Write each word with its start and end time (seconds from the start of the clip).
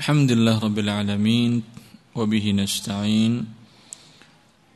الحمد 0.00 0.32
لله 0.32 0.56
رب 0.64 0.78
العالمين 0.80 1.52
وبه 2.16 2.44
نستعين 2.56 3.34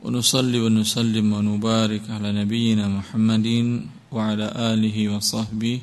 ونصلي 0.05 0.59
ونسلم 0.61 1.27
ونبارك 1.37 2.05
على 2.13 2.29
نبينا 2.45 2.85
محمد 2.99 3.49
وعلى 4.13 4.47
آله 4.73 4.97
وصحبه 5.17 5.77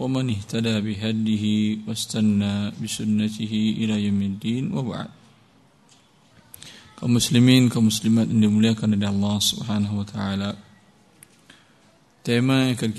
ومن 0.00 0.24
اهتدى 0.34 0.76
بهديه 0.80 1.44
واستنى 1.86 2.54
بسنته 2.80 3.52
إلى 3.80 3.94
يوم 4.08 4.20
الدين 4.32 4.64
وبعد 4.72 5.10
kaum 6.96 7.12
muslimin 7.20 7.68
kaum 7.68 7.92
muslimat 7.92 8.32
yang 8.32 8.48
dimuliakan 8.48 8.96
oleh 8.96 9.08
Allah 9.12 9.36
Subhanahu 9.44 10.00
wa 10.00 10.06
taala. 10.08 10.56
Tema 12.24 12.72
yang 12.72 12.80
akan 12.80 12.92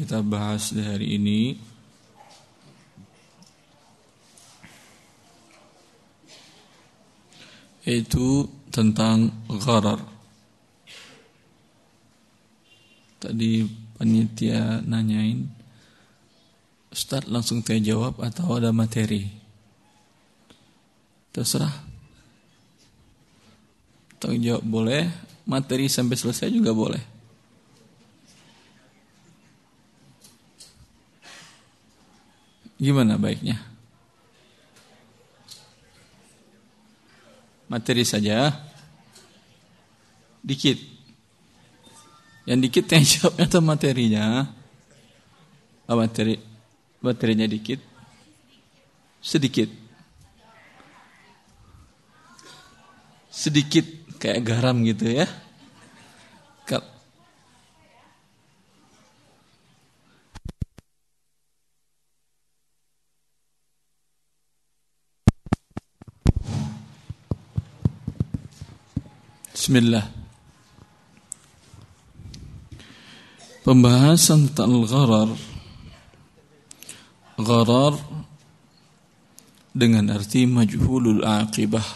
yaitu 7.85 8.45
tentang 8.70 9.34
gharar. 9.48 9.99
Tadi 13.22 13.66
panitia 13.98 14.81
nanyain, 14.81 15.45
Ustaz 16.91 17.23
langsung 17.31 17.63
saya 17.63 17.80
jawab 17.80 18.20
atau 18.20 18.59
ada 18.59 18.75
materi? 18.75 19.31
Terserah. 21.31 21.72
Tanggung 24.20 24.44
jawab 24.44 24.66
boleh, 24.67 25.08
materi 25.48 25.88
sampai 25.88 26.20
selesai 26.20 26.52
juga 26.52 26.75
boleh. 26.75 27.00
Gimana 32.81 33.16
baiknya? 33.16 33.70
Materi 37.71 38.03
saja. 38.03 38.52
Dikit. 40.44 40.75
Yang 42.44 42.59
dikit 42.67 42.86
yang 42.91 43.05
jawabnya 43.16 43.45
atau 43.47 43.61
materinya? 43.64 44.25
Oh, 45.88 45.95
materi. 45.95 46.36
Materinya 46.99 47.47
dikit. 47.47 47.80
Sedikit. 49.23 49.72
Sedikit 53.31 53.88
kayak 54.19 54.44
garam 54.44 54.83
gitu 54.83 55.08
ya 55.08 55.25
Bismillah. 69.72 70.03
Pembahasan 73.64 74.52
tentang 74.52 74.83
gharar. 74.83 75.31
Gharar 77.39 77.95
dengan 79.72 80.11
arti 80.11 80.44
majhulul 80.44 81.23
aqibah. 81.23 81.88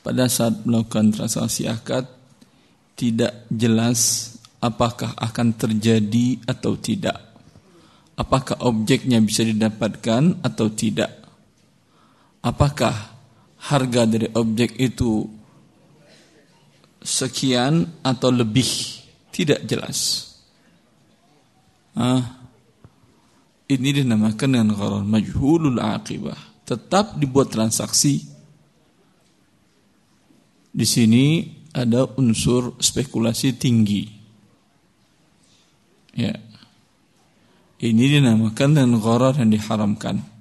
Pada 0.00 0.24
saat 0.24 0.64
melakukan 0.64 1.12
transaksi 1.12 1.68
akad 1.68 2.08
tidak 2.96 3.44
jelas 3.52 4.32
apakah 4.64 5.20
akan 5.20 5.52
terjadi 5.52 6.48
atau 6.48 6.80
tidak. 6.80 7.28
Apakah 8.16 8.56
objeknya 8.64 9.20
bisa 9.20 9.44
didapatkan 9.44 10.40
atau 10.40 10.72
tidak. 10.72 11.12
Apakah 12.40 12.96
harga 13.68 14.08
dari 14.08 14.32
objek 14.32 14.80
itu 14.80 15.36
sekian 17.02 17.86
atau 18.02 18.30
lebih 18.30 18.66
tidak 19.30 19.62
jelas. 19.66 20.30
Ah, 21.98 22.38
ini 23.68 23.90
dinamakan 23.90 24.48
dengan 24.54 24.70
gharar 24.72 25.04
majhulul 25.04 25.82
aqibah. 25.82 26.38
Tetap 26.64 27.20
dibuat 27.20 27.52
transaksi. 27.52 28.24
Di 30.68 30.86
sini 30.86 31.58
ada 31.74 32.06
unsur 32.16 32.78
spekulasi 32.78 33.56
tinggi. 33.58 34.04
Ya. 36.16 36.34
Ini 37.78 38.04
dinamakan 38.18 38.74
dengan 38.74 38.98
gharar 38.98 39.38
yang 39.38 39.54
diharamkan. 39.54 40.37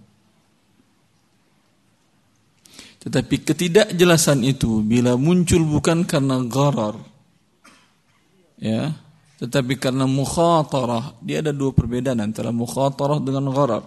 Tetapi 2.97 3.35
ketidakjelasan 3.45 4.41
itu 4.43 4.81
bila 4.81 5.15
muncul 5.15 5.63
bukan 5.63 6.03
karena 6.03 6.41
gharar 6.43 6.97
ya, 8.57 8.93
tetapi 9.37 9.77
karena 9.77 10.09
mukhatarah. 10.09 11.21
Dia 11.21 11.45
ada 11.45 11.53
dua 11.53 11.71
perbedaan 11.71 12.19
antara 12.19 12.49
mukhatarah 12.49 13.21
dengan 13.21 13.53
gharar. 13.53 13.85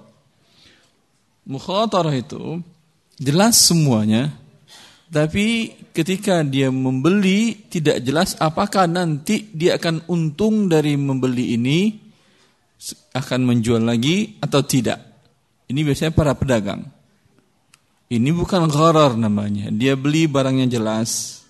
Mukhatarah 1.44 2.14
itu 2.14 2.62
jelas 3.18 3.58
semuanya, 3.58 4.30
tapi 5.10 5.74
ketika 5.90 6.46
dia 6.46 6.70
membeli 6.70 7.66
tidak 7.66 7.98
jelas 8.06 8.38
apakah 8.38 8.86
nanti 8.86 9.50
dia 9.50 9.74
akan 9.74 10.06
untung 10.06 10.70
dari 10.70 10.94
membeli 10.94 11.58
ini 11.58 11.98
akan 13.12 13.40
menjual 13.42 13.82
lagi 13.82 14.38
atau 14.38 14.62
tidak. 14.62 15.02
Ini 15.66 15.82
biasanya 15.82 16.14
para 16.14 16.32
pedagang. 16.38 16.99
Ini 18.10 18.34
bukan 18.34 18.66
gharar 18.66 19.14
namanya. 19.14 19.70
Dia 19.70 19.94
beli 19.94 20.26
barangnya 20.26 20.66
jelas. 20.66 21.40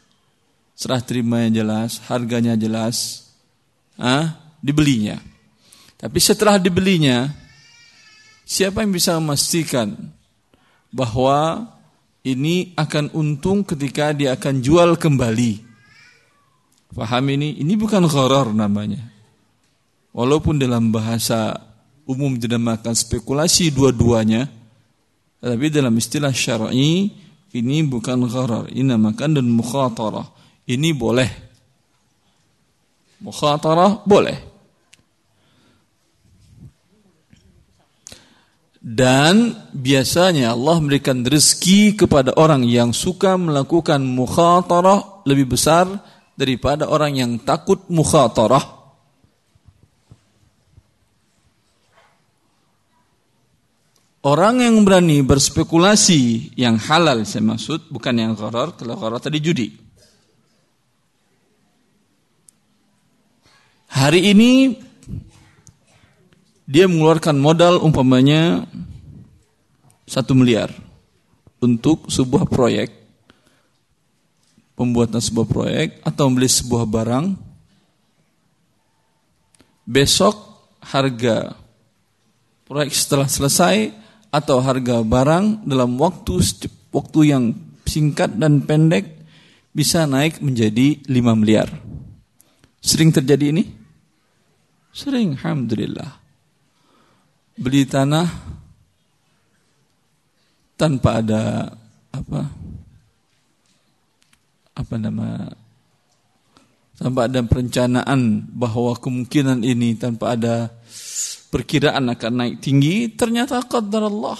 Serah 0.76 1.00
terimanya 1.00 1.64
jelas, 1.64 2.04
harganya 2.08 2.52
jelas. 2.52 3.28
Ah, 3.96 4.36
dibelinya. 4.60 5.16
Tapi 5.96 6.20
setelah 6.20 6.60
dibelinya, 6.60 7.32
siapa 8.44 8.84
yang 8.84 8.92
bisa 8.92 9.16
memastikan 9.16 9.96
bahwa 10.92 11.68
ini 12.24 12.76
akan 12.76 13.12
untung 13.16 13.64
ketika 13.64 14.12
dia 14.12 14.36
akan 14.36 14.60
jual 14.60 15.00
kembali? 15.00 15.64
Faham 16.92 17.24
ini? 17.32 17.56
Ini 17.60 17.72
bukan 17.80 18.04
gharar 18.04 18.52
namanya. 18.52 19.00
Walaupun 20.12 20.60
dalam 20.60 20.92
bahasa 20.92 21.56
umum 22.04 22.36
dinamakan 22.36 22.92
spekulasi 22.92 23.72
dua-duanya, 23.72 24.59
tapi 25.40 25.72
dalam 25.72 25.96
istilah 25.96 26.36
syar'i 26.36 27.08
ini 27.50 27.76
bukan 27.82 28.28
gharar, 28.30 28.70
ini 28.70 28.94
namakan 28.94 29.40
dan 29.40 29.46
mukhatarah. 29.50 30.28
Ini 30.70 30.94
boleh. 30.94 31.30
Mukhatarah 33.24 34.06
boleh. 34.06 34.38
Dan 38.80 39.52
biasanya 39.76 40.56
Allah 40.56 40.80
memberikan 40.80 41.20
rezeki 41.20 42.00
kepada 42.00 42.32
orang 42.40 42.64
yang 42.64 42.96
suka 42.96 43.36
melakukan 43.36 44.00
mukhatarah 44.00 45.26
lebih 45.28 45.52
besar 45.52 46.00
daripada 46.32 46.88
orang 46.88 47.12
yang 47.12 47.32
takut 47.44 47.84
mukhatarah. 47.92 48.79
Orang 54.20 54.60
yang 54.60 54.84
berani 54.84 55.24
berspekulasi 55.24 56.52
yang 56.52 56.76
halal 56.76 57.24
saya 57.24 57.40
maksud 57.40 57.88
bukan 57.88 58.12
yang 58.12 58.36
gharar, 58.36 58.76
kalau 58.76 58.92
gharar 59.00 59.16
tadi 59.16 59.40
judi. 59.40 59.72
Hari 63.88 64.28
ini 64.28 64.76
dia 66.68 66.84
mengeluarkan 66.84 67.32
modal 67.40 67.80
umpamanya 67.80 68.68
satu 70.04 70.36
miliar 70.36 70.68
untuk 71.64 72.12
sebuah 72.12 72.44
proyek, 72.44 72.92
pembuatan 74.76 75.24
sebuah 75.24 75.48
proyek 75.48 75.88
atau 76.04 76.28
membeli 76.28 76.52
sebuah 76.52 76.84
barang. 76.84 77.26
Besok 79.88 80.36
harga 80.84 81.56
proyek 82.68 82.92
setelah 82.92 83.24
selesai 83.24 83.96
atau 84.30 84.62
harga 84.62 85.02
barang 85.02 85.66
dalam 85.66 85.98
waktu 85.98 86.38
waktu 86.94 87.20
yang 87.26 87.44
singkat 87.82 88.38
dan 88.38 88.62
pendek 88.62 89.20
bisa 89.74 90.06
naik 90.06 90.38
menjadi 90.38 91.02
5 91.06 91.40
miliar. 91.40 91.70
Sering 92.80 93.10
terjadi 93.10 93.50
ini? 93.50 93.66
Sering, 94.90 95.38
alhamdulillah. 95.38 96.18
Beli 97.60 97.84
tanah 97.86 98.26
tanpa 100.74 101.20
ada 101.20 101.70
apa? 102.10 102.40
Apa 104.74 104.94
nama? 104.96 105.52
Tanpa 106.96 107.28
ada 107.28 107.40
perencanaan 107.44 108.48
bahwa 108.48 108.96
kemungkinan 108.96 109.60
ini 109.60 109.96
tanpa 109.96 110.36
ada 110.36 110.72
perkiraan 111.50 112.06
akan 112.06 112.32
naik 112.32 112.56
tinggi, 112.62 113.10
ternyata 113.12 113.60
qadar 113.66 114.06
Allah. 114.06 114.38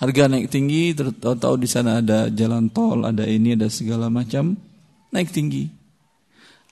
Harga 0.00 0.26
naik 0.26 0.50
tinggi, 0.50 0.96
tahu-tahu 0.96 1.60
di 1.60 1.68
sana 1.70 2.02
ada 2.02 2.26
jalan 2.32 2.66
tol, 2.72 3.06
ada 3.06 3.22
ini, 3.22 3.54
ada 3.54 3.70
segala 3.70 4.10
macam, 4.10 4.58
naik 5.14 5.30
tinggi. 5.30 5.70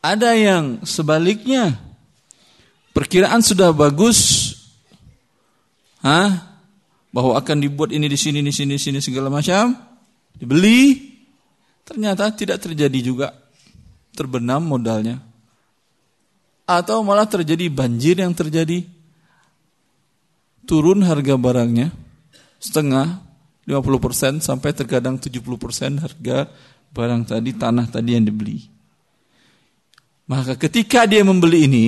Ada 0.02 0.34
yang 0.34 0.82
sebaliknya, 0.82 1.78
perkiraan 2.96 3.44
sudah 3.44 3.70
bagus, 3.70 4.50
Hah? 6.00 6.48
bahwa 7.12 7.36
akan 7.36 7.60
dibuat 7.60 7.92
ini 7.92 8.08
di 8.08 8.18
sini, 8.18 8.40
di 8.40 8.50
sini, 8.50 8.74
di 8.78 8.82
sini 8.82 8.98
segala 9.04 9.28
macam, 9.28 9.76
dibeli, 10.32 11.12
ternyata 11.84 12.32
tidak 12.32 12.62
terjadi 12.62 12.98
juga, 13.02 13.28
terbenam 14.16 14.64
modalnya, 14.64 15.20
atau 16.70 17.02
malah 17.02 17.26
terjadi 17.26 17.66
banjir 17.66 18.22
yang 18.22 18.30
terjadi, 18.30 18.86
turun 20.62 21.02
harga 21.02 21.34
barangnya, 21.34 21.90
setengah 22.62 23.18
50% 23.66 24.38
sampai 24.38 24.70
terkadang 24.70 25.18
70% 25.18 25.42
harga 25.98 26.46
barang 26.94 27.22
tadi 27.26 27.50
tanah 27.58 27.90
tadi 27.90 28.14
yang 28.14 28.22
dibeli. 28.22 28.70
Maka 30.30 30.54
ketika 30.54 31.10
dia 31.10 31.26
membeli 31.26 31.66
ini 31.66 31.86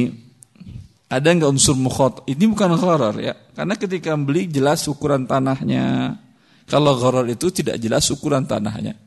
ada 1.07 1.31
nggak 1.31 1.47
unsur 1.47 1.79
mukhot? 1.79 2.27
Ini 2.27 2.43
bukan 2.51 2.75
gharar 2.75 3.15
ya. 3.23 3.39
Karena 3.55 3.79
ketika 3.79 4.19
membeli 4.19 4.51
jelas 4.51 4.83
ukuran 4.91 5.31
tanahnya. 5.31 6.19
Kalau 6.67 6.99
gharar 6.99 7.27
itu 7.31 7.55
tidak 7.55 7.79
jelas 7.79 8.03
ukuran 8.11 8.43
tanahnya. 8.43 8.99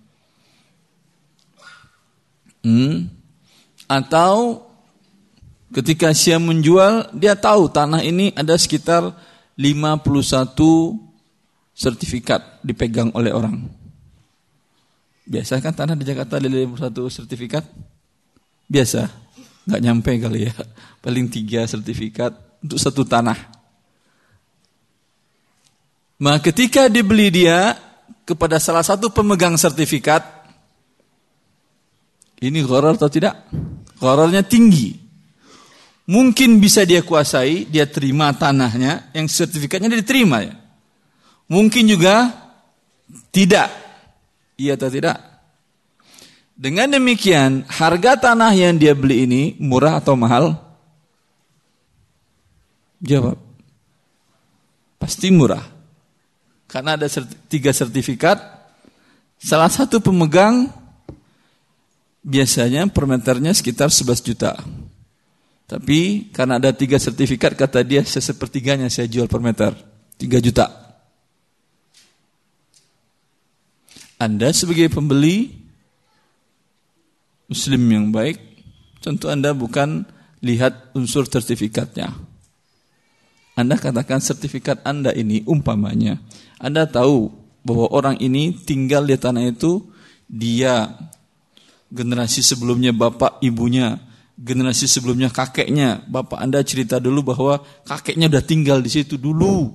Hmm. 2.64 3.12
Atau 3.92 4.65
ketika 5.76 6.16
dia 6.16 6.40
menjual, 6.40 7.12
dia 7.12 7.36
tahu 7.36 7.68
tanah 7.68 8.00
ini 8.00 8.32
ada 8.32 8.56
sekitar 8.56 9.12
51 9.60 10.56
sertifikat 11.76 12.64
dipegang 12.64 13.12
oleh 13.12 13.36
orang. 13.36 13.68
Biasa 15.28 15.60
kan 15.60 15.76
tanah 15.76 16.00
di 16.00 16.08
Jakarta 16.08 16.40
ada 16.40 16.48
satu 16.80 17.12
sertifikat? 17.12 17.68
Biasa, 18.72 19.12
nggak 19.68 19.82
nyampe 19.84 20.12
kali 20.16 20.48
ya. 20.48 20.54
Paling 21.04 21.28
tiga 21.28 21.68
sertifikat 21.68 22.32
untuk 22.64 22.80
satu 22.80 23.04
tanah. 23.04 23.36
Nah 26.16 26.40
ketika 26.40 26.88
dibeli 26.88 27.28
dia 27.28 27.76
kepada 28.24 28.62
salah 28.64 28.86
satu 28.86 29.12
pemegang 29.12 29.60
sertifikat, 29.60 30.24
ini 32.40 32.64
gharar 32.64 32.96
atau 32.96 33.12
tidak? 33.12 33.44
Ghararnya 34.00 34.46
tinggi. 34.46 35.05
Mungkin 36.06 36.62
bisa 36.62 36.86
dia 36.86 37.02
kuasai, 37.02 37.66
dia 37.66 37.90
terima 37.90 38.30
tanahnya, 38.30 39.10
yang 39.10 39.26
sertifikatnya 39.26 39.90
dia 39.90 40.02
diterima 40.06 40.46
ya. 40.46 40.54
Mungkin 41.50 41.90
juga 41.90 42.30
tidak. 43.34 43.74
Iya 44.54 44.78
atau 44.78 44.90
tidak? 44.90 45.18
Dengan 46.56 46.94
demikian, 46.94 47.66
harga 47.68 48.32
tanah 48.32 48.54
yang 48.54 48.78
dia 48.78 48.94
beli 48.96 49.28
ini 49.28 49.44
murah 49.58 50.00
atau 50.00 50.14
mahal? 50.16 50.56
Jawab. 53.02 53.36
Pasti 55.02 55.34
murah. 55.34 55.62
Karena 56.70 56.96
ada 56.96 57.10
tiga 57.52 57.76
sertifikat. 57.76 58.40
Salah 59.42 59.68
satu 59.68 60.00
pemegang 60.00 60.72
biasanya 62.24 62.88
per 62.90 63.06
meternya 63.06 63.52
sekitar 63.54 63.92
11 63.92 64.24
juta. 64.24 64.56
Tapi 65.66 66.30
karena 66.30 66.62
ada 66.62 66.70
tiga 66.70 67.02
sertifikat 67.02 67.58
kata 67.58 67.82
dia 67.82 68.06
sesepertiganya 68.06 68.86
saya 68.90 69.10
jual 69.10 69.26
per 69.26 69.42
meter. 69.42 69.74
3 70.16 70.40
juta. 70.40 70.66
Anda 74.16 74.56
sebagai 74.56 74.88
pembeli 74.88 75.52
muslim 77.52 77.84
yang 77.92 78.16
baik, 78.16 78.40
tentu 79.04 79.28
Anda 79.28 79.52
bukan 79.52 80.08
lihat 80.40 80.96
unsur 80.96 81.28
sertifikatnya. 81.28 82.16
Anda 83.60 83.76
katakan 83.76 84.24
sertifikat 84.24 84.84
Anda 84.88 85.12
ini 85.12 85.44
umpamanya, 85.44 86.20
Anda 86.60 86.88
tahu 86.88 87.32
bahwa 87.68 87.92
orang 87.92 88.16
ini 88.24 88.56
tinggal 88.56 89.04
di 89.04 89.20
tanah 89.20 89.52
itu, 89.52 89.84
dia 90.32 90.96
generasi 91.92 92.40
sebelumnya 92.40 92.96
bapak 92.96 93.44
ibunya, 93.44 94.00
generasi 94.36 94.86
sebelumnya 94.86 95.32
kakeknya, 95.32 96.04
bapak 96.06 96.40
Anda 96.44 96.60
cerita 96.62 97.00
dulu 97.00 97.32
bahwa 97.32 97.64
kakeknya 97.88 98.28
udah 98.28 98.44
tinggal 98.44 98.84
di 98.84 98.92
situ 98.92 99.16
dulu. 99.16 99.72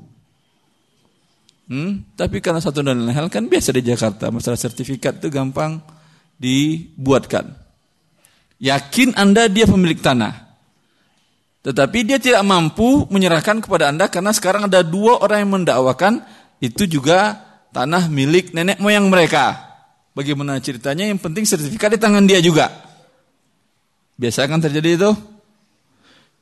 Hmm? 1.70 2.04
Tapi 2.18 2.42
karena 2.44 2.60
satu 2.60 2.84
dan 2.84 3.00
lain 3.00 3.14
hal 3.14 3.32
kan 3.32 3.48
biasa 3.48 3.72
di 3.72 3.82
Jakarta, 3.86 4.28
masalah 4.28 4.60
sertifikat 4.60 5.22
itu 5.22 5.32
gampang 5.32 5.80
dibuatkan. 6.36 7.56
Yakin 8.60 9.16
Anda 9.16 9.48
dia 9.48 9.64
pemilik 9.64 9.96
tanah. 9.96 10.50
Tetapi 11.60 11.98
dia 12.08 12.16
tidak 12.16 12.44
mampu 12.44 13.04
menyerahkan 13.08 13.60
kepada 13.64 13.92
Anda 13.92 14.08
karena 14.08 14.32
sekarang 14.32 14.68
ada 14.68 14.80
dua 14.80 15.20
orang 15.20 15.44
yang 15.44 15.52
mendakwakan 15.60 16.24
itu 16.60 16.88
juga 16.88 17.36
tanah 17.72 18.08
milik 18.08 18.52
nenek 18.52 18.80
moyang 18.80 19.08
mereka. 19.08 19.68
Bagaimana 20.12 20.58
ceritanya? 20.60 21.06
Yang 21.06 21.20
penting 21.22 21.44
sertifikat 21.46 21.96
di 21.96 22.00
tangan 22.00 22.24
dia 22.26 22.42
juga. 22.42 22.89
Biasa 24.20 24.44
kan 24.44 24.60
terjadi 24.60 25.00
itu? 25.00 25.10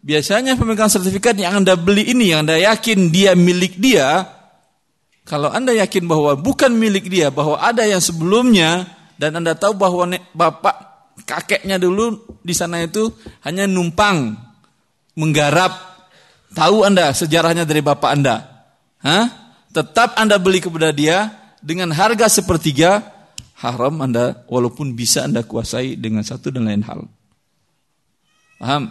Biasanya 0.02 0.58
pemegang 0.58 0.90
sertifikat 0.90 1.38
yang 1.38 1.62
Anda 1.62 1.78
beli 1.78 2.10
ini, 2.10 2.34
yang 2.34 2.42
Anda 2.42 2.58
yakin 2.58 3.14
dia 3.14 3.38
milik 3.38 3.78
dia, 3.78 4.26
kalau 5.22 5.46
Anda 5.54 5.70
yakin 5.78 6.10
bahwa 6.10 6.34
bukan 6.34 6.74
milik 6.74 7.06
dia, 7.06 7.30
bahwa 7.30 7.54
ada 7.62 7.86
yang 7.86 8.02
sebelumnya 8.02 8.90
dan 9.14 9.38
Anda 9.38 9.54
tahu 9.54 9.78
bahwa 9.78 10.10
bapak 10.34 10.74
kakeknya 11.22 11.78
dulu 11.78 12.18
di 12.42 12.54
sana 12.54 12.82
itu 12.82 13.14
hanya 13.46 13.70
numpang 13.70 14.34
menggarap, 15.14 15.74
tahu 16.54 16.82
Anda 16.82 17.14
sejarahnya 17.14 17.62
dari 17.62 17.82
bapak 17.82 18.10
Anda. 18.10 18.36
Hah? 19.02 19.54
Tetap 19.70 20.18
Anda 20.18 20.38
beli 20.38 20.62
kepada 20.62 20.90
dia 20.90 21.30
dengan 21.62 21.90
harga 21.94 22.26
sepertiga, 22.30 23.02
haram 23.58 23.98
Anda 24.02 24.46
walaupun 24.46 24.94
bisa 24.94 25.26
Anda 25.26 25.42
kuasai 25.42 25.98
dengan 25.98 26.22
satu 26.26 26.54
dan 26.54 26.66
lain 26.70 26.86
hal. 26.86 27.06
Paham? 28.58 28.90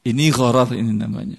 Ini 0.00 0.32
gharar 0.32 0.72
ini 0.72 0.96
namanya. 0.96 1.36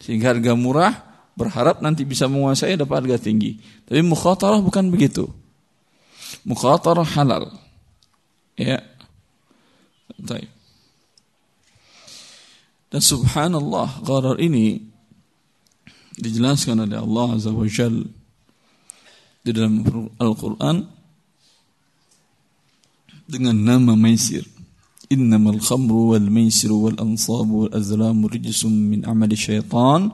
Sehingga 0.00 0.36
harga 0.36 0.52
murah 0.52 0.92
berharap 1.32 1.80
nanti 1.80 2.04
bisa 2.04 2.28
menguasai 2.28 2.76
dapat 2.76 3.04
harga 3.04 3.16
tinggi. 3.28 3.56
Tapi 3.88 4.04
mukhatarah 4.04 4.60
bukan 4.60 4.92
begitu. 4.92 5.24
Mukhatarah 6.44 7.08
halal. 7.16 7.48
Ya. 8.60 8.84
Baik. 10.20 10.52
Dan 12.92 13.00
subhanallah 13.00 14.04
gharar 14.04 14.36
ini 14.36 14.84
dijelaskan 16.20 16.84
oleh 16.84 17.00
Allah 17.00 17.26
Azza 17.38 17.48
wa 17.48 17.64
Jal 17.64 18.04
di 19.40 19.50
dalam 19.56 19.80
Al-Quran 20.20 20.84
dengan 23.24 23.56
nama 23.56 23.96
Maisir. 23.96 24.44
إنما 25.12 25.50
الخمر 25.50 25.92
والميسر 25.92 26.72
والأنصاب 26.72 27.50
والأزلام 27.50 28.26
رجس 28.26 28.64
من 28.64 29.04
أعمال 29.04 29.32
الشيطان 29.32 30.10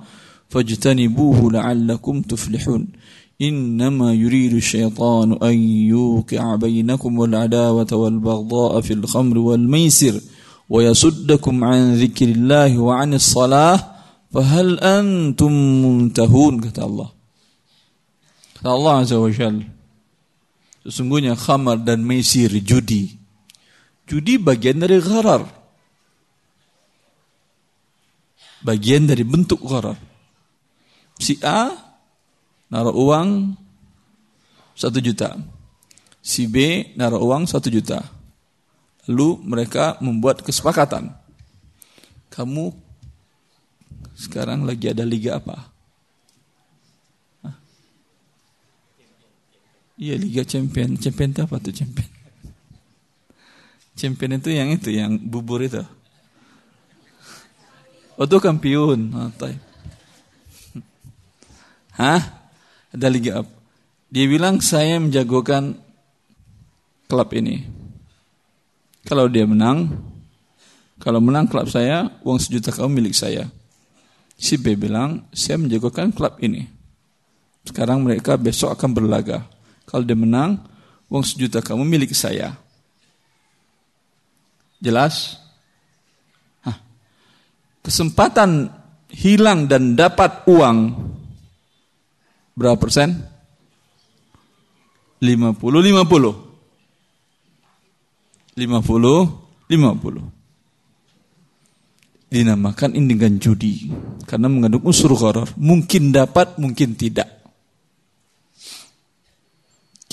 فاجتنبوه 0.48 1.52
لعلكم 1.52 2.22
تفلحون. 2.22 2.88
إنما 3.42 4.14
يريد 4.14 4.52
الشيطان 4.54 5.32
أن 5.42 5.56
يوقع 5.92 6.56
بينكم 6.56 7.18
والعداوة 7.18 7.92
والبغضاء 7.92 8.80
في 8.80 8.92
الخمر 8.92 9.38
والميسر 9.38 10.20
ويصدكم 10.70 11.64
عن 11.64 11.94
ذكر 11.94 12.28
الله 12.28 12.78
وعن 12.78 13.14
الصلاة 13.14 13.78
فهل 14.32 14.80
أنتم 14.80 15.52
منتهون؟ 15.84 16.60
قال 16.60 16.84
الله 16.84 17.08
قال 18.64 18.74
الله 18.74 18.92
عز 18.92 19.12
وجل 19.12 19.58
Sesungguhnya 20.86 21.34
khamar 21.34 21.82
dan 21.82 21.98
meisir 22.06 22.46
judi. 22.62 23.18
Judi 24.06 24.38
bagian 24.38 24.80
dari 24.80 25.02
gharar 25.02 25.42
bagian 28.62 29.06
dari 29.06 29.22
bentuk 29.26 29.62
gharar 29.62 29.98
Si 31.16 31.40
A 31.40 31.72
naruh 32.68 32.92
uang 32.92 33.56
satu 34.76 35.00
juta. 35.00 35.32
Si 36.20 36.44
B 36.44 36.88
naruh 36.96 37.24
uang 37.24 37.48
satu 37.48 37.72
juta. 37.72 38.04
Lalu 39.08 39.40
mereka 39.46 39.96
membuat 40.04 40.44
kesepakatan. 40.44 41.14
Kamu 42.28 42.74
sekarang 44.12 44.68
lagi 44.68 44.92
ada 44.92 45.06
liga 45.06 45.40
apa? 45.40 45.72
Iya 49.96 50.20
Liga 50.20 50.44
Champion. 50.44 51.00
Champion 51.00 51.32
itu 51.32 51.40
apa 51.40 51.56
tuh 51.56 51.72
Champion? 51.72 52.15
Champion 53.96 54.36
itu 54.36 54.52
yang 54.52 54.68
itu, 54.68 54.92
yang 54.92 55.16
bubur 55.16 55.64
itu. 55.64 55.80
Oh 58.20 58.28
itu 58.28 58.36
kampiun. 58.36 59.12
Oh, 59.12 59.28
Hah? 61.96 62.20
Ada 62.92 63.08
liga 63.08 63.40
apa? 63.40 63.52
Dia 64.12 64.24
bilang 64.28 64.60
saya 64.60 65.00
menjagokan 65.00 65.80
klub 67.08 67.28
ini. 67.32 67.64
Kalau 69.04 69.28
dia 69.32 69.48
menang, 69.48 69.92
kalau 71.00 71.20
menang 71.20 71.48
klub 71.48 71.68
saya, 71.68 72.08
uang 72.24 72.40
sejuta 72.40 72.72
kamu 72.72 73.00
milik 73.00 73.14
saya. 73.16 73.48
Si 74.36 74.60
B 74.60 74.76
bilang, 74.76 75.24
saya 75.32 75.56
menjagokan 75.56 76.12
klub 76.12 76.36
ini. 76.44 76.68
Sekarang 77.64 78.04
mereka 78.04 78.36
besok 78.36 78.76
akan 78.76 78.90
berlaga. 78.92 79.48
Kalau 79.88 80.04
dia 80.04 80.16
menang, 80.16 80.60
uang 81.08 81.24
sejuta 81.24 81.64
kamu 81.64 81.84
milik 81.84 82.12
saya. 82.12 82.56
Jelas? 84.80 85.40
Hah. 86.64 86.76
Kesempatan 87.84 88.72
hilang 89.12 89.68
dan 89.68 89.96
dapat 89.96 90.44
uang 90.48 90.78
berapa 92.56 92.76
persen? 92.80 93.20
50 95.20 95.60
50. 95.60 96.46
50 98.56 99.68
50 99.68 100.32
dinamakan 102.26 102.90
ini 102.96 103.06
dengan 103.12 103.36
judi 103.36 103.92
karena 104.24 104.48
mengandung 104.48 104.82
unsur 104.88 105.12
gharar 105.12 105.52
mungkin 105.60 106.10
dapat 106.10 106.56
mungkin 106.56 106.96
tidak 106.96 107.35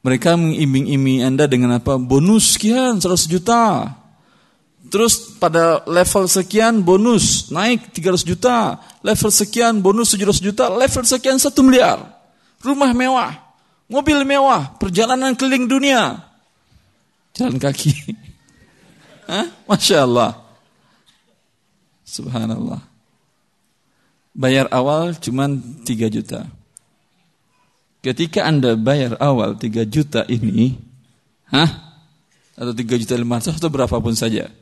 mereka 0.00 0.36
mengiming-imingi 0.36 1.24
Anda 1.24 1.44
dengan 1.44 1.80
apa? 1.80 1.96
Bonus 1.96 2.56
sekian 2.56 3.00
100 3.00 3.24
juta. 3.24 3.88
Terus 4.92 5.40
pada 5.40 5.80
level 5.88 6.28
sekian 6.28 6.84
bonus 6.84 7.48
naik 7.48 7.88
300 7.96 8.20
juta, 8.20 8.76
level 9.00 9.32
sekian 9.32 9.80
bonus 9.80 10.12
700 10.12 10.44
juta, 10.44 10.68
level 10.68 11.04
sekian 11.08 11.40
1 11.40 11.56
miliar. 11.64 12.04
Rumah 12.60 12.92
mewah, 12.92 13.43
mobil 13.90 14.22
mewah, 14.24 14.76
perjalanan 14.76 15.36
keliling 15.36 15.66
dunia. 15.68 16.20
Jalan 17.34 17.58
kaki. 17.58 17.92
Hah? 19.30 19.48
Masya 19.66 20.04
Allah. 20.04 20.38
Subhanallah. 22.04 22.82
Bayar 24.34 24.66
awal 24.70 25.16
cuma 25.18 25.46
3 25.48 25.86
juta. 26.10 26.46
Ketika 28.04 28.44
Anda 28.44 28.76
bayar 28.76 29.16
awal 29.22 29.56
3 29.56 29.88
juta 29.88 30.26
ini, 30.28 30.76
hah? 31.48 31.70
Atau 32.52 32.76
3 32.76 33.00
juta 33.00 33.14
500 33.16 33.56
atau 33.56 33.70
berapapun 33.72 34.12
saja 34.12 34.52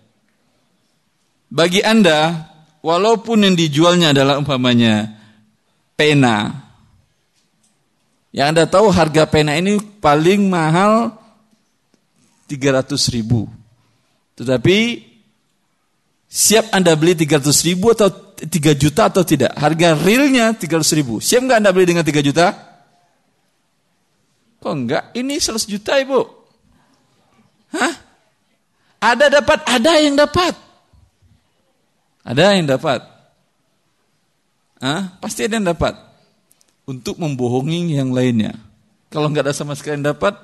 bagi 1.53 1.85
Anda, 1.85 2.49
walaupun 2.81 3.45
yang 3.45 3.53
dijualnya 3.61 4.17
adalah 4.17 4.41
umpamanya 4.41 5.21
pena, 5.93 6.62
yang 8.33 8.57
Anda 8.57 8.65
tahu 8.65 8.89
harga 8.89 9.29
pena 9.29 9.53
ini 9.61 9.77
paling 10.01 10.49
mahal 10.49 11.13
300 12.49 12.97
ribu. 13.13 13.45
Tetapi 14.41 15.05
siap 16.25 16.73
Anda 16.73 16.97
beli 16.97 17.13
300 17.13 17.69
ribu 17.69 17.93
atau 17.93 18.09
3 18.09 18.49
juta 18.73 19.13
atau 19.13 19.21
tidak? 19.21 19.53
Harga 19.53 19.93
realnya 19.93 20.57
300 20.57 20.97
ribu. 20.97 21.21
Siap 21.21 21.45
nggak 21.45 21.61
Anda 21.61 21.71
beli 21.77 21.93
dengan 21.93 22.05
3 22.09 22.25
juta? 22.25 22.57
Kok 24.65 24.73
enggak? 24.73 25.13
Ini 25.13 25.37
100 25.37 25.69
juta 25.69 26.01
ibu. 26.01 26.25
Hah? 27.77 27.95
Ada 29.03 29.29
dapat, 29.29 29.59
ada 29.69 29.93
yang 30.01 30.17
dapat. 30.17 30.55
Ada 32.23 32.55
yang 32.57 32.71
dapat? 32.71 33.01
Hah? 34.81 35.21
Pasti 35.21 35.45
ada 35.45 35.59
yang 35.59 35.69
dapat. 35.69 36.12
Untuk 36.83 37.19
membohongi 37.19 37.95
yang 37.95 38.11
lainnya. 38.11 38.59
Kalau 39.13 39.31
nggak 39.31 39.51
ada 39.51 39.55
sama 39.55 39.79
sekali 39.79 40.03
yang 40.03 40.11
dapat, 40.17 40.35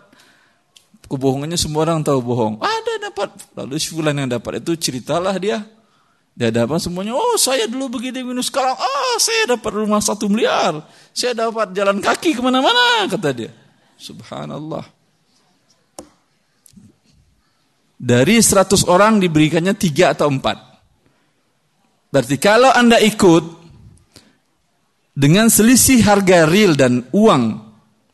kebohongannya 1.09 1.59
semua 1.59 1.89
orang 1.89 2.05
tahu 2.05 2.21
bohong. 2.21 2.61
Ada 2.63 3.11
dapat. 3.11 3.29
Lalu 3.57 3.75
si 3.81 3.91
fulan 3.91 4.15
yang 4.15 4.31
dapat 4.31 4.63
itu 4.63 4.77
ceritalah 4.79 5.35
dia. 5.41 5.65
Dia 6.39 6.55
dapat 6.55 6.79
semuanya, 6.79 7.19
oh 7.19 7.35
saya 7.35 7.67
dulu 7.67 7.99
begini 7.99 8.23
minus 8.23 8.47
sekarang, 8.47 8.79
ah 8.79 9.17
saya 9.19 9.59
dapat 9.59 9.75
rumah 9.75 9.99
satu 9.99 10.31
miliar. 10.31 10.87
Saya 11.11 11.35
dapat 11.35 11.75
jalan 11.75 11.99
kaki 11.99 12.31
ke 12.31 12.39
mana-mana, 12.39 13.11
kata 13.11 13.35
dia. 13.35 13.51
Subhanallah. 13.99 14.87
Dari 17.99 18.39
100 18.39 18.87
orang 18.87 19.19
diberikannya 19.19 19.75
tiga 19.75 20.15
atau 20.15 20.31
empat. 20.31 20.63
Berarti 22.15 22.39
kalau 22.39 22.71
Anda 22.71 23.03
ikut 23.03 23.58
dengan 25.19 25.51
selisih 25.51 26.07
harga 26.07 26.47
real 26.47 26.79
dan 26.79 27.03
uang 27.11 27.59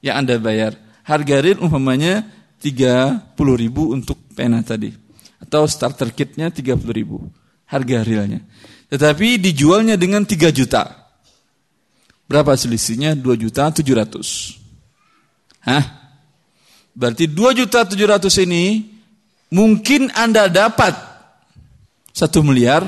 yang 0.01 0.25
Anda 0.25 0.41
bayar, 0.41 0.73
harga 1.05 1.45
real 1.45 1.61
umpamanya 1.61 2.25
30 2.65 3.37
ribu 3.37 3.93
untuk 3.93 4.17
pena 4.33 4.65
tadi. 4.65 4.89
Atau 5.37 5.69
starter 5.69 6.17
kitnya 6.17 6.49
30 6.49 6.81
ribu. 6.97 7.29
Harga 7.69 8.01
realnya. 8.01 8.41
Tetapi 8.89 9.37
dijualnya 9.37 10.01
dengan 10.01 10.25
3 10.25 10.49
juta. 10.49 11.13
Berapa 12.25 12.57
selisihnya? 12.57 13.13
2 13.13 13.37
juta 13.37 13.69
700. 13.69 14.57
Hah? 15.69 15.85
Berarti 16.97 17.29
2 17.29 17.53
juta 17.53 17.85
700 17.85 18.49
ini 18.49 18.89
mungkin 19.53 20.09
Anda 20.17 20.49
dapat 20.49 20.97
1 22.17 22.41
miliar 22.41 22.81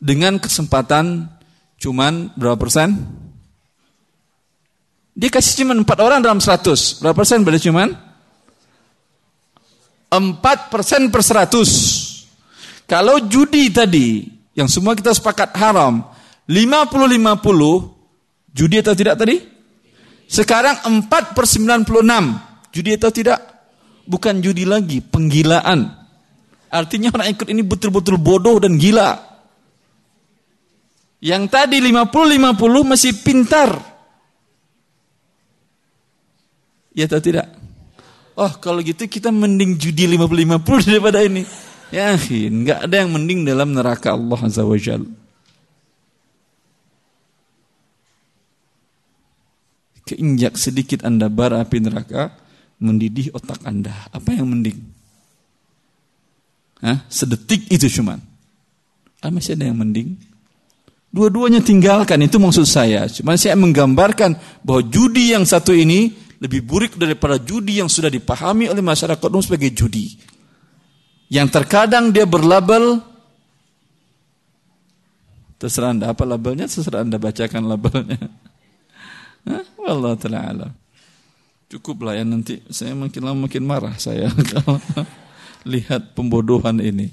dengan 0.00 0.40
kesempatan 0.40 1.35
cuman 1.76 2.32
berapa 2.36 2.56
persen? 2.56 2.92
Dia 5.16 5.32
kasih 5.32 5.64
cuman 5.64 5.80
empat 5.80 5.98
orang 6.04 6.20
dalam 6.20 6.44
seratus. 6.44 7.00
Berapa 7.00 7.24
persen 7.24 7.40
berarti 7.40 7.72
cuman? 7.72 7.88
Empat 10.12 10.68
persen 10.68 11.08
per 11.08 11.24
seratus. 11.24 11.70
Kalau 12.84 13.24
judi 13.24 13.72
tadi, 13.72 14.28
yang 14.52 14.68
semua 14.68 14.92
kita 14.92 15.16
sepakat 15.16 15.56
haram, 15.56 16.04
lima 16.46 16.84
puluh 16.86 17.08
lima 17.10 17.40
puluh, 17.40 17.90
judi 18.52 18.78
atau 18.78 18.94
tidak 18.94 19.16
tadi? 19.18 19.40
Sekarang 20.28 20.84
empat 20.84 21.32
per 21.32 21.48
sembilan 21.48 21.80
puluh 21.82 22.04
enam, 22.04 22.36
judi 22.70 22.94
atau 22.94 23.10
tidak? 23.10 23.40
Bukan 24.06 24.38
judi 24.38 24.62
lagi, 24.62 25.02
penggilaan. 25.02 25.90
Artinya 26.70 27.10
orang 27.10 27.34
ikut 27.34 27.48
ini 27.50 27.64
betul-betul 27.66 28.20
bodoh 28.20 28.62
dan 28.62 28.78
gila. 28.78 29.35
Yang 31.26 31.42
tadi 31.50 31.82
50-50 31.82 32.86
masih 32.86 33.12
pintar. 33.26 33.74
Ya 36.94 37.10
atau 37.10 37.18
tidak? 37.18 37.50
Oh 38.38 38.52
kalau 38.62 38.78
gitu 38.78 39.10
kita 39.10 39.34
mending 39.34 39.74
judi 39.74 40.06
50-50 40.06 40.86
daripada 40.86 41.18
ini. 41.26 41.42
Ya 41.90 42.14
nggak 42.14 42.86
ada 42.86 42.96
yang 43.02 43.10
mending 43.10 43.42
dalam 43.42 43.74
neraka 43.74 44.14
Allah 44.14 44.38
Azza 44.38 44.62
wa 44.62 44.78
Jal. 44.78 45.02
Keinjak 50.06 50.54
sedikit 50.54 51.02
anda 51.02 51.26
bara 51.26 51.66
api 51.66 51.82
neraka, 51.82 52.38
mendidih 52.78 53.34
otak 53.34 53.66
anda. 53.66 53.90
Apa 54.14 54.30
yang 54.30 54.46
mending? 54.46 54.78
Hah? 56.78 57.02
Sedetik 57.10 57.66
itu 57.66 57.90
cuman. 57.98 58.22
Ah, 59.18 59.34
masih 59.34 59.58
ada 59.58 59.66
yang 59.66 59.82
mending? 59.82 60.35
Dua-duanya 61.10 61.64
tinggalkan, 61.64 62.20
itu 62.22 62.36
maksud 62.36 62.66
saya. 62.68 63.08
Cuma 63.08 63.38
saya 63.40 63.56
menggambarkan 63.56 64.62
bahwa 64.66 64.82
judi 64.86 65.32
yang 65.32 65.48
satu 65.48 65.72
ini 65.72 66.12
lebih 66.42 66.66
buruk 66.66 67.00
daripada 67.00 67.40
judi 67.40 67.80
yang 67.80 67.88
sudah 67.88 68.12
dipahami 68.12 68.68
oleh 68.68 68.84
masyarakat 68.84 69.26
umum 69.32 69.40
sebagai 69.40 69.72
judi. 69.72 70.18
Yang 71.32 71.58
terkadang 71.58 72.12
dia 72.12 72.28
berlabel 72.28 73.00
Terserah 75.56 75.96
anda 75.96 76.12
apa 76.12 76.28
labelnya, 76.28 76.68
terserah 76.68 77.00
anda 77.00 77.16
bacakan 77.16 77.64
labelnya. 77.64 78.20
Wallah 79.80 80.12
ta'ala 80.20 80.68
Cukup 81.66 82.06
lah 82.06 82.14
ya 82.14 82.22
nanti 82.22 82.62
saya 82.70 82.94
makin 82.94 83.26
lama 83.26 83.50
makin 83.50 83.64
marah 83.66 83.96
saya 83.98 84.30
kalau 84.52 84.78
lihat 85.66 86.14
pembodohan 86.14 86.78
ini. 86.78 87.10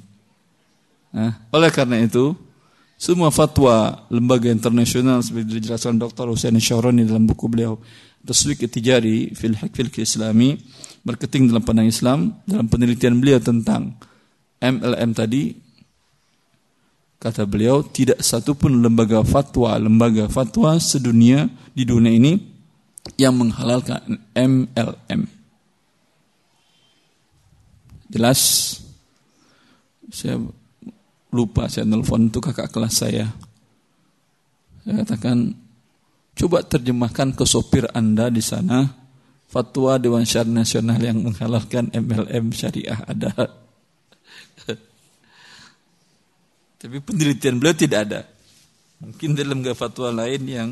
Nah, 1.10 1.42
oleh 1.50 1.72
karena 1.74 1.98
itu, 2.04 2.38
semua 3.04 3.36
fatwa 3.36 4.08
lembaga 4.08 4.48
internasional 4.48 5.20
seperti 5.20 5.60
dijelaskan 5.60 6.00
Dr. 6.00 6.32
Hussein 6.32 6.56
Syahrani 6.56 7.04
dalam 7.04 7.28
buku 7.28 7.52
beliau 7.52 7.76
Taswik 8.24 8.64
Tijari 8.72 9.36
fil 9.36 9.60
Fil 9.60 9.92
Islami 10.00 10.56
marketing 11.04 11.52
dalam 11.52 11.68
pandang 11.68 11.92
Islam 11.92 12.40
dalam 12.48 12.72
penelitian 12.72 13.20
beliau 13.20 13.44
tentang 13.44 14.00
MLM 14.64 15.12
tadi 15.12 15.52
kata 17.20 17.44
beliau 17.44 17.84
tidak 17.84 18.24
satu 18.24 18.56
pun 18.56 18.72
lembaga 18.80 19.20
fatwa 19.28 19.76
lembaga 19.76 20.32
fatwa 20.32 20.80
sedunia 20.80 21.52
di 21.76 21.84
dunia 21.84 22.16
ini 22.16 22.40
yang 23.20 23.36
menghalalkan 23.36 24.00
MLM. 24.32 25.28
Jelas? 28.08 28.40
Saya 30.08 30.40
lupa 31.34 31.66
saya 31.68 31.90
nelfon 31.90 32.30
itu 32.30 32.38
kakak 32.38 32.70
kelas 32.70 32.94
saya. 32.94 33.28
Saya 34.86 35.02
katakan, 35.02 35.58
coba 36.38 36.62
terjemahkan 36.62 37.34
ke 37.34 37.44
sopir 37.44 37.90
Anda 37.92 38.30
di 38.30 38.44
sana 38.44 39.04
fatwa 39.50 39.98
Dewan 39.98 40.26
Syariah 40.26 40.62
Nasional 40.62 41.02
yang 41.02 41.22
menghalalkan 41.26 41.90
MLM 41.94 42.54
syariah 42.54 43.00
ada. 43.06 43.34
Tapi 46.84 46.98
penelitian 47.00 47.58
beliau 47.58 47.74
tidak 47.78 48.00
ada. 48.10 48.22
Mungkin 49.04 49.36
dalam 49.36 49.62
fatwa 49.76 50.10
lain 50.12 50.42
yang 50.48 50.70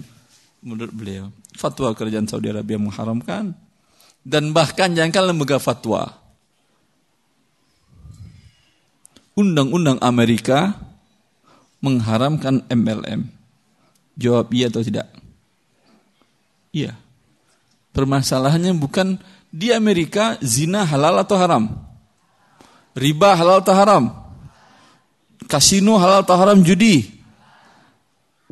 menurut 0.61 0.93
beliau. 0.93 1.33
Fatwa 1.57 1.91
kerajaan 1.91 2.29
Saudi 2.29 2.47
Arabia 2.53 2.77
mengharamkan. 2.79 3.53
Dan 4.21 4.53
bahkan 4.53 4.93
jangankan 4.93 5.33
lembaga 5.33 5.57
fatwa. 5.57 6.20
Undang-undang 9.41 9.97
Amerika 10.05 10.77
mengharamkan 11.81 12.61
MLM. 12.69 13.25
Jawab 14.13 14.53
iya 14.53 14.69
atau 14.69 14.85
tidak? 14.85 15.09
Iya. 16.69 16.93
Permasalahannya 17.89 18.77
bukan 18.77 19.17
di 19.49 19.73
Amerika 19.73 20.37
zina 20.45 20.85
halal 20.85 21.25
atau 21.25 21.41
haram? 21.41 21.73
Riba 22.93 23.33
halal 23.33 23.65
atau 23.65 23.73
haram? 23.73 24.03
Kasino 25.49 25.97
halal 25.97 26.21
atau 26.21 26.37
haram 26.37 26.61
judi? 26.61 27.09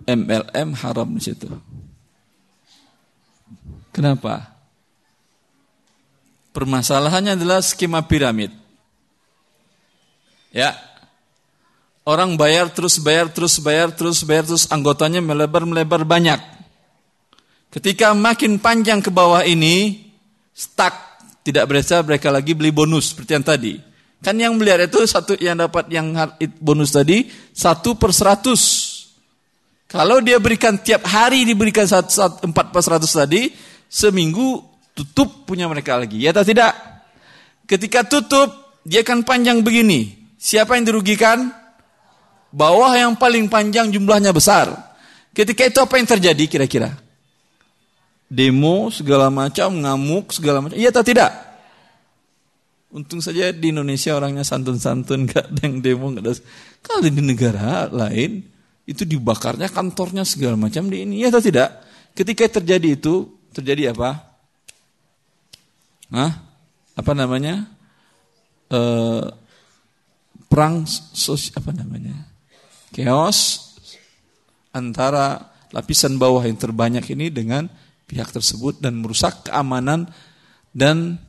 MLM 0.10 0.74
haram 0.82 1.08
di 1.14 1.22
situ. 1.22 1.48
Kenapa? 3.94 4.58
Permasalahannya 6.50 7.38
adalah 7.38 7.62
skema 7.62 8.02
piramid. 8.02 8.50
Ya. 10.50 10.78
Orang 12.06 12.42
bayar 12.42 12.74
terus 12.74 12.98
bayar 12.98 13.30
terus 13.30 13.62
bayar 13.62 13.94
terus 13.94 14.26
bayar 14.26 14.44
terus 14.48 14.66
anggotanya 14.74 15.22
melebar-melebar 15.22 16.02
banyak. 16.08 16.42
Ketika 17.70 18.18
makin 18.18 18.58
panjang 18.58 18.98
ke 18.98 19.14
bawah 19.14 19.46
ini 19.46 20.10
stuck 20.50 20.94
tidak 21.46 21.70
berasa 21.70 22.02
mereka 22.02 22.34
lagi 22.34 22.58
beli 22.58 22.74
bonus 22.74 23.14
seperti 23.14 23.32
yang 23.38 23.46
tadi. 23.46 23.74
Kan 24.20 24.36
yang 24.36 24.58
melihat 24.58 24.90
itu 24.90 25.00
satu 25.06 25.38
yang 25.40 25.56
dapat 25.56 25.88
yang 25.94 26.12
bonus 26.60 26.92
tadi 26.92 27.30
satu 27.54 27.96
per 27.96 28.12
seratus. 28.12 28.90
Kalau 29.90 30.22
dia 30.22 30.38
berikan 30.38 30.78
tiap 30.82 31.08
hari 31.08 31.46
diberikan 31.46 31.86
empat 31.86 32.70
per 32.70 32.82
seratus 32.84 33.10
tadi, 33.10 33.50
seminggu 33.90 34.62
tutup 34.94 35.50
punya 35.50 35.66
mereka 35.66 35.98
lagi. 35.98 36.22
Ya 36.22 36.30
atau 36.30 36.46
tidak? 36.46 36.78
Ketika 37.66 38.06
tutup, 38.06 38.82
dia 38.86 39.02
akan 39.02 39.26
panjang 39.26 39.66
begini. 39.66 40.19
Siapa 40.40 40.80
yang 40.80 40.88
dirugikan? 40.88 41.52
Bawah 42.50 42.96
yang 42.96 43.20
paling 43.20 43.52
panjang 43.52 43.92
jumlahnya 43.92 44.32
besar. 44.32 44.72
Ketika 45.36 45.68
itu 45.68 45.78
apa 45.84 46.00
yang 46.00 46.08
terjadi 46.08 46.44
kira-kira? 46.48 46.96
Demo 48.32 48.88
segala 48.90 49.28
macam, 49.28 49.76
ngamuk 49.76 50.32
segala 50.32 50.64
macam. 50.64 50.80
Iya 50.80 50.96
atau 50.96 51.04
tidak? 51.04 51.30
Untung 52.90 53.22
saja 53.22 53.54
di 53.54 53.70
Indonesia 53.70 54.18
orangnya 54.18 54.42
santun-santun, 54.42 55.26
gak 55.30 55.54
ada 55.54 55.62
yang 55.62 55.84
demo, 55.84 56.10
gak 56.16 56.24
ada. 56.26 56.34
Kalau 56.82 57.06
di 57.06 57.22
negara 57.22 57.86
lain, 57.92 58.42
itu 58.90 59.06
dibakarnya 59.06 59.70
kantornya 59.70 60.26
segala 60.26 60.58
macam 60.58 60.90
di 60.90 61.06
ini. 61.06 61.22
Ya 61.22 61.30
atau 61.30 61.44
tidak? 61.44 61.86
Ketika 62.18 62.50
terjadi 62.58 62.98
itu, 62.98 63.30
terjadi 63.54 63.94
apa? 63.94 64.18
Hah? 66.10 66.34
Apa 66.98 67.14
namanya? 67.14 67.70
E, 68.66 68.80
perang 70.50 70.84
sosial, 70.90 71.62
apa 71.62 71.72
namanya? 71.72 72.26
Chaos 72.90 73.70
antara 74.74 75.54
lapisan 75.70 76.18
bawah 76.18 76.42
yang 76.42 76.58
terbanyak 76.58 77.06
ini 77.14 77.30
dengan 77.30 77.70
pihak 78.10 78.34
tersebut 78.34 78.82
dan 78.82 78.98
merusak 79.06 79.46
keamanan 79.46 80.10
dan 80.74 81.22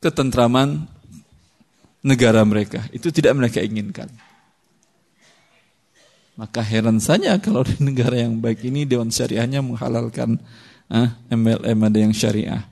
ketentraman 0.00 0.88
negara 2.00 2.40
mereka. 2.48 2.88
Itu 2.92 3.12
tidak 3.12 3.36
mereka 3.36 3.60
inginkan. 3.60 4.08
Maka 6.34 6.64
heran 6.64 6.98
saja 6.98 7.38
kalau 7.38 7.62
di 7.62 7.78
negara 7.78 8.18
yang 8.18 8.42
baik 8.42 8.66
ini 8.66 8.88
Dewan 8.88 9.12
Syariahnya 9.12 9.62
menghalalkan 9.62 10.40
ah, 10.90 11.14
MLM 11.30 11.78
ada 11.78 11.98
yang 12.00 12.10
syariah. 12.10 12.64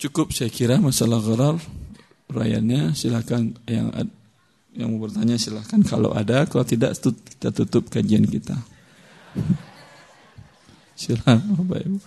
Cukup 0.00 0.32
saya 0.32 0.48
kira 0.48 0.80
masalah 0.80 1.20
gharar 1.20 1.56
Rayanya 2.30 2.94
silakan 2.94 3.58
yang 3.66 3.90
yang 4.70 4.88
mau 4.94 5.02
bertanya 5.02 5.34
silakan 5.34 5.82
kalau 5.82 6.14
ada 6.14 6.46
kalau 6.46 6.62
tidak 6.62 6.94
kita 7.02 7.50
tutup 7.50 7.90
kajian 7.90 8.22
kita. 8.22 8.54
Silakan 11.00 11.40
Bapak 11.56 11.80
Ibu. 11.80 11.98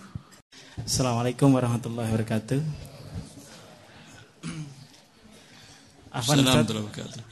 Assalamualaikum 0.86 1.50
warahmatullahi 1.50 2.08
wabarakatuh. 2.14 2.60
Afan 6.14 6.46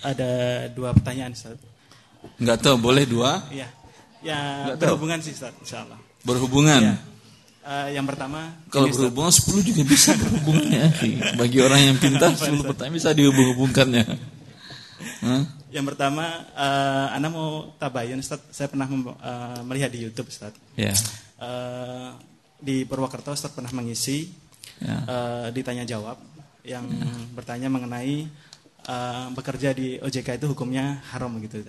ada 0.02 0.30
dua 0.74 0.90
pertanyaan 0.90 1.32
Ustaz. 1.32 1.54
Enggak 2.42 2.58
tahu, 2.66 2.76
boleh 2.82 3.06
dua? 3.06 3.46
Iya. 3.50 3.70
Ya, 4.22 4.38
Enggak 4.66 4.90
berhubungan 4.90 5.18
tahu. 5.22 5.26
sih 5.30 5.34
Ustaz, 5.38 5.54
insyaallah. 5.62 5.98
Berhubungan? 6.26 6.80
Ya. 6.82 6.94
Uh, 7.62 7.94
yang 7.94 8.02
pertama 8.02 8.58
Kalau 8.74 8.90
berhubungan 8.90 9.30
Ustaz. 9.30 9.54
10 9.54 9.70
juga 9.70 9.82
bisa 9.86 10.10
berhubungan 10.18 10.66
ya. 10.66 10.86
Bagi 11.38 11.58
orang 11.62 11.80
yang 11.94 11.96
pintar 12.02 12.34
10 12.34 12.58
pertanyaan 12.66 12.98
bisa 12.98 13.14
dihubung-hubungkannya. 13.14 14.04
Huh? 15.22 15.42
Yang 15.70 15.94
pertama, 15.94 16.26
uh, 16.58 17.14
Anda 17.14 17.30
mau 17.30 17.70
tabayun 17.78 18.18
Ustaz, 18.18 18.42
saya 18.50 18.66
pernah 18.66 18.90
uh, 18.90 19.62
melihat 19.62 19.94
di 19.94 20.02
YouTube 20.02 20.26
Ustaz. 20.28 20.52
Ya. 20.74 20.90
Yeah. 20.90 20.98
Uh, 21.38 22.10
di 22.58 22.82
Purwokerto 22.82 23.30
Ustaz 23.30 23.54
pernah 23.54 23.70
mengisi 23.70 24.30
yeah. 24.82 25.02
Ya. 25.02 25.10
uh, 25.10 25.46
ditanya 25.54 25.86
jawab 25.86 26.18
yang 26.66 26.86
yeah. 26.86 27.26
bertanya 27.34 27.70
mengenai 27.70 28.26
uh, 28.86 29.30
bekerja 29.34 29.74
di 29.74 29.98
OJK 30.02 30.38
itu 30.42 30.46
hukumnya 30.50 31.02
haram 31.14 31.30
gitu 31.42 31.62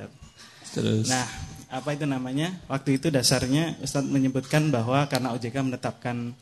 Terus. 0.73 1.05
Nah, 1.09 1.25
apa 1.73 1.89
itu 1.97 2.05
namanya? 2.05 2.53
Waktu 2.69 3.01
itu 3.01 3.09
dasarnya 3.09 3.81
Ustadz 3.81 4.05
menyebutkan 4.05 4.69
bahwa 4.69 5.09
karena 5.09 5.33
OJK 5.33 5.65
menetapkan 5.65 6.37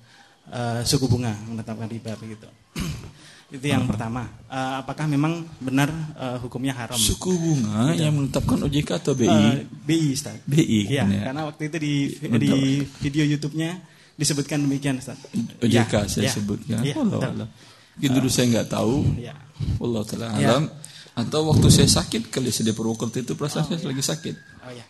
uh, 0.52 0.84
suku 0.84 1.08
bunga, 1.08 1.32
menetapkan 1.48 1.88
riba 1.88 2.20
begitu. 2.20 2.52
itu 3.56 3.64
yang 3.64 3.88
hmm. 3.88 3.92
pertama. 3.96 4.28
Uh, 4.52 4.84
apakah 4.84 5.08
memang 5.08 5.48
benar 5.64 5.88
uh, 6.20 6.36
hukumnya 6.44 6.76
haram? 6.76 7.00
Suku 7.00 7.32
bunga 7.32 7.96
gitu. 7.96 8.04
yang 8.04 8.14
menetapkan 8.20 8.58
OJK 8.68 8.90
atau 9.00 9.14
BI? 9.16 9.28
Uh, 9.32 9.64
BI, 9.88 10.12
Ustaz. 10.12 10.36
BI. 10.44 10.92
Iya, 10.92 11.08
ya. 11.08 11.22
karena 11.32 11.42
waktu 11.48 11.62
itu 11.72 11.78
di 11.80 11.94
di 12.36 12.52
video 13.00 13.24
YouTube-nya 13.24 13.80
disebutkan 14.20 14.60
demikian, 14.60 15.00
Ustaz. 15.00 15.16
OJK 15.64 15.94
ya, 15.96 16.02
saya 16.12 16.28
ya. 16.28 16.32
sebutkan. 16.36 16.84
Ya, 16.84 16.96
Allah 17.00 17.20
Allah. 17.24 17.48
Gitu 17.96 18.12
dulu 18.20 18.28
saya 18.28 18.52
nggak 18.52 18.68
tahu. 18.68 19.08
Ya. 19.16 19.36
Allah 19.80 20.02
taala 20.04 20.28
ya. 20.36 20.60
alam. 20.60 20.66
Atau 21.12 21.44
waktu 21.44 21.68
saya 21.68 21.92
sakit 21.92 22.32
kali 22.32 22.56
saya 22.56 22.72
di 22.72 22.74
Purwokerto 22.74 23.20
itu 23.20 23.36
perasaan 23.36 23.68
oh, 23.68 23.76
saya 23.76 23.84
ya. 23.84 23.88
lagi 23.92 24.04
sakit. 24.04 24.36
Oh 24.64 24.72
ya. 24.72 24.86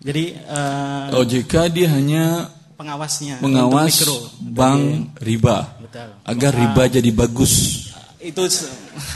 Jadi 0.00 0.24
uh, 0.46 1.08
eh, 1.10 1.18
OJK 1.18 1.54
dia 1.72 1.88
hanya 1.90 2.52
pengawasnya 2.76 3.40
pengawas 3.40 3.96
mikro, 3.96 4.18
bank 4.52 4.80
riba 5.24 5.56
Betul. 5.80 6.08
agar 6.22 6.52
uh, 6.52 6.58
riba 6.60 6.82
jadi 6.92 7.10
bagus. 7.16 7.52
Itu 8.20 8.44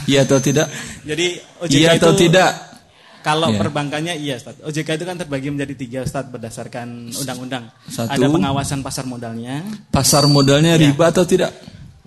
iya 0.09 0.23
atau 0.23 0.39
tidak? 0.39 0.71
Jadi 1.09 1.35
OJK 1.59 1.75
iya 1.75 1.99
atau 1.99 2.15
itu, 2.15 2.29
tidak? 2.29 2.51
Kalau 3.21 3.53
ya. 3.53 3.59
perbankannya 3.61 4.17
iya 4.17 4.39
Ustaz. 4.39 4.57
OJK 4.65 4.97
itu 4.97 5.05
kan 5.05 5.15
terbagi 5.19 5.53
menjadi 5.53 5.73
tiga 5.77 5.99
Ustaz 6.01 6.25
berdasarkan 6.31 7.13
undang-undang. 7.13 7.69
Ada 7.85 8.25
pengawasan 8.25 8.81
pasar 8.81 9.05
modalnya. 9.05 9.61
Pasar 9.93 10.25
modalnya 10.25 10.79
ya. 10.79 10.89
riba 10.89 11.13
atau 11.13 11.21
tidak? 11.21 11.53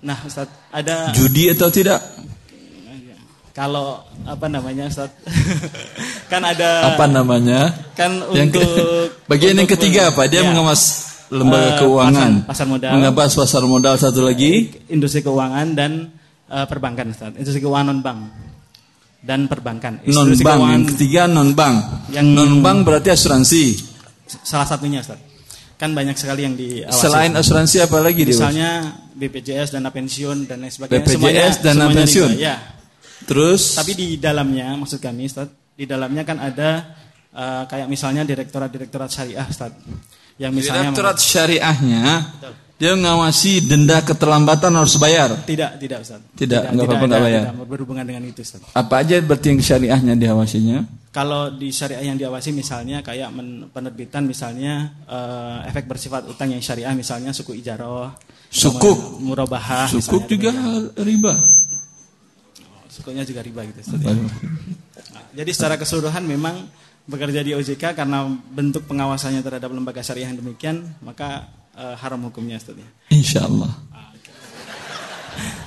Nah, 0.03 0.19
Ustaz, 0.27 0.51
ada 0.69 1.15
judi 1.15 1.49
atau 1.49 1.71
tidak? 1.71 2.03
Kalau 3.55 4.03
apa 4.27 4.51
namanya, 4.51 4.91
Ustaz? 4.91 5.15
kan 6.31 6.43
ada 6.43 6.91
Apa 6.91 7.07
namanya? 7.07 7.71
Kan 7.95 8.19
yang 8.35 8.51
untuk 8.51 8.67
bagian 9.31 9.55
untuk, 9.55 9.59
yang 9.63 9.69
ketiga 9.71 10.01
apa? 10.11 10.27
Dia 10.27 10.43
ya. 10.43 10.51
mengawas 10.51 11.07
lembaga 11.31 11.79
uh, 11.79 11.79
keuangan, 11.79 12.31
pasar, 12.43 12.51
pasar 12.51 12.65
modal. 12.67 12.91
Mengawas 12.99 13.31
pasar 13.31 13.63
modal 13.63 13.95
satu 13.95 14.27
lagi, 14.27 14.75
industri 14.91 15.23
keuangan 15.23 15.71
dan 15.71 16.11
uh, 16.51 16.67
perbankan, 16.67 17.15
Ustaz. 17.15 17.31
Industri 17.39 17.63
keuangan 17.63 17.95
non 17.95 18.01
bank 18.03 18.19
dan 19.23 19.47
perbankan. 19.47 20.03
Non 20.03 20.35
bank. 20.35 20.61
Yang 20.75 20.85
ketiga 20.91 21.21
non 21.31 21.55
bank. 21.55 22.11
Yang 22.11 22.27
non 22.35 22.59
bank 22.59 22.77
berarti 22.83 23.09
asuransi. 23.15 23.63
Salah 24.43 24.67
satunya, 24.67 24.99
Ustaz. 24.99 25.17
Kan 25.79 25.95
banyak 25.95 26.19
sekali 26.19 26.43
yang 26.43 26.59
diawasi. 26.59 26.91
Selain 26.91 27.31
asuransi 27.35 27.87
apa 27.87 28.03
lagi 28.03 28.27
Misalnya 28.27 28.99
BPJS 29.15 29.75
dana 29.75 29.95
pensiun 29.95 30.43
dan 30.43 30.59
lain 30.59 30.71
sebagainya. 30.75 31.07
BPJS 31.07 31.19
semuanya, 31.23 31.63
dana 31.63 31.85
pensiun. 31.87 32.31
ya. 32.35 32.55
Terus 33.23 33.79
tapi 33.79 33.95
di 33.95 34.19
dalamnya 34.19 34.75
maksud 34.75 34.99
kami 34.99 35.31
Ustaz, 35.31 35.47
di 35.71 35.87
dalamnya 35.87 36.27
kan 36.27 36.37
ada 36.43 36.83
uh, 37.31 37.63
kayak 37.63 37.87
misalnya 37.87 38.27
direktorat-direktorat 38.27 39.07
syariah 39.07 39.47
Ustaz. 39.47 39.71
yang 40.35 40.51
misalnya 40.51 40.91
Direktorat 40.91 41.15
syariahnya 41.15 42.03
dia 42.75 42.91
mengawasi 42.91 43.71
denda 43.71 44.03
keterlambatan 44.03 44.75
harus 44.75 44.99
bayar. 44.99 45.31
tidak 45.47 45.79
tidak 45.79 46.03
Ustaz. 46.03 46.19
Tidak, 46.35 46.75
nggak 46.75 46.83
apa-apa, 46.83 47.07
bayar. 47.23 47.43
tidak 47.47 47.67
berhubungan 47.71 48.03
dengan 48.03 48.27
itu 48.27 48.43
Ustaz. 48.43 48.67
Apa 48.75 48.99
aja 48.99 49.15
berarti 49.23 49.55
yang 49.55 49.63
syariahnya 49.63 50.13
diawasinya? 50.19 51.07
Kalau 51.15 51.47
di 51.55 51.71
syariah 51.71 52.11
yang 52.11 52.19
diawasi 52.19 52.51
misalnya 52.51 52.99
kayak 52.99 53.31
penerbitan 53.71 54.27
misalnya 54.27 54.91
eh, 55.07 55.71
efek 55.71 55.87
bersifat 55.87 56.27
utang 56.27 56.51
yang 56.51 56.59
syariah 56.59 56.91
misalnya 56.91 57.31
suku 57.31 57.55
ijaroh, 57.55 58.11
Sukuk. 58.51 58.99
kemudian 58.99 59.23
murabahah, 59.23 59.87
Sukuk 59.87 60.27
misalnya 60.27 60.51
juga 60.51 60.51
riba. 60.99 61.33
Sukunya 62.95 63.27
juga 63.27 63.43
riba 63.43 63.67
gitu. 63.67 63.83
Nah, 63.99 64.15
jadi 65.35 65.51
secara 65.51 65.75
keseluruhan 65.75 66.23
memang 66.23 66.71
bekerja 67.05 67.43
di 67.43 67.51
OJK 67.51 67.91
karena 67.93 68.23
bentuk 68.49 68.87
pengawasannya 68.87 69.43
terhadap 69.43 69.69
lembaga 69.69 69.99
syariah 69.99 70.31
yang 70.31 70.39
demikian 70.39 70.95
maka 71.03 71.51
eh, 71.75 71.95
haram 71.99 72.23
hukumnya 72.23 72.55
Ustaz. 72.55 72.79
ya. 72.79 72.87
Insya 73.11 73.43
Allah. 73.45 73.75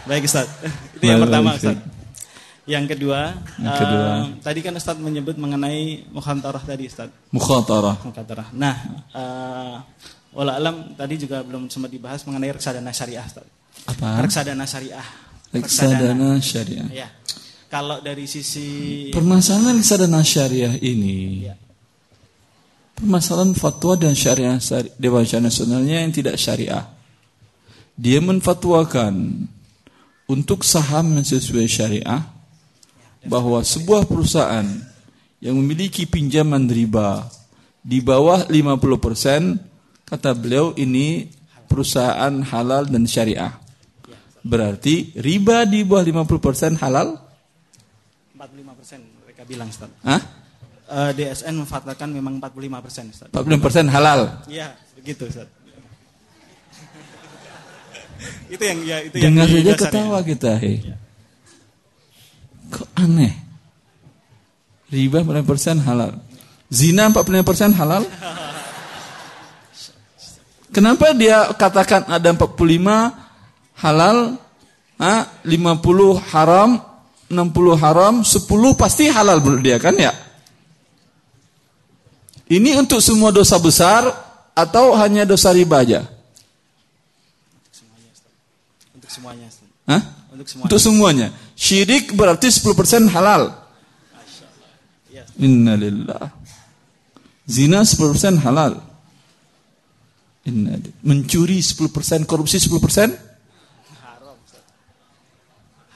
Baik 0.08 0.24
Ustaz. 0.24 0.48
Itu 0.96 1.04
yang 1.04 1.20
Baik, 1.20 1.24
pertama 1.28 1.48
baik, 1.52 1.60
Ustaz. 1.60 1.76
Yang 2.68 2.84
kedua, 2.96 3.20
Yang 3.56 3.76
kedua. 3.80 4.04
tadi 4.44 4.60
kan 4.60 4.72
Ustaz 4.76 4.96
menyebut 5.00 5.36
mengenai 5.36 6.04
mukhantarah 6.12 6.60
tadi 6.64 6.84
Ustaz. 6.88 7.08
Mukhatarah. 7.32 7.96
Mukhantarah. 8.04 8.48
Nah, 8.56 8.76
eh 9.12 9.76
wala 10.28 10.60
alam 10.60 10.92
tadi 10.92 11.16
juga 11.16 11.40
belum 11.40 11.72
sempat 11.72 11.88
dibahas 11.88 12.20
mengenai 12.28 12.52
reksadana 12.52 12.92
syariah 12.92 13.24
Ustaz. 13.24 13.46
Apa? 13.88 14.20
Reksadana 14.20 14.64
syariah. 14.68 15.04
Reksadana 15.52 16.38
syariah. 16.40 16.88
Ya. 16.92 17.08
Kalau 17.68 18.00
dari 18.00 18.24
sisi 18.24 19.08
Permasalahan 19.12 19.76
reksadana 19.76 20.24
syariah 20.24 20.72
ini 20.80 21.44
Ya. 21.44 21.54
permasalahan 22.96 23.52
fatwa 23.52 23.94
dan 23.96 24.16
syariah 24.16 24.56
syari- 24.58 24.92
Dewan 24.96 25.24
Syariah 25.28 25.46
Nasionalnya 25.52 25.96
yang 26.02 26.12
tidak 26.12 26.36
syariah. 26.40 26.84
Dia 27.98 28.18
menfatwakan 28.24 29.46
untuk 30.28 30.62
saham 30.64 31.16
yang 31.16 31.24
sesuai 31.24 31.66
syariah 31.68 32.22
bahwa 33.24 33.60
sebuah 33.64 34.06
perusahaan 34.06 34.66
yang 35.38 35.54
memiliki 35.56 36.04
pinjaman 36.06 36.66
riba 36.66 37.26
di 37.84 38.02
bawah 38.02 38.44
50% 38.50 39.56
kata 40.04 40.30
beliau 40.34 40.74
ini 40.74 41.28
perusahaan 41.68 42.32
halal 42.48 42.88
dan 42.88 43.04
syariah. 43.06 43.54
Berarti 44.48 45.12
riba 45.20 45.68
di 45.68 45.84
bawah 45.84 46.24
50% 46.24 46.80
halal? 46.80 47.20
45% 48.32 49.28
mereka 49.28 49.44
bilang 49.44 49.68
Ustaz. 49.68 49.92
Hah? 50.00 50.24
Eh, 50.88 51.12
DSN 51.12 51.52
memfatwakan 51.52 52.16
memang 52.16 52.40
45% 52.40 53.12
Ustaz. 53.12 53.28
40% 53.28 53.92
halal. 53.92 54.40
Iya, 54.48 54.72
begitu 54.96 55.28
Ustaz. 55.28 55.52
itu 58.56 58.64
yang 58.64 58.80
ya 58.88 59.04
itu 59.04 59.20
yang 59.20 59.36
Dengar 59.36 59.52
di 59.52 59.60
saja 59.60 59.76
ketawa 59.76 60.24
kita, 60.24 60.56
hei. 60.56 60.96
Kok 62.72 62.88
aneh? 62.96 63.36
Riba 64.88 65.28
40% 65.28 65.84
halal. 65.84 66.16
Zina 66.72 67.12
45% 67.12 67.76
halal? 67.76 68.08
Kenapa 70.72 71.12
dia 71.12 71.52
katakan 71.52 72.08
ada 72.08 72.32
45 72.32 73.27
halal, 73.78 74.36
ah, 74.98 75.22
50 75.46 76.18
haram, 76.34 76.82
60 77.30 77.76
haram, 77.78 78.14
10 78.24 78.74
pasti 78.74 79.06
halal 79.12 79.38
menurut 79.38 79.62
dia 79.62 79.78
kan 79.78 79.94
ya? 79.94 80.12
Ini 82.48 82.80
untuk 82.80 83.04
semua 83.04 83.28
dosa 83.28 83.60
besar 83.60 84.08
atau 84.56 84.96
hanya 84.96 85.28
dosa 85.28 85.52
riba 85.52 85.84
aja? 85.84 86.00
Untuk 88.96 89.10
semuanya. 89.12 89.46
Hah? 89.84 90.02
Untuk 90.32 90.46
semua. 90.48 90.64
Untuk 90.64 90.80
semuanya. 90.80 91.28
Syirik 91.52 92.16
berarti 92.16 92.48
10% 92.48 93.12
halal. 93.12 93.52
Innalillah. 95.38 96.34
Zina 97.46 97.84
10% 97.84 98.40
halal. 98.42 98.80
Innalillah. 100.48 100.96
Mencuri 101.04 101.60
10%, 101.60 102.24
korupsi 102.24 102.58
10%? 102.58 103.27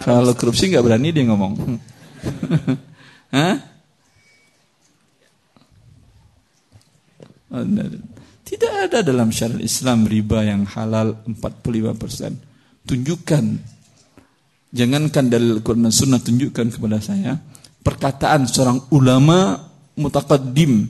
Kalau 0.03 0.33
korupsi 0.35 0.69
nggak 0.69 0.85
berani 0.85 1.09
dia 1.15 1.25
ngomong. 1.27 1.53
Hah? 3.35 3.57
Innalillah. 7.53 8.11
Tidak 8.43 8.73
ada 8.91 9.01
dalam 9.01 9.33
syariat 9.33 9.65
Islam 9.65 10.05
riba 10.05 10.45
yang 10.45 10.69
halal 10.69 11.25
45%. 11.25 12.85
Tunjukkan 12.85 13.45
Jangankan 14.73 15.29
dalil 15.29 15.61
Al-Quran 15.61 15.85
dan 15.85 15.93
Sunnah 15.93 16.21
tunjukkan 16.25 16.73
kepada 16.73 16.97
saya 16.97 17.37
perkataan 17.85 18.49
seorang 18.49 18.89
ulama 18.89 19.69
mutakaddim. 20.01 20.89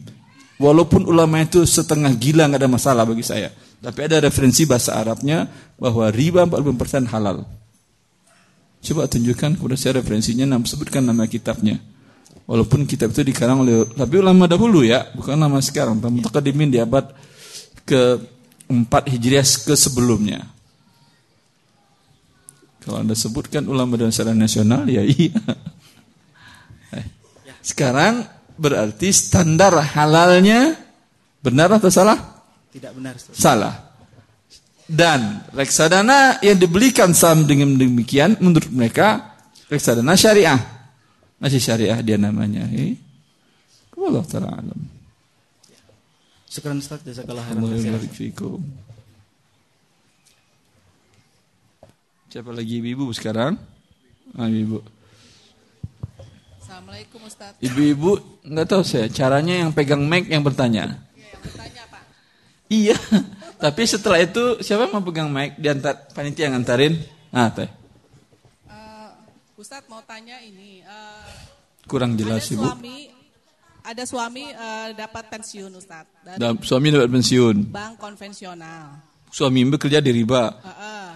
Walaupun 0.63 1.11
ulama 1.11 1.43
itu 1.43 1.67
setengah 1.67 2.15
gila 2.15 2.47
nggak 2.47 2.63
ada 2.63 2.71
masalah 2.71 3.03
bagi 3.03 3.27
saya. 3.27 3.51
Tapi 3.83 4.07
ada 4.07 4.23
referensi 4.23 4.63
bahasa 4.63 4.95
Arabnya 4.95 5.51
bahwa 5.75 6.07
riba 6.15 6.47
40% 6.47 7.11
halal. 7.11 7.43
Coba 8.83 9.07
tunjukkan 9.07 9.63
kepada 9.63 9.77
saya 9.79 10.03
referensinya, 10.03 10.43
nama 10.43 10.67
sebutkan 10.67 11.07
nama 11.07 11.23
kitabnya. 11.31 11.79
Walaupun 12.51 12.83
kitab 12.91 13.15
itu 13.15 13.23
dikarang 13.23 13.63
oleh 13.63 13.87
tapi 13.95 14.19
ulama 14.19 14.51
dahulu 14.51 14.83
ya, 14.83 15.07
bukan 15.15 15.39
lama 15.39 15.63
sekarang. 15.63 16.03
Mutakaddimin 16.03 16.75
di 16.75 16.83
abad 16.83 17.15
ke 17.87 18.19
4 18.67 18.91
Hijriah 19.07 19.47
ke 19.47 19.75
sebelumnya. 19.79 20.43
Kalau 22.83 22.99
Anda 23.07 23.15
sebutkan 23.15 23.63
ulama 23.71 23.95
dan 23.95 24.11
syariah 24.11 24.35
nasional, 24.35 24.83
ya 24.91 25.07
iya. 25.07 25.31
Sekarang 27.63 28.27
berarti 28.59 29.15
standar 29.15 29.71
halalnya 29.95 30.75
benar 31.39 31.71
atau 31.79 31.95
salah? 31.95 32.19
Tidak 32.75 32.91
benar. 32.91 33.15
Salah. 33.31 33.92
Dan 34.93 35.41
reksadana 35.57 36.37
yang 36.45 36.61
dibelikan 36.61 37.17
saham 37.17 37.49
dengan 37.49 37.81
demikian 37.81 38.37
menurut 38.45 38.69
mereka 38.69 39.41
reksadana 39.73 40.13
syariah. 40.21 40.61
Masih 41.41 41.65
syariah 41.65 41.97
dia 42.05 42.21
namanya. 42.21 42.69
Eh? 42.69 43.01
Allah 43.97 44.25
taala 44.29 44.53
alam. 44.53 44.81
Syukran 46.45 46.77
Ustaz, 46.85 47.01
jazakallah 47.01 47.41
khairan. 47.49 47.65
Allah 47.65 47.73
kasiran. 47.73 47.95
barik 47.97 48.13
fikum. 48.13 48.61
Siapa 52.29 52.53
lagi 52.53 52.85
ibu-ibu 52.85 53.09
sekarang? 53.17 53.57
Ah, 54.37 54.53
ibu. 54.53 54.85
Assalamualaikum 56.61 57.21
Ustaz. 57.25 57.57
Ibu-ibu 57.65 58.45
nggak 58.45 58.67
tahu 58.69 58.83
saya 58.85 59.09
caranya 59.09 59.65
yang 59.65 59.73
pegang 59.73 60.05
mic 60.05 60.29
yang 60.29 60.45
bertanya. 60.45 61.01
Iya, 61.17 61.29
yang 61.33 61.41
bertanya 61.41 61.83
Pak. 61.89 62.03
Iya. 62.69 62.97
Tapi 63.63 63.83
setelah 63.87 64.19
itu 64.19 64.59
siapa 64.59 64.85
yang 64.85 64.93
mau 64.93 65.07
pegang 65.07 65.31
mic 65.31 65.55
diantar 65.55 66.11
panitia 66.11 66.51
yang 66.51 66.59
ngantarin? 66.59 66.99
Ah, 67.31 67.47
teh. 67.47 67.71
Eh, 68.67 69.09
Ustaz 69.55 69.87
mau 69.87 70.03
tanya 70.03 70.43
ini. 70.43 70.83
eh, 70.83 71.31
Kurang 71.87 72.15
ada 72.15 72.19
jelas 72.19 72.51
ibu. 72.51 72.63
suami, 72.63 73.07
ada 73.81 74.03
suami 74.03 74.45
eh, 74.47 74.89
dapat 74.93 75.31
pensiun 75.31 75.71
dari 76.21 76.39
Dan 76.39 76.59
suami 76.59 76.91
dapat 76.91 77.09
pensiun. 77.09 77.57
bank 77.71 77.93
konvensional. 77.99 78.99
Suami 79.31 79.63
bekerja 79.65 80.03
di 80.03 80.11
riba. 80.11 80.59
Eh, 80.59 80.69
eh. 80.69 81.11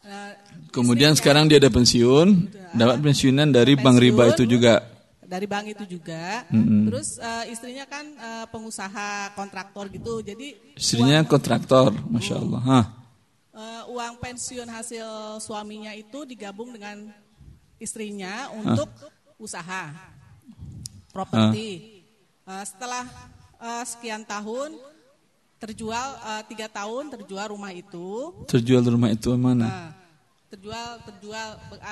Nah, 0.00 0.28
Kemudian 0.70 1.12
sekarang 1.12 1.50
dia 1.50 1.58
ada 1.58 1.68
pensiun, 1.68 2.28
dapat 2.72 3.02
pensiunan 3.02 3.50
dari 3.50 3.74
bank 3.74 3.98
riba 3.98 4.30
pensiun, 4.30 4.34
itu 4.38 4.44
juga. 4.46 4.86
Dari 5.30 5.46
bank 5.46 5.66
itu 5.70 5.84
juga. 5.88 6.42
Mm-mm. 6.50 6.90
Terus 6.90 7.14
eh, 7.16 7.54
istrinya 7.54 7.86
kan 7.86 8.02
eh, 8.02 8.46
pengusaha 8.50 9.30
kontraktor 9.32 9.86
gitu. 9.86 10.18
Jadi 10.20 10.58
Istrinya 10.74 11.22
uang, 11.22 11.30
kontraktor, 11.30 11.94
masya 12.10 12.34
Allah. 12.36 12.60
Hah. 12.60 12.86
eh, 13.54 13.82
uang 13.86 14.18
pensiun 14.18 14.66
hasil 14.66 15.06
suaminya 15.38 15.94
itu 15.94 16.26
digabung 16.26 16.74
dengan 16.74 17.14
istrinya 17.78 18.50
untuk 18.52 18.90
usaha 19.38 19.94
properti. 21.08 22.02
Eh, 22.42 22.64
setelah 22.66 23.06
eh, 23.56 23.84
sekian 23.86 24.26
tahun 24.26 24.74
terjual 25.62 26.08
eh, 26.26 26.42
tiga 26.48 26.66
tahun 26.66 27.06
terjual 27.08 27.54
rumah 27.54 27.70
itu, 27.70 28.34
Terjual 28.50 28.82
rumah 28.82 29.14
itu 29.14 29.30
mana? 29.36 29.62
nah, 29.62 29.88
terjual 30.50 30.88
terjual 31.06 31.48
be- 31.70 31.82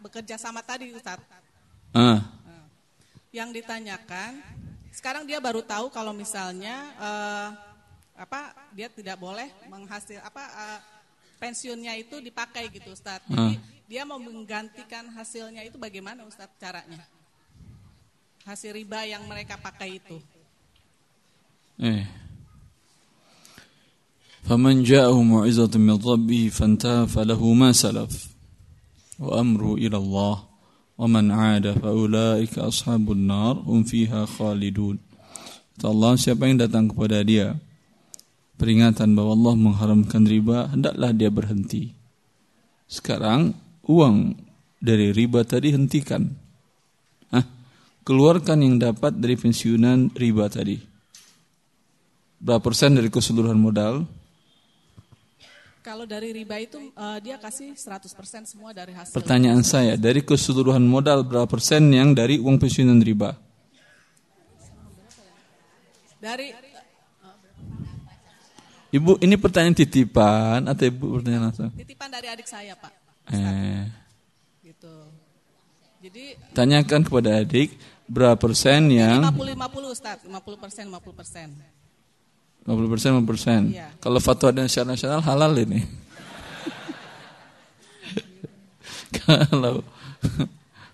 bekerja 0.00 0.34
sama 0.34 0.58
tadi 0.60 0.90
Ustaz. 0.90 1.22
Ah 1.92 2.22
Yang 3.35 3.63
ditanyakan, 3.63 4.39
sekarang 4.95 5.27
dia 5.27 5.43
baru 5.43 5.59
tahu 5.59 5.91
kalau 5.91 6.15
misalnya 6.15 6.75
eh, 6.95 7.49
apa 8.15 8.55
dia 8.71 8.87
tidak 8.87 9.19
boleh 9.19 9.51
menghasil 9.67 10.23
apa 10.23 10.43
eh, 10.43 10.79
pensiunnya 11.35 11.99
itu 11.99 12.23
dipakai 12.23 12.71
gitu 12.71 12.95
Ustaz. 12.95 13.19
Jadi 13.27 13.59
dia 13.85 14.07
mau 14.07 14.17
menggantikan 14.17 15.11
hasilnya 15.13 15.67
itu 15.67 15.75
bagaimana 15.75 16.23
Ustaz 16.23 16.49
caranya? 16.57 17.03
Hasil 18.47 18.71
riba 18.71 19.03
yang 19.03 19.25
mereka 19.27 19.59
pakai 19.59 19.99
itu. 19.99 20.17
Eh. 21.81 22.25
فمن 24.45 24.85
جاءه 24.85 25.17
موعظة 25.21 25.73
من 25.81 25.97
ربه 26.05 26.53
فانتهى 26.53 27.07
فله 27.07 27.41
ما 27.53 27.73
سلف 27.73 28.29
وأمره 29.19 29.73
إلى 29.73 29.97
الله 29.97 30.35
ومن 30.99 31.31
عاد 31.31 31.75
فأولئك 31.83 32.55
أصحاب 32.59 33.11
النار 33.11 33.55
هم 33.67 33.83
فيها 33.83 34.25
خالدون 34.25 34.97
Allah 35.83 36.15
siapa 36.15 36.47
yang 36.47 36.55
datang 36.55 36.87
kepada 36.87 37.19
dia 37.19 37.59
peringatan 38.55 39.11
bahwa 39.11 39.35
Allah 39.35 39.55
mengharamkan 39.59 40.23
riba 40.23 40.71
hendaklah 40.71 41.11
dia 41.11 41.27
berhenti 41.27 41.91
sekarang 42.87 43.51
uang 43.83 44.39
dari 44.79 45.11
riba 45.11 45.43
tadi 45.43 45.75
hentikan 45.75 46.31
Hah? 47.27 47.43
keluarkan 48.07 48.63
yang 48.63 48.79
dapat 48.79 49.19
dari 49.19 49.35
pensiunan 49.35 50.15
riba 50.15 50.47
tadi 50.47 50.79
berapa 52.39 52.63
persen 52.63 52.95
dari 52.95 53.11
keseluruhan 53.11 53.59
modal 53.59 54.07
Kalau 55.80 56.04
dari 56.04 56.32
riba 56.36 56.60
itu 56.60 56.92
uh, 56.92 57.18
dia 57.18 57.40
kasih 57.40 57.72
100% 57.72 58.12
semua 58.44 58.70
dari 58.76 58.92
hasil. 58.92 59.16
Pertanyaan 59.16 59.64
saya, 59.64 59.96
dari 59.96 60.20
keseluruhan 60.20 60.84
modal 60.84 61.24
berapa 61.24 61.48
persen 61.48 61.88
yang 61.88 62.12
dari 62.12 62.36
uang 62.36 62.60
pensiunan 62.60 63.00
riba? 63.00 63.36
Dari 66.20 66.52
Ibu, 68.90 69.22
ini 69.22 69.38
pertanyaan 69.38 69.76
titipan 69.78 70.66
atau 70.66 70.84
Ibu 70.84 71.22
pertanyaan 71.22 71.44
langsung? 71.48 71.70
Titipan 71.78 72.10
dari 72.10 72.26
adik 72.26 72.44
saya, 72.44 72.74
Pak. 72.74 72.92
Eh. 73.30 73.86
Gitu. 74.66 74.94
Jadi 76.02 76.24
tanyakan 76.52 77.06
kepada 77.06 77.38
adik 77.38 77.78
berapa 78.10 78.34
persen 78.34 78.90
yang 78.90 79.22
50 79.22 79.54
50 79.54 79.94
Ustaz, 79.94 80.18
50 80.26 80.58
persen 80.58 80.84
50 80.90 81.14
persen. 81.14 81.48
50 82.68 82.92
persen, 82.92 83.10
50 83.16 83.30
persen. 83.30 83.60
Iya. 83.72 83.88
Kalau 83.98 84.20
fatwa 84.20 84.50
dan 84.52 84.68
syariat 84.68 84.92
nasional 84.92 85.20
halal 85.24 85.52
ini. 85.56 85.80
Kalau 89.16 89.80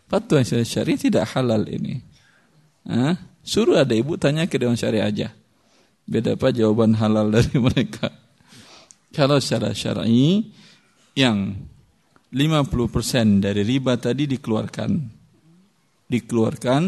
fatwa 0.07 0.41
syariah 0.43 0.99
tidak 0.99 1.27
halal 1.35 1.67
ini. 1.67 1.99
Hah? 2.87 3.19
Suruh 3.47 3.79
ada 3.83 3.95
ibu 3.95 4.19
tanya 4.19 4.51
ke 4.51 4.59
Dewan 4.59 4.75
Syariah 4.75 5.07
aja. 5.07 5.29
Beda 6.07 6.35
apa 6.39 6.55
jawaban 6.55 6.99
halal 6.99 7.31
dari 7.35 7.59
mereka. 7.59 8.11
Kalau 9.15 9.39
secara 9.39 9.71
syar'i 9.75 10.51
yang 11.15 11.55
50% 12.35 13.43
dari 13.43 13.63
riba 13.63 13.95
tadi 13.99 14.27
dikeluarkan. 14.27 14.91
Dikeluarkan 16.11 16.83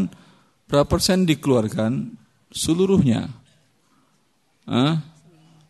berapa 0.67 0.87
persen 0.87 1.27
dikeluarkan? 1.27 2.15
Seluruhnya 2.49 3.29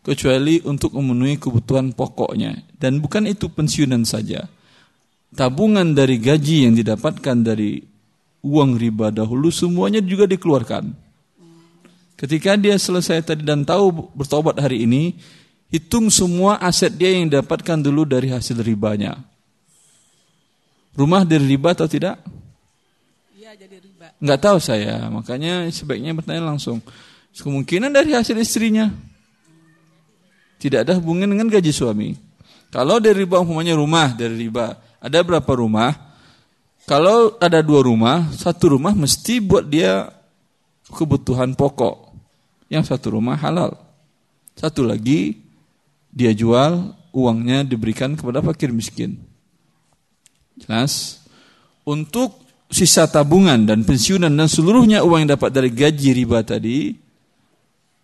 kecuali 0.03 0.63
untuk 0.63 0.95
memenuhi 0.95 1.37
kebutuhan 1.37 1.91
pokoknya. 1.95 2.55
Dan 2.75 2.99
bukan 3.03 3.27
itu 3.27 3.47
pensiunan 3.51 4.03
saja. 4.07 4.47
Tabungan 5.29 5.93
dari 5.93 6.17
gaji 6.17 6.65
yang 6.65 6.73
didapatkan 6.73 7.37
dari 7.45 7.83
uang 8.41 8.79
riba 8.79 9.13
dahulu 9.13 9.53
semuanya 9.53 10.01
juga 10.01 10.25
dikeluarkan. 10.25 10.89
Ketika 12.19 12.59
dia 12.59 12.75
selesai 12.75 13.23
tadi 13.23 13.43
dan 13.47 13.63
tahu 13.63 14.11
bertobat 14.11 14.59
hari 14.59 14.83
ini 14.83 15.15
hitung 15.71 16.11
semua 16.11 16.59
aset 16.59 16.91
dia 16.91 17.15
yang 17.15 17.31
didapatkan 17.31 17.79
dulu 17.79 18.03
dari 18.03 18.27
hasil 18.27 18.59
ribanya. 18.59 19.15
Rumah 20.97 21.23
dari 21.23 21.45
riba 21.47 21.71
atau 21.71 21.87
tidak? 21.87 22.19
Iya 23.37 23.55
jadi 23.55 23.79
riba. 23.79 24.11
Nggak 24.19 24.39
tahu 24.41 24.57
saya. 24.59 25.07
Makanya 25.07 25.69
sebaiknya 25.71 26.11
bertanya 26.11 26.43
langsung 26.43 26.83
Kemungkinan 27.37 27.93
dari 27.93 28.17
hasil 28.17 28.35
istrinya. 28.39 28.89
Tidak 30.59 30.83
ada 30.83 30.99
hubungan 30.99 31.29
dengan 31.29 31.47
gaji 31.47 31.71
suami. 31.71 32.17
Kalau 32.69 33.01
dari 33.01 33.25
riba 33.25 33.41
umpamanya 33.41 33.73
rumah 33.79 34.13
dari 34.13 34.45
riba, 34.45 34.77
ada 34.99 35.19
berapa 35.23 35.51
rumah? 35.55 35.95
Kalau 36.83 37.37
ada 37.39 37.63
dua 37.63 37.85
rumah, 37.85 38.27
satu 38.33 38.75
rumah 38.75 38.91
mesti 38.93 39.39
buat 39.39 39.65
dia 39.65 40.09
kebutuhan 40.89 41.55
pokok. 41.55 42.11
Yang 42.69 42.93
satu 42.93 43.17
rumah 43.17 43.39
halal. 43.39 43.73
Satu 44.53 44.83
lagi 44.85 45.39
dia 46.11 46.35
jual, 46.35 46.91
uangnya 47.15 47.65
diberikan 47.65 48.13
kepada 48.13 48.43
fakir 48.43 48.69
miskin. 48.73 49.17
Jelas? 50.59 51.23
Untuk 51.87 52.45
sisa 52.69 53.09
tabungan 53.09 53.65
dan 53.65 53.81
pensiunan 53.81 54.29
dan 54.29 54.45
seluruhnya 54.45 55.01
uang 55.01 55.25
yang 55.25 55.31
dapat 55.33 55.49
dari 55.49 55.73
gaji 55.73 56.09
riba 56.13 56.45
tadi, 56.45 56.93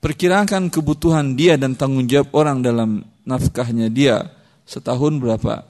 Perkirakan 0.06 0.70
kebutuhan 0.70 1.34
dia 1.34 1.58
dan 1.58 1.74
tanggung 1.74 2.06
jawab 2.06 2.30
orang 2.38 2.62
dalam 2.62 3.02
nafkahnya 3.26 3.89
dia 3.89 4.30
setahun 4.62 5.18
berapa? 5.18 5.65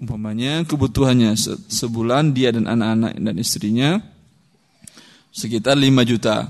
Umpamanya 0.00 0.64
kebutuhannya 0.64 1.36
sebulan 1.68 2.32
dia 2.32 2.56
dan 2.56 2.64
anak-anak 2.64 3.20
dan 3.20 3.34
istrinya 3.36 4.00
sekitar 5.28 5.76
5 5.76 5.92
juta 6.08 6.48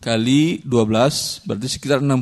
kali 0.00 0.64
12 0.64 1.44
berarti 1.44 1.68
sekitar 1.68 2.00
60. 2.00 2.16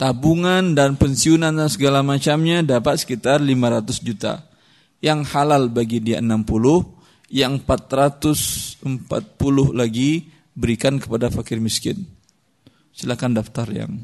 Tabungan 0.00 0.72
dan 0.72 0.96
pensiunan 0.96 1.52
dan 1.52 1.68
segala 1.68 2.00
macamnya 2.00 2.64
dapat 2.64 2.96
sekitar 2.96 3.44
500 3.44 4.00
juta. 4.00 4.48
Yang 5.04 5.28
halal 5.36 5.68
bagi 5.68 6.00
dia 6.00 6.24
60, 6.24 6.48
yang 7.28 7.60
440 7.60 8.80
lagi 9.76 10.32
berikan 10.56 10.96
kepada 10.96 11.28
fakir 11.28 11.60
miskin. 11.60 12.19
Silakan 13.00 13.32
daftar 13.32 13.64
yang. 13.72 13.96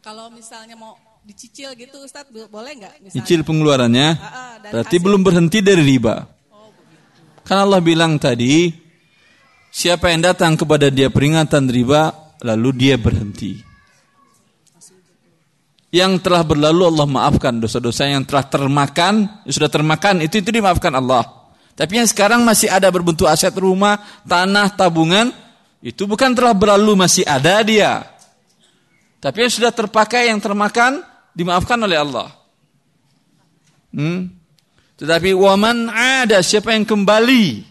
Kalau 0.00 0.32
misalnya 0.32 0.72
mau 0.72 0.96
dicicil 1.20 1.76
gitu 1.76 2.00
Ustadz 2.00 2.32
boleh 2.32 2.72
nggak? 2.80 3.12
Cicil 3.12 3.44
pengeluarannya, 3.44 4.16
uh, 4.16 4.24
uh, 4.24 4.52
berarti 4.72 4.96
hasil. 4.96 5.04
belum 5.04 5.20
berhenti 5.20 5.60
dari 5.60 5.84
riba. 5.84 6.24
Oh, 6.48 6.72
Kan 7.44 7.68
Allah 7.68 7.84
bilang 7.84 8.16
tadi, 8.16 8.72
siapa 9.68 10.08
yang 10.08 10.24
datang 10.24 10.56
kepada 10.56 10.88
dia 10.88 11.12
peringatan 11.12 11.68
riba, 11.68 12.32
lalu 12.40 12.72
dia 12.72 12.96
berhenti. 12.96 13.60
Yang 15.92 16.24
telah 16.24 16.48
berlalu 16.48 16.96
Allah 16.96 17.04
maafkan 17.04 17.60
dosa-dosa 17.60 18.08
yang 18.08 18.24
telah 18.24 18.48
termakan, 18.48 19.44
sudah 19.44 19.68
termakan 19.68 20.24
itu 20.24 20.40
itu 20.40 20.48
dimaafkan 20.48 20.96
Allah. 20.96 21.28
Tapi 21.76 22.00
yang 22.00 22.08
sekarang 22.08 22.40
masih 22.40 22.72
ada 22.72 22.88
berbentuk 22.88 23.28
aset 23.28 23.52
rumah, 23.52 24.00
tanah, 24.24 24.72
tabungan, 24.72 25.44
itu 25.84 26.08
bukan 26.08 26.32
telah 26.32 26.56
berlalu 26.56 26.96
masih 26.96 27.28
ada 27.28 27.60
dia. 27.60 28.08
Tapi 29.20 29.44
yang 29.44 29.52
sudah 29.52 29.68
terpakai, 29.68 30.32
yang 30.32 30.40
termakan, 30.40 31.04
dimaafkan 31.36 31.76
oleh 31.76 32.00
Allah. 32.00 32.32
Hmm? 33.92 34.32
Tetapi 34.96 35.36
waman 35.36 35.92
ada 35.92 36.40
siapa 36.40 36.72
yang 36.72 36.88
kembali. 36.88 37.68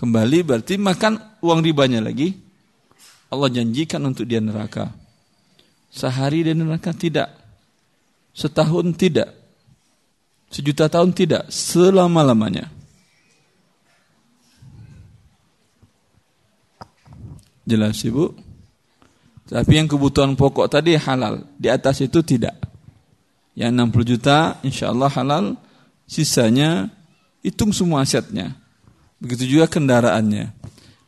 Kembali 0.00 0.38
berarti 0.40 0.80
makan 0.80 1.20
uang 1.44 1.60
ribanya 1.60 2.00
lagi. 2.00 2.32
Allah 3.28 3.52
janjikan 3.52 4.00
untuk 4.08 4.24
dia 4.24 4.40
neraka. 4.40 4.88
Sehari 5.92 6.48
dia 6.48 6.56
neraka 6.56 6.96
tidak. 6.96 7.28
Setahun 8.32 8.96
tidak. 8.96 9.36
Sejuta 10.48 10.88
tahun 10.88 11.12
tidak. 11.12 11.52
Selama-lamanya. 11.52 12.77
Jelas 17.68 18.00
Ibu? 18.00 18.32
Tapi 19.48 19.76
yang 19.76 19.84
kebutuhan 19.84 20.32
pokok 20.32 20.72
tadi 20.72 20.96
halal. 20.96 21.44
Di 21.60 21.68
atas 21.68 22.00
itu 22.00 22.24
tidak. 22.24 22.56
Yang 23.52 23.92
60 23.92 24.10
juta 24.16 24.56
insya 24.64 24.88
Allah 24.88 25.12
halal. 25.12 25.44
Sisanya 26.08 26.88
hitung 27.44 27.76
semua 27.76 28.08
asetnya. 28.08 28.56
Begitu 29.20 29.60
juga 29.60 29.68
kendaraannya. 29.68 30.56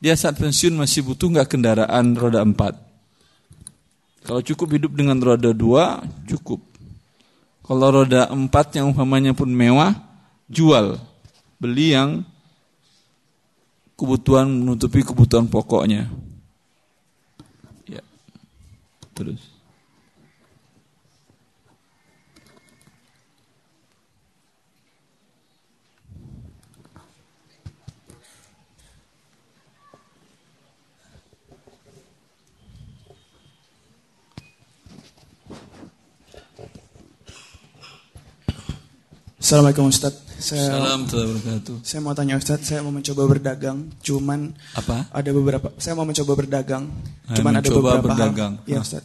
Dia 0.01 0.17
saat 0.17 0.37
pensiun 0.37 0.77
masih 0.77 1.05
butuh 1.05 1.33
nggak 1.33 1.49
kendaraan 1.49 2.17
roda 2.17 2.45
4. 2.45 2.77
Kalau 4.25 4.41
cukup 4.45 4.69
hidup 4.77 4.93
dengan 4.93 5.17
roda 5.21 5.53
2, 5.53 6.29
cukup. 6.29 6.61
Kalau 7.65 7.89
roda 7.89 8.29
4 8.29 8.77
yang 8.77 8.93
umpamanya 8.93 9.33
pun 9.33 9.49
mewah, 9.49 9.97
jual. 10.49 11.01
Beli 11.61 11.97
yang 11.97 12.25
kebutuhan 14.01 14.49
menutupi 14.49 15.05
kebutuhan 15.05 15.45
pokoknya. 15.49 16.09
Terus. 19.21 19.61
Assalamualaikum 39.41 39.91
Ustaz. 39.91 40.30
Saya, 40.41 40.73
Salam 40.73 41.05
wabarakatuh. 41.05 41.85
saya 41.85 42.01
mau 42.01 42.17
tanya 42.17 42.41
Ustadz, 42.41 42.65
saya 42.65 42.81
mau 42.81 42.89
mencoba 42.89 43.29
berdagang, 43.29 43.93
cuman 44.01 44.57
Apa? 44.73 45.05
ada 45.13 45.31
beberapa. 45.31 45.69
Saya 45.77 45.93
mau 45.93 46.09
mencoba 46.09 46.33
berdagang, 46.33 46.89
Ah, 47.29 47.37
cuman 47.37 47.61
ada 47.61 47.69
beberapa 47.69 48.01
berdagang. 48.03 48.53
hal. 48.59 48.67
Ya. 48.67 48.81
Ustadz. 48.81 49.05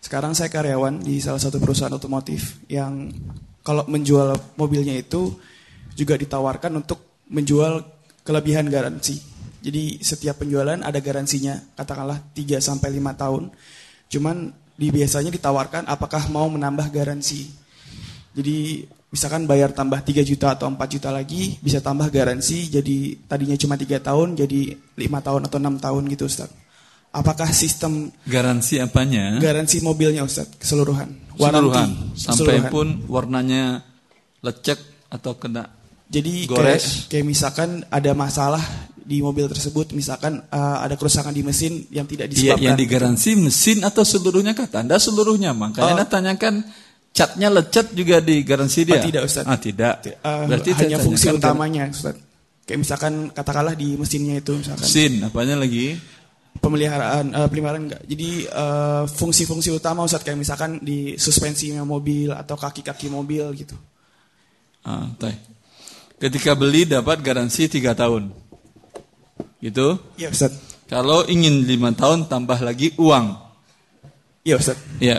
Sekarang 0.00 0.32
saya 0.32 0.48
karyawan 0.48 1.04
di 1.04 1.20
salah 1.20 1.38
satu 1.38 1.60
perusahaan 1.60 1.92
otomotif 1.92 2.58
yang 2.66 3.12
kalau 3.60 3.86
menjual 3.86 4.34
mobilnya 4.56 4.96
itu 4.96 5.38
juga 5.94 6.16
ditawarkan 6.16 6.72
untuk 6.74 7.22
menjual 7.30 7.84
kelebihan 8.24 8.66
garansi. 8.66 9.20
Jadi 9.62 10.02
setiap 10.02 10.42
penjualan 10.42 10.80
ada 10.80 10.98
garansinya, 10.98 11.54
katakanlah 11.78 12.18
3 12.34 12.58
sampai 12.58 12.90
5 12.90 13.14
tahun. 13.14 13.52
Cuman 14.10 14.50
di 14.74 14.88
biasanya 14.90 15.30
ditawarkan 15.30 15.86
apakah 15.86 16.26
mau 16.32 16.50
menambah 16.50 16.90
garansi. 16.90 17.46
Jadi 18.34 18.82
misalkan 19.12 19.44
bayar 19.44 19.70
tambah 19.70 20.00
3 20.00 20.24
juta 20.24 20.56
atau 20.56 20.66
4 20.66 20.80
juta 20.88 21.12
lagi, 21.12 21.60
bisa 21.60 21.78
tambah 21.78 22.08
garansi 22.08 22.66
jadi 22.66 22.96
tadinya 23.28 23.54
cuma 23.54 23.76
3 23.76 24.00
tahun 24.00 24.28
jadi 24.34 24.60
5 24.96 24.98
tahun 25.20 25.40
atau 25.46 25.58
6 25.60 25.76
tahun 25.78 26.02
gitu 26.10 26.24
Ustaz. 26.26 26.50
Apakah 27.12 27.52
sistem 27.52 28.08
Garansi 28.24 28.80
apanya? 28.80 29.36
garansi 29.36 29.84
mobilnya 29.84 30.24
Ustaz 30.24 30.48
keseluruhan? 30.56 31.12
Keseluruhan. 31.36 32.16
Sampai 32.16 32.56
keseluruhan. 32.56 32.72
pun 32.72 32.86
warnanya 33.06 33.84
lecek 34.40 34.80
atau 35.12 35.36
kena 35.36 35.68
Jadi 36.08 36.44
Gores. 36.44 37.08
kayak, 37.08 37.08
kayak 37.08 37.26
misalkan 37.26 37.68
ada 37.88 38.12
masalah 38.12 38.60
di 39.02 39.18
mobil 39.18 39.44
tersebut, 39.44 39.92
misalkan 39.92 40.40
uh, 40.46 40.78
ada 40.80 40.94
kerusakan 40.94 41.32
di 41.32 41.40
mesin 41.40 41.84
yang 41.88 42.04
tidak 42.04 42.28
Iya, 42.28 42.56
disebabkan. 42.56 42.64
yang 42.64 42.76
digaransi 42.76 43.30
mesin 43.36 43.78
atau 43.80 44.04
seluruhnya 44.04 44.52
kata 44.52 44.80
Anda 44.80 44.96
seluruhnya. 44.96 45.52
Makanya 45.52 45.84
Oh. 45.84 45.92
Anda 45.96 46.04
tanyakan 46.06 46.64
catnya 47.12 47.48
lecet 47.52 47.92
juga 47.92 48.18
digaransi 48.18 48.80
dia. 48.88 48.98
Oh, 48.98 49.04
tidak, 49.04 49.22
Ustaz. 49.28 49.44
Ah, 49.44 49.60
tidak. 49.60 49.94
Uh, 50.24 50.48
Berarti 50.48 50.70
hanya 50.76 50.98
fungsi 50.98 51.28
tanyakan 51.28 51.40
utamanya 51.40 51.82
Ustaz. 51.92 52.16
Kayak 52.64 52.78
misalkan 52.88 53.12
katakanlah 53.30 53.74
di 53.76 53.98
mesinnya 54.00 54.38
itu 54.38 54.54
misalkan 54.54 54.86
Mesin, 54.86 55.12
apanya 55.26 55.56
lagi? 55.58 55.98
pemeliharaan 56.62 57.34
uh, 57.34 57.46
pemeliharaan 57.50 57.84
enggak. 57.90 58.02
Jadi 58.06 58.46
uh, 58.46 59.04
fungsi-fungsi 59.10 59.74
utama 59.74 60.06
Ustaz 60.06 60.22
kayak 60.22 60.38
misalkan 60.38 60.78
di 60.78 61.18
suspensinya 61.18 61.82
mobil 61.82 62.30
atau 62.30 62.54
kaki-kaki 62.54 63.10
mobil 63.10 63.42
gitu. 63.58 63.74
Ah. 64.86 65.10
Ketika 66.18 66.54
beli 66.54 66.86
dapat 66.86 67.18
garansi 67.18 67.66
3 67.66 67.98
tahun. 67.98 68.30
Gitu. 69.58 69.98
Iya 70.18 70.30
Ustaz. 70.30 70.54
Kalau 70.86 71.26
ingin 71.26 71.66
5 71.66 71.98
tahun 71.98 72.18
tambah 72.30 72.58
lagi 72.62 72.94
uang. 72.98 73.26
Iya 74.46 74.54
Ustaz. 74.58 74.78
Ya. 75.02 75.18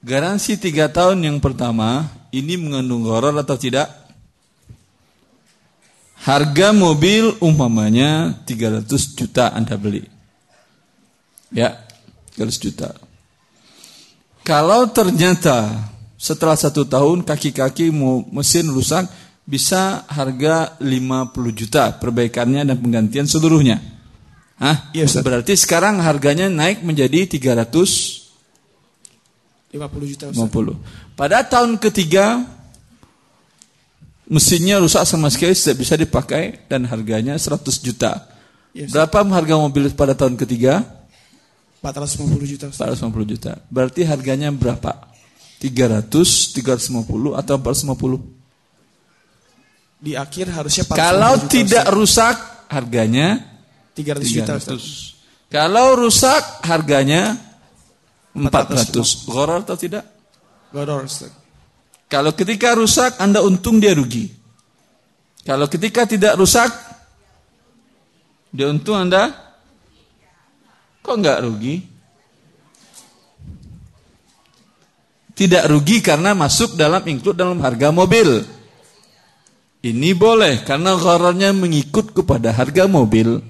Garansi 0.00 0.56
3 0.56 0.88
tahun 0.88 1.20
yang 1.20 1.44
pertama 1.44 2.08
ini 2.32 2.56
mengandung 2.56 3.04
horor 3.04 3.36
atau 3.36 3.60
tidak? 3.60 3.92
Harga 6.24 6.72
mobil 6.72 7.36
umpamanya 7.44 8.32
300 8.48 8.88
juta 9.16 9.52
Anda 9.52 9.76
beli. 9.76 10.04
Ya, 11.52 11.84
300 12.32 12.56
juta. 12.64 12.96
Kalau 14.40 14.88
ternyata 14.88 15.68
setelah 16.16 16.56
satu 16.56 16.88
tahun 16.88 17.20
kaki-kaki 17.24 17.92
mesin 18.32 18.72
rusak 18.72 19.04
bisa 19.44 20.08
harga 20.08 20.80
50 20.80 21.32
juta 21.52 21.92
perbaikannya 21.96 22.64
dan 22.64 22.76
penggantian 22.80 23.28
seluruhnya. 23.28 23.80
Hah? 24.60 24.92
Iya. 24.96 25.08
Berarti 25.20 25.56
sekarang 25.56 26.00
harganya 26.04 26.48
naik 26.48 26.84
menjadi 26.84 27.24
350. 27.24 28.19
50 29.70 30.10
juta 30.10 30.24
Ustaz. 30.34 30.50
Pada 31.14 31.46
tahun 31.46 31.78
ketiga 31.78 32.42
mesinnya 34.26 34.82
rusak 34.82 35.02
sama 35.06 35.30
sekali 35.30 35.54
tidak 35.54 35.76
bisa 35.78 35.94
dipakai 35.94 36.66
dan 36.66 36.86
harganya 36.90 37.38
100 37.38 37.62
juta. 37.78 38.26
Ustaz. 38.74 38.90
Berapa 38.90 39.22
harga 39.30 39.54
mobil 39.58 39.90
pada 39.94 40.14
tahun 40.14 40.34
ketiga? 40.38 40.82
450 41.82 42.50
juta 42.50 42.64
Ustaz. 42.70 42.98
450 42.98 43.30
juta. 43.30 43.52
Berarti 43.70 44.02
harganya 44.06 44.50
berapa? 44.50 45.10
300, 45.62 46.56
350 46.56 47.36
atau 47.36 47.54
450? 47.58 48.18
Di 50.00 50.16
akhir 50.16 50.48
harusnya 50.50 50.82
450 50.88 50.96
Kalau 50.96 51.32
juta, 51.36 51.46
tidak 51.52 51.84
Ustaz. 51.84 51.94
rusak 51.94 52.36
harganya 52.72 53.26
300 53.94 54.34
juta 54.34 54.52
Ustaz. 54.58 54.82
300. 55.46 55.50
Kalau 55.50 55.86
rusak 55.98 56.42
harganya 56.62 57.49
400. 58.34 59.26
Gharar 59.26 59.66
atau 59.66 59.74
tidak? 59.74 60.06
Ustaz. 61.02 61.34
Kalau 62.10 62.30
ketika 62.34 62.74
rusak 62.78 63.18
Anda 63.18 63.42
untung 63.42 63.82
dia 63.82 63.94
rugi. 63.94 64.30
Kalau 65.42 65.66
ketika 65.66 66.06
tidak 66.06 66.38
rusak 66.38 66.70
dia 68.50 68.66
untung 68.70 68.98
Anda 68.98 69.30
kok 71.02 71.16
enggak 71.16 71.42
rugi? 71.42 71.86
Tidak 75.34 75.64
rugi 75.72 76.04
karena 76.04 76.36
masuk 76.36 76.76
dalam 76.76 77.00
include 77.08 77.40
dalam 77.40 77.58
harga 77.64 77.88
mobil. 77.88 78.44
Ini 79.80 80.12
boleh 80.12 80.60
karena 80.60 80.92
ghararnya 80.92 81.56
mengikut 81.56 82.12
kepada 82.12 82.52
harga 82.52 82.84
mobil. 82.84 83.40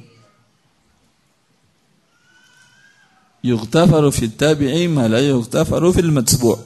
Yughtafaru 3.41 4.13
fit 4.13 4.37
tabi'i 4.37 4.85
ma 4.89 5.09
la 5.09 5.21
yughtafaru 5.25 5.93
fil 5.97 6.13
matsbu'. 6.13 6.61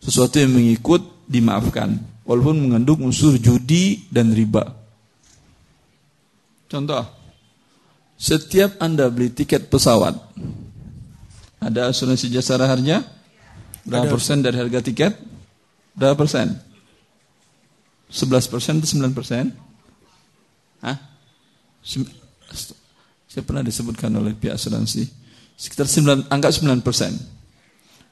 Sesuatu 0.00 0.40
yang 0.40 0.56
mengikut 0.56 1.00
dimaafkan 1.28 1.96
walaupun 2.24 2.56
mengandung 2.60 3.04
unsur 3.04 3.36
judi 3.36 4.04
dan 4.08 4.32
riba. 4.32 4.64
Contoh, 6.68 7.04
setiap 8.16 8.80
Anda 8.80 9.12
beli 9.12 9.32
tiket 9.32 9.68
pesawat, 9.68 10.16
ada 11.60 11.88
asuransi 11.88 12.28
jasara 12.32 12.68
harja? 12.68 13.04
Berapa 13.84 14.08
Ada. 14.08 14.14
persen 14.16 14.38
dari 14.40 14.56
harga 14.56 14.80
tiket? 14.80 15.12
Berapa 15.92 16.24
persen? 16.24 16.56
11 18.08 18.48
persen 18.48 18.80
atau 18.80 18.88
9 18.88 19.16
persen? 19.16 19.44
Hah? 20.80 20.96
Saya 23.28 23.42
pernah 23.44 23.60
disebutkan 23.64 24.12
oleh 24.16 24.32
pihak 24.32 24.56
asuransi. 24.56 25.23
Sekitar 25.64 25.88
9, 25.88 26.28
anggap 26.28 26.52
9 26.52 26.84
persen. 26.84 27.16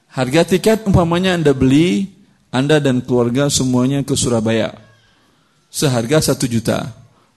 Harga 0.09 0.41
tiket 0.41 0.89
umpamanya 0.89 1.37
Anda 1.37 1.53
beli, 1.53 2.09
Anda 2.49 2.81
dan 2.81 3.05
keluarga 3.05 3.45
semuanya 3.53 4.01
ke 4.01 4.17
Surabaya. 4.17 4.73
Seharga 5.69 6.17
1 6.17 6.49
juta. 6.49 6.89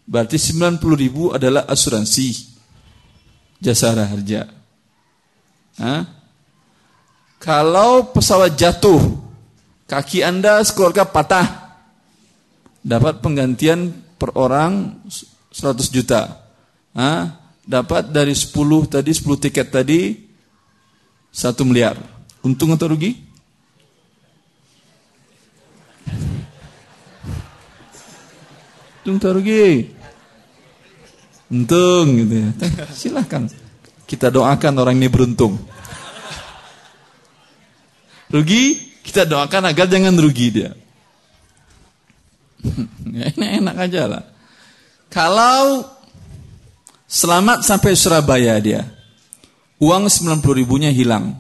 Berarti 0.09 0.41
90 0.41 0.81
ribu 0.97 1.37
adalah 1.37 1.69
asuransi 1.69 2.33
jasa 3.61 3.93
harja. 3.93 4.49
Hah? 5.77 6.09
Kalau 7.37 8.09
pesawat 8.17 8.57
jatuh, 8.57 9.21
kaki 9.85 10.25
Anda 10.25 10.65
sekeluarga 10.65 11.05
patah, 11.05 11.77
dapat 12.81 13.21
penggantian 13.21 13.93
per 14.17 14.33
orang 14.33 14.97
100 15.53 15.93
juta. 15.93 16.41
Hah? 16.97 17.46
Dapat 17.67 18.15
dari 18.15 18.31
10 18.31 18.55
tadi, 18.87 19.11
10 19.11 19.43
tiket 19.43 19.75
tadi, 19.75 20.15
1 21.35 21.67
miliar. 21.67 21.99
Untung 22.47 22.71
atau 22.71 22.95
rugi? 22.95 23.11
Untung 29.03 29.19
atau 29.19 29.35
rugi? 29.35 29.91
Untung 31.51 32.07
gitu 32.23 32.35
ya. 32.39 32.51
Silahkan. 32.95 33.51
Kita 34.07 34.31
doakan 34.31 34.75
orang 34.79 34.95
ini 35.03 35.11
beruntung. 35.11 35.59
Rugi, 38.31 38.79
kita 39.03 39.27
doakan 39.27 39.71
agar 39.71 39.87
jangan 39.91 40.15
rugi 40.15 40.49
dia. 40.55 40.71
Ya, 43.17 43.33
Enak-enak 43.33 43.77
aja 43.81 44.03
lah. 44.11 44.25
Kalau 45.09 45.89
selamat 47.07 47.63
sampai 47.63 47.95
Surabaya 47.95 48.59
dia, 48.59 48.83
uang 49.79 50.11
90 50.11 50.43
ribunya 50.55 50.91
hilang. 50.91 51.39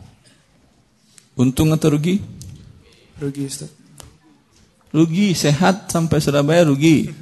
Untung 1.37 1.75
atau 1.77 1.93
rugi? 1.93 2.23
Rugi 3.21 3.45
Ustaz. 3.45 3.69
Rugi, 4.89 5.37
sehat 5.37 5.93
sampai 5.93 6.23
Surabaya 6.25 6.64
rugi. 6.64 7.12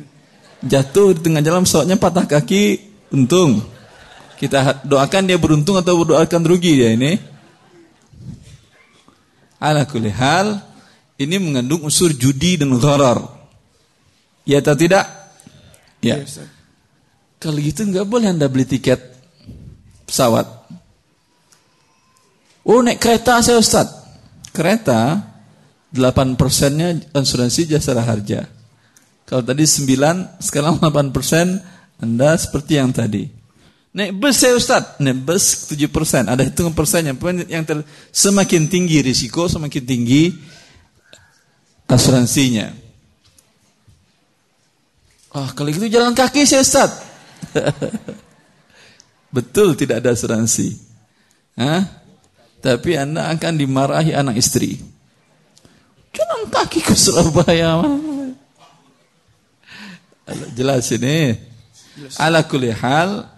Jatuh 0.63 1.19
di 1.19 1.21
tengah 1.21 1.43
jalan 1.43 1.67
pesawatnya 1.67 1.99
patah 1.99 2.25
kaki, 2.25 2.79
untung. 3.11 3.59
Kita 4.39 4.87
doakan 4.87 5.27
dia 5.27 5.39
beruntung 5.41 5.75
atau 5.75 5.99
berdoakan 5.99 6.43
rugi 6.47 6.79
dia 6.79 6.95
ini. 6.95 7.19
Ala 9.59 9.83
kulli 9.83 10.15
hal, 10.15 10.63
ini 11.19 11.37
mengandung 11.43 11.83
unsur 11.83 12.15
judi 12.15 12.55
dan 12.55 12.71
gharar. 12.79 13.19
Ya 14.47 14.63
atau 14.63 14.79
tidak? 14.79 15.11
Ya. 15.99 16.23
Ustaz. 16.23 16.54
Kalau 17.45 17.61
gitu 17.61 17.85
nggak 17.85 18.09
boleh 18.09 18.33
anda 18.33 18.49
beli 18.49 18.65
tiket 18.65 18.97
pesawat. 20.09 20.49
Oh 22.65 22.81
naik 22.81 22.97
kereta 22.97 23.45
saya 23.45 23.61
Ustaz. 23.61 23.85
Kereta 24.49 25.21
8 25.93 26.41
persennya 26.41 26.97
asuransi 27.13 27.69
jasa 27.69 27.93
harja. 28.01 28.49
Kalau 29.29 29.45
tadi 29.45 29.65
9, 29.65 30.41
sekarang 30.41 30.81
8 30.81 31.13
persen, 31.13 31.61
Anda 31.97 32.37
seperti 32.37 32.77
yang 32.77 32.93
tadi. 32.93 33.25
Naik 33.95 34.19
bus 34.19 34.37
saya 34.43 34.59
Ustaz, 34.59 34.99
naik 34.99 35.23
bus 35.23 35.71
7 35.71 35.87
persen, 35.89 36.27
ada 36.27 36.43
hitungan 36.43 36.75
persennya. 36.75 37.15
Yang 37.47 37.65
ter, 37.65 37.79
semakin 38.11 38.67
tinggi 38.67 39.01
risiko, 39.01 39.47
semakin 39.47 39.83
tinggi 39.87 40.35
asuransinya. 41.87 42.75
Wah, 45.35 45.51
kalau 45.55 45.71
gitu 45.71 45.87
jalan 45.87 46.15
kaki 46.15 46.43
saya 46.43 46.63
Ustaz. 46.63 47.14
Betul 49.35 49.75
tidak 49.75 50.05
ada 50.05 50.15
asuransi. 50.15 50.79
Hah? 51.59 51.83
Tapi 52.65 52.97
Anda 52.97 53.29
akan 53.35 53.53
dimarahi 53.61 54.17
anak 54.17 54.41
istri. 54.41 54.81
Jalan 56.15 56.49
kaki 56.49 56.81
ke 56.81 56.95
Surabaya. 56.95 57.83
Jelas 60.57 60.89
ini. 60.95 61.37
Ala 62.19 62.43
kulli 62.47 62.73
hal 62.73 63.35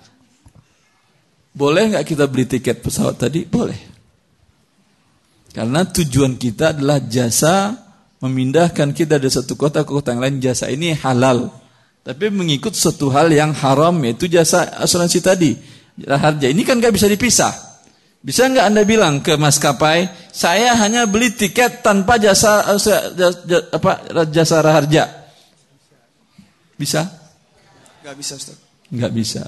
boleh 1.57 1.97
nggak 1.97 2.05
kita 2.05 2.29
beli 2.29 2.45
tiket 2.45 2.85
pesawat 2.85 3.17
tadi? 3.17 3.49
Boleh. 3.49 3.81
Karena 5.57 5.89
tujuan 5.89 6.37
kita 6.37 6.77
adalah 6.77 7.01
jasa 7.01 7.73
memindahkan 8.21 8.93
kita 8.93 9.17
dari 9.17 9.33
satu 9.33 9.57
kota 9.57 9.81
ke 9.81 9.89
kota 9.89 10.13
yang 10.13 10.21
lain. 10.21 10.37
Jasa 10.45 10.69
ini 10.69 10.93
halal. 10.93 11.49
Tapi 12.07 12.31
mengikut 12.31 12.71
suatu 12.71 13.11
hal 13.11 13.35
yang 13.35 13.51
haram 13.51 13.99
yaitu 14.07 14.31
jasa 14.31 14.79
asuransi 14.79 15.19
tadi. 15.19 15.59
Harga 16.07 16.47
ini 16.47 16.63
kan 16.63 16.79
nggak 16.79 16.95
bisa 16.95 17.11
dipisah. 17.11 17.51
Bisa 18.23 18.47
nggak 18.47 18.63
anda 18.63 18.87
bilang 18.87 19.27
ke 19.27 19.35
maskapai, 19.35 20.31
saya 20.31 20.79
hanya 20.79 21.11
beli 21.11 21.35
tiket 21.35 21.83
tanpa 21.83 22.23
jasa 22.23 22.63
jasa, 22.79 23.11
apa 23.75 23.91
jasa 24.31 24.63
harja? 24.63 25.27
Bisa? 26.79 27.11
Gak 28.07 28.15
bisa 28.15 28.39
Ustaz. 28.39 28.59
Gak 28.87 29.11
bisa. 29.11 29.43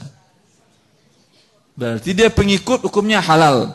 Berarti 1.79 2.11
dia 2.11 2.27
pengikut 2.27 2.83
hukumnya 2.83 3.23
halal. 3.23 3.71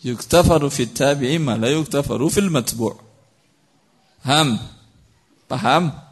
Yuktafaru 0.00 0.72
fit 0.72 0.94
tabi'i 0.94 1.36
ma 1.36 1.60
la 1.60 1.68
yuktafaru 1.68 2.32
fil 2.32 2.48
matbu'. 2.48 2.96
Paham? 4.24 4.56
Paham? 5.44 6.05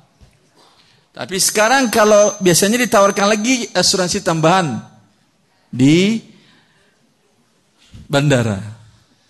Tapi 1.15 1.39
sekarang 1.39 1.95
kalau 1.95 2.35
biasanya 2.43 2.83
ditawarkan 2.83 3.39
lagi 3.39 3.71
asuransi 3.71 4.19
tambahan 4.27 4.83
di 5.71 6.19
bandara. 8.11 8.59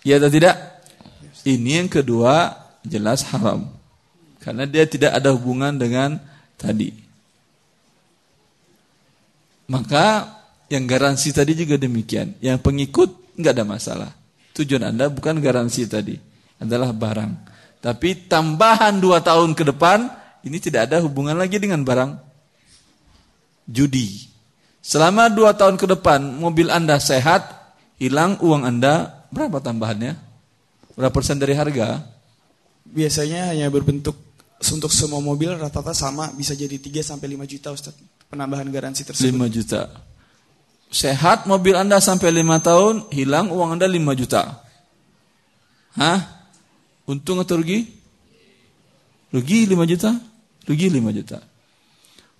Ya 0.00 0.16
atau 0.16 0.32
tidak? 0.32 0.56
Ini 1.44 1.84
yang 1.84 1.92
kedua 1.92 2.56
jelas 2.88 3.28
haram. 3.28 3.68
Karena 4.40 4.64
dia 4.64 4.88
tidak 4.88 5.12
ada 5.12 5.36
hubungan 5.36 5.76
dengan 5.76 6.16
tadi. 6.56 6.88
Maka 9.68 10.28
yang 10.68 10.88
garansi 10.88 11.32
tadi 11.36 11.52
juga 11.52 11.76
demikian. 11.76 12.36
Yang 12.40 12.64
pengikut 12.64 13.10
nggak 13.36 13.52
ada 13.60 13.64
masalah. 13.64 14.10
Tujuan 14.56 14.88
Anda 14.88 15.10
bukan 15.10 15.40
garansi 15.42 15.84
tadi, 15.88 16.14
adalah 16.62 16.94
barang. 16.94 17.32
Tapi 17.82 18.30
tambahan 18.30 19.02
dua 19.02 19.18
tahun 19.20 19.52
ke 19.52 19.74
depan, 19.74 20.06
ini 20.44 20.60
tidak 20.60 20.92
ada 20.92 21.00
hubungan 21.00 21.34
lagi 21.34 21.56
dengan 21.56 21.80
barang 21.82 22.20
judi. 23.68 24.28
Selama 24.84 25.32
dua 25.32 25.56
tahun 25.56 25.80
ke 25.80 25.88
depan, 25.96 26.20
mobil 26.36 26.68
Anda 26.68 27.00
sehat, 27.00 27.48
hilang 27.96 28.36
uang 28.44 28.68
Anda, 28.68 29.24
berapa 29.32 29.56
tambahannya? 29.64 30.12
Berapa 30.92 31.14
persen 31.16 31.40
dari 31.40 31.56
harga? 31.56 32.04
Biasanya 32.84 33.56
hanya 33.56 33.72
berbentuk 33.72 34.12
untuk 34.60 34.92
semua 34.92 35.24
mobil 35.24 35.56
rata-rata 35.56 35.96
sama 35.96 36.28
bisa 36.36 36.52
jadi 36.52 36.76
3 36.76 37.00
sampai 37.00 37.32
5 37.32 37.48
juta 37.48 37.68
Ustaz. 37.72 37.96
Penambahan 38.28 38.68
garansi 38.68 39.08
tersebut. 39.08 39.32
5 39.32 39.56
juta. 39.56 39.88
Sehat 40.92 41.48
mobil 41.48 41.74
Anda 41.74 41.98
sampai 41.98 42.30
5 42.30 42.60
tahun, 42.60 42.94
hilang 43.10 43.50
uang 43.50 43.80
Anda 43.80 43.88
5 43.88 44.20
juta. 44.20 44.62
Hah? 45.96 46.20
Untung 47.08 47.40
atau 47.40 47.56
rugi? 47.56 47.88
Rugi 49.32 49.66
5 49.66 49.90
juta? 49.90 50.12
Rugi 50.64 50.88
5 50.88 51.18
juta. 51.18 51.38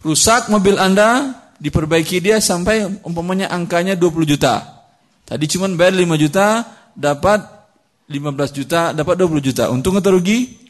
Rusak 0.05 0.53
mobil 0.53 0.77
Anda, 0.77 1.33
diperbaiki 1.61 2.20
dia 2.20 2.41
sampai 2.41 2.85
umpamanya 3.05 3.49
angkanya 3.49 3.97
20 3.97 4.29
juta. 4.29 4.85
Tadi 5.25 5.45
cuma 5.49 5.68
bayar 5.72 5.97
5 5.97 6.20
juta, 6.20 6.47
dapat 6.93 7.41
15 8.09 8.53
juta, 8.53 8.93
dapat 8.93 9.14
20 9.16 9.41
juta. 9.41 9.72
Untung 9.72 9.97
atau 9.97 10.12
rugi? 10.12 10.61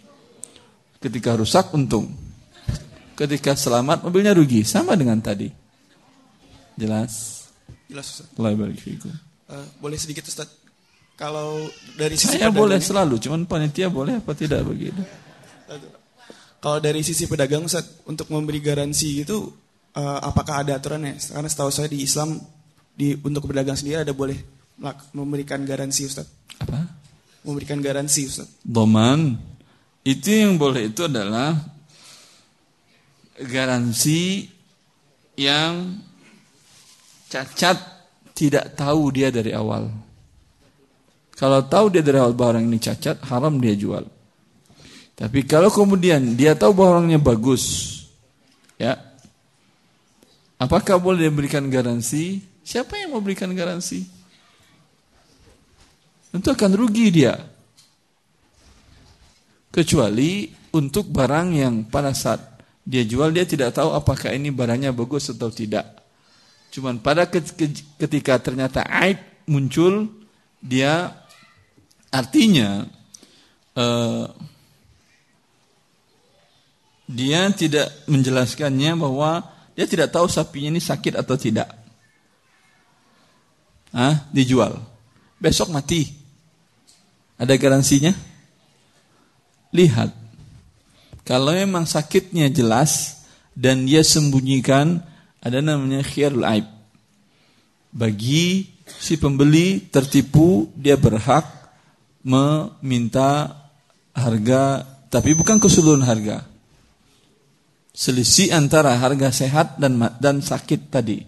Ketika 1.03 1.35
rusak 1.35 1.75
untung. 1.75 2.15
Ketika 3.19 3.59
selamat 3.59 4.07
mobilnya 4.07 4.35
rugi. 4.35 4.63
Sama 4.63 4.95
dengan 4.95 5.19
tadi. 5.19 5.51
Jelas? 6.79 7.45
Jelas 7.91 8.07
Ustaz. 8.11 8.27
Uh, 9.51 9.67
boleh 9.79 9.99
sedikit 9.99 10.27
Ustaz. 10.27 10.51
Kalau 11.15 11.63
dari 11.95 12.19
sisi 12.19 12.43
Saya 12.43 12.51
boleh 12.51 12.83
selalu, 12.83 13.23
cuman 13.23 13.47
panitia 13.47 13.87
boleh 13.87 14.19
apa 14.19 14.35
tidak 14.35 14.67
begitu. 14.67 14.99
Kalau 16.65 16.81
dari 16.81 17.05
sisi 17.05 17.29
pedagang 17.29 17.69
Ustaz, 17.69 17.85
untuk 18.09 18.33
memberi 18.33 18.57
garansi 18.57 19.21
itu 19.21 19.37
uh, 19.93 20.19
apakah 20.25 20.65
ada 20.65 20.81
aturannya? 20.81 21.21
Karena 21.21 21.45
setahu 21.45 21.69
saya 21.69 21.93
di 21.93 22.01
Islam 22.01 22.41
di 22.97 23.13
untuk 23.21 23.53
pedagang 23.53 23.77
sendiri 23.77 24.01
ada 24.01 24.17
boleh 24.17 24.41
memberikan 25.13 25.61
garansi 25.69 26.09
Ustaz. 26.09 26.25
Apa? 26.57 26.89
Memberikan 27.45 27.85
garansi 27.85 28.25
Ustaz. 28.25 28.49
Doman. 28.65 29.37
Itu 30.09 30.33
yang 30.33 30.57
boleh 30.57 30.89
itu 30.89 31.05
adalah 31.05 31.53
garansi 33.45 34.49
yang 35.37 36.01
cacat 37.29 37.77
tidak 38.33 38.73
tahu 38.73 39.13
dia 39.13 39.29
dari 39.29 39.53
awal. 39.53 39.93
Kalau 41.37 41.61
tahu 41.69 41.93
dia 41.93 42.01
dari 42.01 42.25
awal 42.25 42.33
barang 42.33 42.65
ini 42.65 42.81
cacat, 42.81 43.21
haram 43.29 43.61
dia 43.61 43.77
jual. 43.77 44.14
Tapi 45.15 45.47
kalau 45.47 45.71
kemudian 45.71 46.35
dia 46.35 46.59
tahu 46.59 46.75
bahwa 46.75 46.99
orangnya 46.99 47.23
bagus, 47.23 47.95
ya, 48.75 48.99
apakah 50.59 50.99
boleh 50.99 51.31
diberikan 51.31 51.71
garansi? 51.71 52.43
Siapa 52.67 52.99
yang 52.99 53.15
mau 53.15 53.23
berikan 53.23 53.53
garansi? 53.55 54.03
Tentu 56.35 56.51
akan 56.51 56.73
rugi 56.75 57.15
dia. 57.15 57.39
Kecuali 59.71 60.51
untuk 60.75 61.07
barang 61.07 61.49
yang 61.55 61.75
pada 61.87 62.11
saat 62.11 62.59
dia 62.83 63.07
jual 63.07 63.31
dia 63.31 63.47
tidak 63.47 63.73
tahu 63.73 63.95
apakah 63.95 64.35
ini 64.35 64.51
barangnya 64.51 64.91
bagus 64.91 65.31
atau 65.31 65.49
tidak. 65.49 66.03
Cuman 66.75 66.99
pada 66.99 67.31
ketika 67.31 68.35
ternyata 68.43 68.83
aib 69.07 69.47
muncul 69.47 70.11
dia 70.59 71.15
artinya 72.11 72.83
uh, 73.79 74.27
dia 77.05 77.53
tidak 77.53 77.93
menjelaskannya 78.09 78.97
bahwa 78.97 79.45
dia 79.77 79.85
tidak 79.85 80.15
tahu 80.15 80.31
sapinya 80.31 80.79
ini 80.79 80.81
sakit 80.81 81.19
atau 81.21 81.37
tidak. 81.37 81.69
Ah, 83.95 84.27
dijual. 84.35 84.81
Besok 85.39 85.71
mati. 85.71 86.11
Ada 87.39 87.55
garansinya? 87.59 88.15
Lihat, 89.75 90.15
kalau 91.27 91.51
memang 91.51 91.83
sakitnya 91.83 92.47
jelas 92.51 93.23
dan 93.59 93.87
dia 93.87 94.07
sembunyikan, 94.07 95.03
ada 95.43 95.59
namanya 95.59 96.07
khiyarul 96.07 96.47
aib. 96.47 96.67
Bagi 97.91 98.71
si 98.87 99.19
pembeli 99.19 99.83
tertipu, 99.91 100.71
dia 100.79 100.95
berhak 100.95 101.47
meminta 102.23 103.51
harga, 104.15 104.87
tapi 105.11 105.35
bukan 105.35 105.59
keseluruhan 105.59 106.07
harga. 106.07 106.54
Selisih 107.95 108.51
antara 108.51 108.99
harga 108.99 109.31
sehat 109.31 109.79
dan 109.79 109.95
dan 110.19 110.43
sakit 110.43 110.91
tadi. 110.91 111.23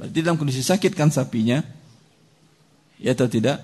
Berarti 0.00 0.18
dalam 0.24 0.40
kondisi 0.40 0.64
sakit 0.64 0.96
kan 0.96 1.12
sapinya, 1.12 1.60
ya 2.96 3.12
atau 3.12 3.28
tidak? 3.28 3.60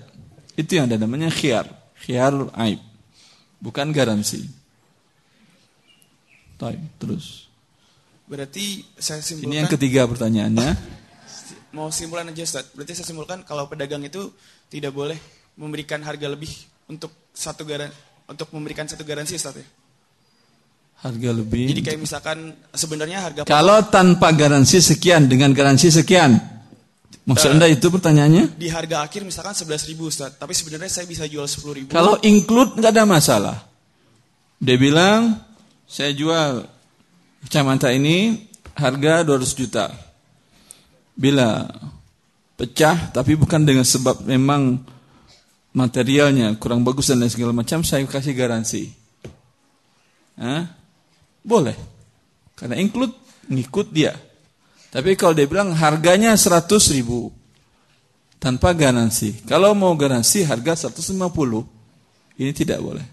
Itu 0.53 0.77
yang 0.77 0.85
ada 0.85 1.01
namanya 1.01 1.33
khiyar, 1.33 1.65
khiyarul 2.05 2.53
aib 2.53 2.77
bukan 3.61 3.89
garansi. 3.89 4.45
Taib, 6.57 6.81
terus. 6.97 7.49
Berarti 8.25 8.81
saya 8.97 9.21
simpulkan. 9.21 9.49
Ini 9.53 9.55
yang 9.65 9.69
ketiga 9.69 10.01
pertanyaannya. 10.09 10.69
Mau 11.77 11.93
simpulan 11.93 12.25
aja 12.33 12.43
Ustaz. 12.43 12.73
Berarti 12.73 12.97
saya 12.97 13.07
simpulkan 13.13 13.45
kalau 13.45 13.69
pedagang 13.69 14.01
itu 14.01 14.33
tidak 14.73 14.91
boleh 14.97 15.17
memberikan 15.57 16.01
harga 16.01 16.25
lebih 16.25 16.49
untuk 16.89 17.13
satu 17.33 17.61
garan 17.63 17.93
untuk 18.25 18.49
memberikan 18.51 18.89
satu 18.89 19.05
garansi 19.05 19.37
Ustaz 19.37 19.61
ya. 19.61 19.67
Harga 20.97 21.29
lebih. 21.29 21.69
Jadi 21.77 21.81
kayak 21.85 21.99
misalkan 22.01 22.57
sebenarnya 22.73 23.21
harga 23.21 23.39
Kalau 23.45 23.85
tanpa 23.85 24.33
garansi 24.33 24.81
sekian 24.81 25.29
dengan 25.29 25.53
garansi 25.53 25.93
sekian. 25.93 26.57
Maksud 27.27 27.59
Anda 27.59 27.67
itu 27.67 27.91
pertanyaannya? 27.91 28.55
Di 28.55 28.71
harga 28.71 29.03
akhir 29.03 29.27
misalkan 29.27 29.51
11 29.51 29.91
ribu 29.91 30.07
Ustaz, 30.07 30.39
tapi 30.39 30.55
sebenarnya 30.55 30.87
saya 30.87 31.05
bisa 31.05 31.27
jual 31.27 31.43
10 31.43 31.75
ribu. 31.75 31.89
Kalau 31.91 32.15
include 32.23 32.79
nggak 32.79 32.91
ada 32.95 33.03
masalah. 33.03 33.57
Dia 34.57 34.79
bilang, 34.79 35.35
saya 35.85 36.15
jual 36.15 36.65
Kacamata 37.43 37.91
ini 37.91 38.47
harga 38.75 39.27
200 39.27 39.59
juta. 39.59 39.91
Bila 41.13 41.67
pecah 42.57 43.11
tapi 43.13 43.37
bukan 43.37 43.61
dengan 43.63 43.85
sebab 43.85 44.25
memang 44.25 44.81
materialnya 45.77 46.57
kurang 46.57 46.81
bagus 46.81 47.11
dan 47.11 47.21
lain 47.21 47.29
segala 47.29 47.53
macam, 47.53 47.83
saya 47.85 48.01
kasih 48.07 48.33
garansi. 48.33 48.89
Hah? 50.39 50.76
Boleh. 51.43 51.77
Karena 52.57 52.77
include 52.77 53.13
ngikut 53.49 53.93
dia. 53.93 54.13
Tapi 54.87 55.13
kalau 55.19 55.35
dia 55.35 55.45
bilang 55.45 55.75
harganya 55.75 56.33
100 56.33 56.95
ribu 56.95 57.29
tanpa 58.39 58.73
garansi. 58.73 59.43
Kalau 59.45 59.75
mau 59.75 59.93
garansi 59.93 60.47
harga 60.47 60.89
150, 60.89 61.21
ini 62.39 62.51
tidak 62.53 62.79
boleh. 62.81 63.05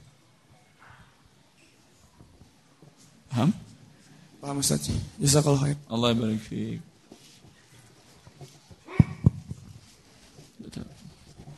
Paham? 3.34 3.50
Paham 4.38 4.56
Ustaz. 4.62 4.86
Jazakallah 5.18 5.60
khair. 5.66 5.78
Allah 5.90 6.14
barik 6.14 6.38
fiik. 6.38 6.80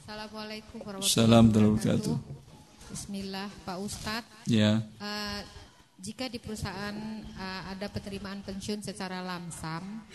Assalamualaikum 0.07 0.79
Salam 1.05 1.51
warahmatullahi 1.53 1.73
wabarakatuh. 1.77 2.17
Bismillah, 2.89 3.49
Pak 3.69 3.79
Ustadz. 3.83 4.49
Ya. 4.49 4.81
Eh, 4.97 5.41
jika 6.07 6.31
di 6.31 6.39
perusahaan 6.39 6.95
eh, 7.27 7.63
ada 7.75 7.91
penerimaan 7.91 8.47
pensiun 8.47 8.79
secara 8.79 9.27
lamsam, 9.27 10.07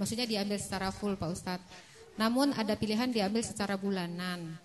maksudnya 0.00 0.24
diambil 0.24 0.56
secara 0.56 0.88
full, 0.88 1.20
Pak 1.20 1.28
Ustadz. 1.28 1.68
Namun 2.16 2.56
ada 2.56 2.72
pilihan 2.72 3.12
diambil 3.12 3.44
secara 3.44 3.76
bulanan. 3.76 4.56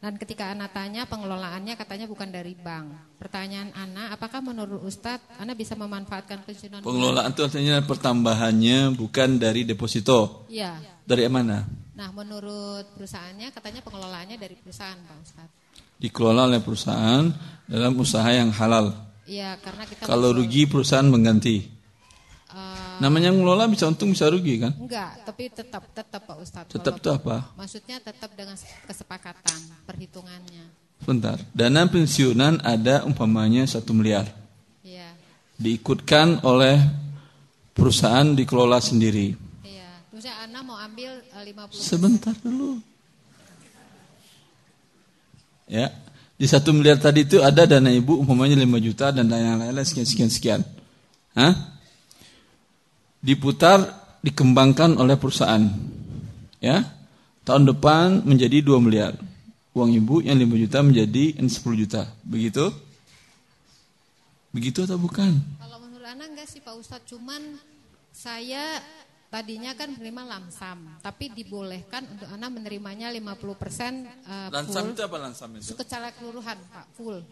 Dan 0.00 0.16
ketika 0.16 0.48
Ana 0.48 0.70
tanya 0.70 1.04
pengelolaannya 1.04 1.76
katanya 1.76 2.08
bukan 2.08 2.32
dari 2.32 2.56
bank. 2.56 3.18
Pertanyaan 3.20 3.74
Ana, 3.76 4.14
apakah 4.14 4.40
menurut 4.40 4.80
Ustadz 4.86 5.36
Ana 5.36 5.52
bisa 5.58 5.74
memanfaatkan 5.74 6.46
pensiunan? 6.46 6.80
Pengelolaan 6.80 7.34
itu 7.34 7.42
artinya 7.44 7.82
pertambahannya 7.82 8.94
bukan 8.94 9.36
dari 9.36 9.66
deposito. 9.66 10.46
Iya. 10.46 10.78
Dari 11.04 11.26
mana? 11.26 11.66
Nah, 11.98 12.08
menurut 12.14 12.86
perusahaannya 12.96 13.50
katanya 13.50 13.82
pengelolaannya 13.82 14.38
dari 14.38 14.54
perusahaan, 14.56 14.96
Pak 14.96 15.16
Ustadz. 15.26 15.56
Dikelola 16.00 16.48
oleh 16.48 16.62
perusahaan 16.64 17.28
dalam 17.68 17.92
usaha 17.98 18.30
yang 18.32 18.48
halal. 18.56 19.09
Iya, 19.26 19.56
karena 19.60 19.84
kita 19.86 20.04
Kalau 20.04 20.32
rugi 20.32 20.64
perusahaan 20.66 21.06
mengganti. 21.06 21.66
Eh, 22.50 22.96
Namanya 22.98 23.30
mengelola 23.30 23.70
bisa 23.70 23.86
untung 23.86 24.10
bisa 24.10 24.26
rugi 24.26 24.58
kan? 24.58 24.74
Enggak, 24.74 25.22
tapi 25.22 25.48
tetap 25.48 25.86
tetap 25.94 26.26
Pak 26.26 26.36
Ustadz. 26.42 26.72
Tetap 26.74 26.98
itu 26.98 27.08
apa? 27.08 27.46
Maksudnya 27.54 28.02
tetap 28.02 28.34
dengan 28.34 28.58
kesepakatan 28.84 29.58
perhitungannya. 29.86 30.66
Sebentar. 31.00 31.38
Dana 31.54 31.86
pensiunan 31.88 32.60
ada 32.60 33.06
umpamanya 33.06 33.64
satu 33.64 33.94
miliar. 33.96 34.28
Iya, 34.84 35.14
Diikutkan 35.56 36.42
oleh 36.44 36.76
perusahaan 37.72 38.34
dikelola 38.34 38.82
sendiri. 38.82 39.32
iya. 39.64 39.88
Terusnya 40.10 40.34
Ana 40.44 40.60
mau 40.60 40.76
ambil 40.76 41.22
eh, 41.22 41.44
50 41.54 41.72
Sebentar 41.72 42.34
dulu. 42.42 42.82
Ya. 45.70 45.94
Di 46.40 46.48
satu 46.48 46.72
miliar 46.72 46.96
tadi 46.96 47.28
itu 47.28 47.44
ada 47.44 47.68
dana 47.68 47.92
ibu 47.92 48.16
umpamanya 48.16 48.56
5 48.56 48.80
juta 48.80 49.12
dan 49.12 49.28
dana 49.28 49.60
lain-lain 49.60 49.84
sekian 49.84 50.08
sekian 50.08 50.30
sekian. 50.32 50.60
Hah? 51.36 51.52
Diputar 53.20 53.84
dikembangkan 54.24 54.96
oleh 54.96 55.20
perusahaan. 55.20 55.60
Ya. 56.64 56.88
Tahun 57.44 57.68
depan 57.68 58.24
menjadi 58.24 58.64
2 58.64 58.80
miliar. 58.80 59.20
Uang 59.76 59.92
ibu 59.92 60.24
yang 60.24 60.40
5 60.40 60.64
juta 60.64 60.80
menjadi 60.80 61.36
10 61.36 61.52
juta. 61.76 62.08
Begitu? 62.24 62.72
Begitu 64.56 64.88
atau 64.88 64.96
bukan? 64.96 65.36
Kalau 65.60 65.76
menurut 65.76 66.08
Ana 66.08 66.24
enggak 66.24 66.48
sih 66.48 66.64
Pak 66.64 66.72
Ustadz, 66.80 67.04
cuman 67.04 67.60
saya 68.16 68.80
tadinya 69.30 69.72
kan 69.72 69.94
menerima 69.94 70.22
lamsam, 70.26 70.78
tapi 70.98 71.30
dibolehkan 71.30 72.02
untuk 72.10 72.26
Ana 72.26 72.50
menerimanya 72.50 73.08
50% 73.08 73.14
eh, 73.16 74.48
Lansam 74.50 74.90
full. 74.90 74.92
itu 74.92 75.02
apa 75.06 75.16
lansam 75.16 75.50
itu? 75.54 75.72
Secara 75.72 76.10
keseluruhan, 76.10 76.58
Pak, 76.66 76.86
full. 76.92 77.22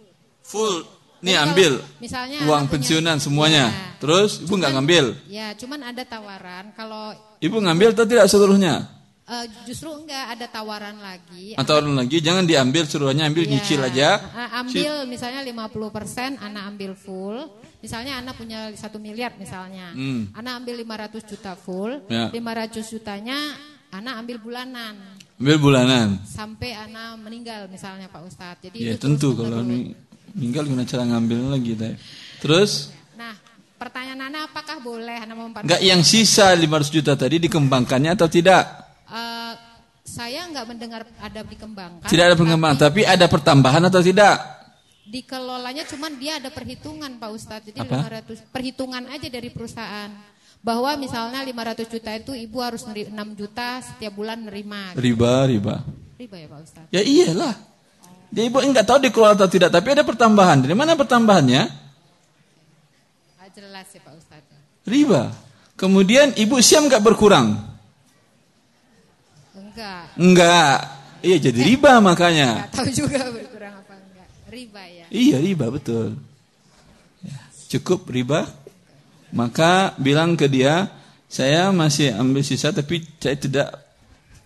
Full. 0.41 0.77
Nih 1.19 1.35
Jadi 1.35 1.45
ambil 1.51 1.73
kalau 1.83 1.99
misalnya 1.99 2.39
uang 2.39 2.47
anak 2.47 2.59
punya- 2.63 2.73
pensiunan 2.79 3.17
semuanya. 3.19 3.65
Ya. 3.67 3.91
Terus 3.99 4.31
ibu 4.39 4.55
nggak 4.55 4.73
ngambil. 4.79 5.05
Ya, 5.27 5.51
cuman 5.59 5.81
ada 5.83 6.03
tawaran 6.07 6.71
kalau 6.79 7.11
Ibu 7.39 7.59
ngambil 7.59 7.91
atau 7.91 8.07
tidak 8.07 8.31
seluruhnya? 8.31 8.87
Eh, 9.29 9.47
justru 9.63 9.93
enggak 9.93 10.35
ada 10.35 10.47
tawaran 10.47 10.97
lagi. 10.99 11.53
Atau 11.53 11.79
orang 11.79 11.95
lagi 11.95 12.19
jangan 12.19 12.43
diambil 12.43 12.85
suruhannya 12.85 13.25
ambil 13.25 13.45
Iya. 13.45 13.53
nyicil 13.53 13.81
aja. 13.81 14.09
Ah, 14.31 14.49
Ambil 14.59 15.05
misalnya 15.05 15.41
50%, 15.43 16.37
anak 16.39 16.63
ambil 16.67 16.93
full. 16.95 17.39
Misalnya 17.79 18.19
anak 18.19 18.35
punya 18.35 18.75
satu 18.75 18.99
miliar 18.99 19.37
misalnya. 19.37 19.93
Hmm. 19.93 20.33
Anak 20.33 20.53
ambil 20.59 20.75
500 20.79 21.23
juta 21.23 21.55
full. 21.55 22.03
Ya. 22.09 22.27
500 22.29 22.89
jutanya 22.89 23.55
anak 23.89 24.19
ambil 24.19 24.37
bulanan. 24.39 24.99
Ambil 25.37 25.57
bulanan. 25.57 26.19
Sampai 26.25 26.75
anak 26.75 27.15
meninggal 27.19 27.69
misalnya 27.69 28.11
Pak 28.11 28.23
Ustadz. 28.25 28.61
Jadi 28.61 28.83
Ya 28.83 28.97
itu 28.97 29.07
tentu 29.07 29.33
kalau 29.33 29.63
meninggal 29.63 30.67
gimana 30.67 30.83
cara 30.85 31.07
ngambil 31.07 31.53
lagi 31.53 31.73
teh. 31.73 31.95
Terus 32.39 32.91
Nah, 33.15 33.35
pertanyaan 33.75 34.27
anak 34.27 34.51
apakah 34.51 34.79
boleh 34.79 35.15
anak 35.17 35.37
mempan- 35.37 35.63
nggak 35.63 35.79
yang 35.81 36.03
sisa 36.03 36.51
500 36.51 36.91
juta 36.91 37.15
tadi 37.15 37.39
dikembangkannya 37.39 38.15
atau 38.15 38.27
tidak? 38.27 38.88
Saya 40.19 40.51
nggak 40.51 40.67
mendengar 40.67 41.03
ada 41.23 41.41
dikembangkan. 41.47 42.11
Tidak 42.11 42.25
ada 42.27 42.35
pengembangan, 42.35 42.91
tapi 42.91 43.07
ada 43.07 43.31
pertambahan 43.31 43.87
atau 43.87 44.03
tidak? 44.03 44.59
dikelolanya 45.09 45.89
cuman 45.89 46.21
dia 46.21 46.37
ada 46.37 46.53
perhitungan 46.53 47.09
Pak 47.17 47.31
Ustadz. 47.33 47.67
Jadi 47.73 47.81
Apa? 47.81 48.05
500 48.29 48.53
perhitungan 48.53 49.03
aja 49.09 49.29
dari 49.33 49.49
perusahaan. 49.49 50.13
Bahwa 50.59 50.91
misalnya 50.99 51.41
500 51.41 51.87
juta 51.87 52.11
itu 52.19 52.33
ibu 52.35 52.59
harus 52.61 52.83
neri- 52.85 53.09
6 53.09 53.39
juta 53.39 53.81
setiap 53.81 54.13
bulan 54.13 54.43
nerima. 54.45 54.93
Riba, 54.93 55.49
riba. 55.49 55.81
Riba 56.19 56.37
ya 56.37 56.47
Pak 56.51 56.61
Ustadz. 56.61 56.91
Ya 56.93 57.01
iyalah. 57.01 57.55
Dia 58.29 58.45
ibu 58.45 58.61
nggak 58.61 58.85
tahu 58.85 58.99
dikelola 59.09 59.33
atau 59.39 59.49
tidak, 59.49 59.73
tapi 59.73 59.97
ada 59.97 60.05
pertambahan. 60.05 60.61
Dari 60.61 60.77
mana 60.77 60.99
pertambahannya? 60.99 61.63
Ah, 63.41 63.49
jelas 63.49 63.87
ya 63.89 64.01
Pak 64.05 64.15
Ustadz. 64.19 64.53
Riba. 64.85 65.33
Kemudian 65.79 66.35
ibu 66.37 66.59
siam 66.61 66.91
nggak 66.91 67.01
berkurang? 67.01 67.78
Enggak. 69.79 70.05
Enggak. 70.19 70.77
Iya 71.23 71.37
jadi 71.39 71.61
riba 71.63 71.93
makanya. 72.03 72.67
Enggak 72.67 72.75
tahu 72.75 72.89
juga 72.91 73.21
berkurang 73.31 73.75
apa 73.79 73.95
enggak. 73.95 74.29
Riba 74.51 74.83
ya. 74.83 75.07
Iya 75.07 75.37
riba 75.39 75.67
betul. 75.71 76.19
Ya, 77.23 77.39
Cukup 77.71 78.11
riba. 78.11 78.51
Maka 79.31 79.95
bilang 80.01 80.35
ke 80.35 80.51
dia, 80.51 80.91
saya 81.31 81.71
masih 81.71 82.11
ambil 82.11 82.43
sisa 82.43 82.75
tapi 82.75 83.07
saya 83.23 83.37
tidak 83.39 83.69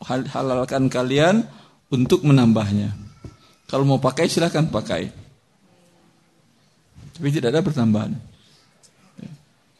hal- 0.04 0.28
halalkan 0.28 0.92
kalian 0.92 1.46
untuk 1.88 2.26
menambahnya. 2.28 2.92
Kalau 3.70 3.88
mau 3.88 3.96
pakai 3.96 4.28
silahkan 4.28 4.68
pakai. 4.68 5.08
Tapi 7.16 7.28
tidak 7.32 7.56
ada 7.56 7.64
pertambahan. 7.64 8.12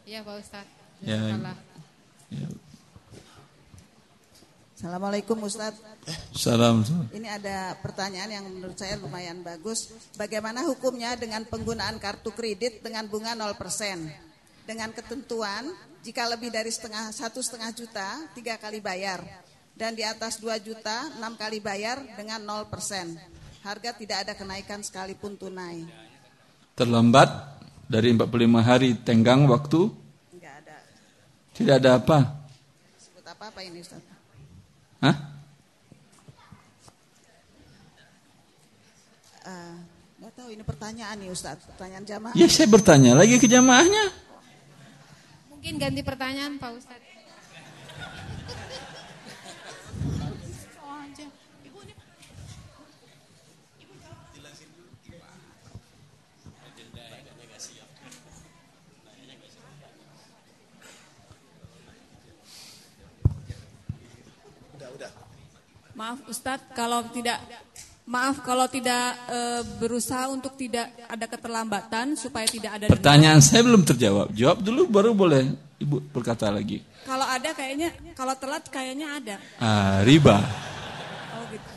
Iya 0.07 0.21
Pak 0.21 0.35
Ustadz. 0.39 0.73
Ya. 1.03 1.19
Jazakallah. 1.19 1.57
Assalamualaikum 4.83 5.39
Ustadz. 5.47 5.79
Salam. 6.35 6.83
Ini 7.15 7.39
ada 7.39 7.71
pertanyaan 7.79 8.27
yang 8.27 8.43
menurut 8.51 8.75
saya 8.75 8.99
lumayan 8.99 9.39
bagus. 9.39 9.95
Bagaimana 10.19 10.59
hukumnya 10.67 11.15
dengan 11.15 11.47
penggunaan 11.47 12.03
kartu 12.03 12.35
kredit 12.35 12.83
dengan 12.83 13.07
bunga 13.07 13.31
0%? 13.31 13.55
Dengan 14.67 14.91
ketentuan 14.91 15.71
jika 16.03 16.27
lebih 16.27 16.51
dari 16.51 16.67
setengah 16.67 17.15
satu 17.15 17.39
setengah 17.39 17.71
juta 17.71 18.27
tiga 18.35 18.59
kali 18.59 18.83
bayar 18.83 19.23
dan 19.71 19.95
di 19.95 20.03
atas 20.03 20.43
2 20.43 20.51
juta 20.59 21.15
enam 21.15 21.39
kali 21.39 21.63
bayar 21.63 22.03
dengan 22.19 22.43
0%. 22.43 22.67
Harga 23.63 23.95
tidak 23.95 24.27
ada 24.27 24.33
kenaikan 24.35 24.83
sekalipun 24.83 25.39
tunai. 25.39 25.87
Terlambat 26.75 27.31
dari 27.87 28.11
45 28.11 28.59
hari 28.59 28.99
tenggang 28.99 29.47
waktu 29.47 29.87
Enggak 30.35 30.53
ada. 30.59 30.75
tidak 31.55 31.75
ada 31.79 31.89
apa? 32.03 32.17
Sebut 32.99 33.23
apa 33.23 33.47
apa 33.47 33.63
ini 33.63 33.79
Ustadz? 33.79 34.12
Hah? 35.03 35.15
Eh, 39.43 39.75
Nggak 40.23 40.33
tahu 40.39 40.49
ini 40.55 40.63
pertanyaan 40.63 41.15
nih 41.19 41.29
Ustadz, 41.35 41.67
pertanyaan 41.75 42.07
jamaah. 42.07 42.31
Ya 42.39 42.47
saya 42.47 42.71
bertanya 42.71 43.11
lagi 43.11 43.35
ke 43.35 43.47
jamaahnya. 43.51 44.15
Mungkin 45.51 45.75
ganti 45.75 45.99
pertanyaan 45.99 46.55
Pak 46.55 46.71
Ustadz. 46.79 47.02
Maaf 66.03 66.19
Ustadz, 66.27 66.75
kalau 66.75 66.99
tidak 67.15 67.39
Maaf 68.03 68.43
kalau 68.43 68.67
tidak 68.67 69.15
e, 69.31 69.63
berusaha 69.79 70.27
untuk 70.27 70.59
tidak 70.59 70.91
ada 71.07 71.23
keterlambatan 71.23 72.19
supaya 72.19 72.43
tidak 72.43 72.75
ada 72.75 72.91
Pertanyaan 72.91 73.39
dendam. 73.39 73.47
saya 73.47 73.61
belum 73.63 73.83
terjawab. 73.87 74.27
Jawab 74.35 74.59
dulu 74.59 74.91
baru 74.91 75.15
boleh 75.15 75.55
Ibu 75.79 76.11
berkata 76.11 76.51
lagi. 76.51 76.83
Kalau 77.07 77.23
ada 77.23 77.55
kayaknya 77.55 77.95
kalau 78.11 78.35
telat 78.35 78.67
kayaknya 78.67 79.07
ada. 79.15 79.35
Ah, 79.63 80.03
riba. 80.03 80.43
Oh 81.31 81.43
gitu. 81.55 81.69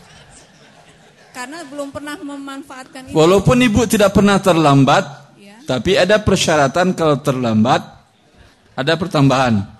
Karena 1.30 1.62
belum 1.62 1.94
pernah 1.94 2.18
memanfaatkan 2.18 3.06
itu. 3.06 3.14
Walaupun 3.14 3.62
Ibu 3.62 3.86
tidak 3.86 4.10
pernah 4.10 4.42
terlambat, 4.42 5.38
ya. 5.38 5.62
tapi 5.62 5.94
ada 5.94 6.18
persyaratan 6.18 6.98
kalau 6.98 7.22
terlambat 7.22 7.86
ada 8.74 8.92
pertambahan. 8.98 9.75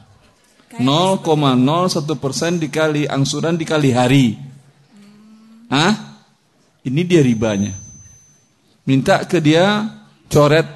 0,01 0.79 2.23
persen 2.23 2.61
dikali 2.61 3.09
angsuran 3.09 3.57
dikali 3.57 3.91
hari. 3.93 4.27
Hmm. 4.37 5.73
Hah? 5.73 5.93
Ini 6.87 7.03
dia 7.03 7.23
ribanya. 7.25 7.75
Minta 8.87 9.27
ke 9.27 9.43
dia 9.43 9.83
coret 10.31 10.67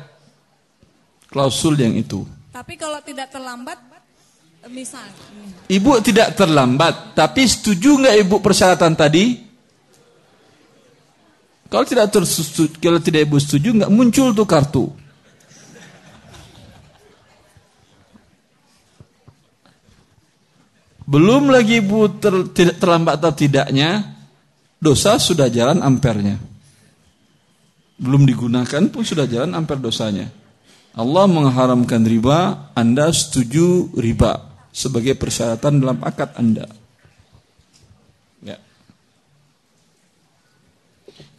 klausul 1.31 1.79
yang 1.79 1.95
itu. 1.95 2.27
Tapi 2.51 2.75
kalau 2.75 2.99
tidak 3.07 3.31
terlambat, 3.31 3.79
misal. 4.69 5.07
Ibu 5.71 6.03
tidak 6.03 6.35
terlambat, 6.35 7.15
tapi 7.15 7.47
setuju 7.47 8.03
nggak 8.03 8.17
ibu 8.27 8.37
persyaratan 8.43 8.93
tadi? 8.99 9.39
Kalau 11.71 11.87
tidak 11.87 12.11
tersetuju, 12.11 12.83
kalau 12.83 12.99
tidak 12.99 13.31
ibu 13.31 13.39
setuju 13.39 13.79
nggak 13.79 13.93
muncul 13.95 14.35
tuh 14.35 14.47
kartu. 14.51 14.85
Belum 21.11 21.51
lagi 21.51 21.83
ter, 22.23 22.35
terlambat 22.79 23.19
atau 23.19 23.35
tidaknya, 23.35 24.15
dosa 24.79 25.19
sudah 25.19 25.51
jalan 25.51 25.83
ampernya. 25.83 26.39
Belum 27.99 28.23
digunakan 28.23 28.87
pun 28.87 29.03
sudah 29.03 29.27
jalan 29.27 29.59
amper 29.59 29.83
dosanya. 29.83 30.31
Allah 30.95 31.27
mengharamkan 31.27 32.07
riba, 32.07 32.71
Anda 32.79 33.11
setuju 33.11 33.91
riba 33.99 34.55
sebagai 34.71 35.19
persyaratan 35.19 35.83
dalam 35.83 35.99
akad 35.99 36.31
Anda. 36.39 36.71
Ya. 38.47 38.63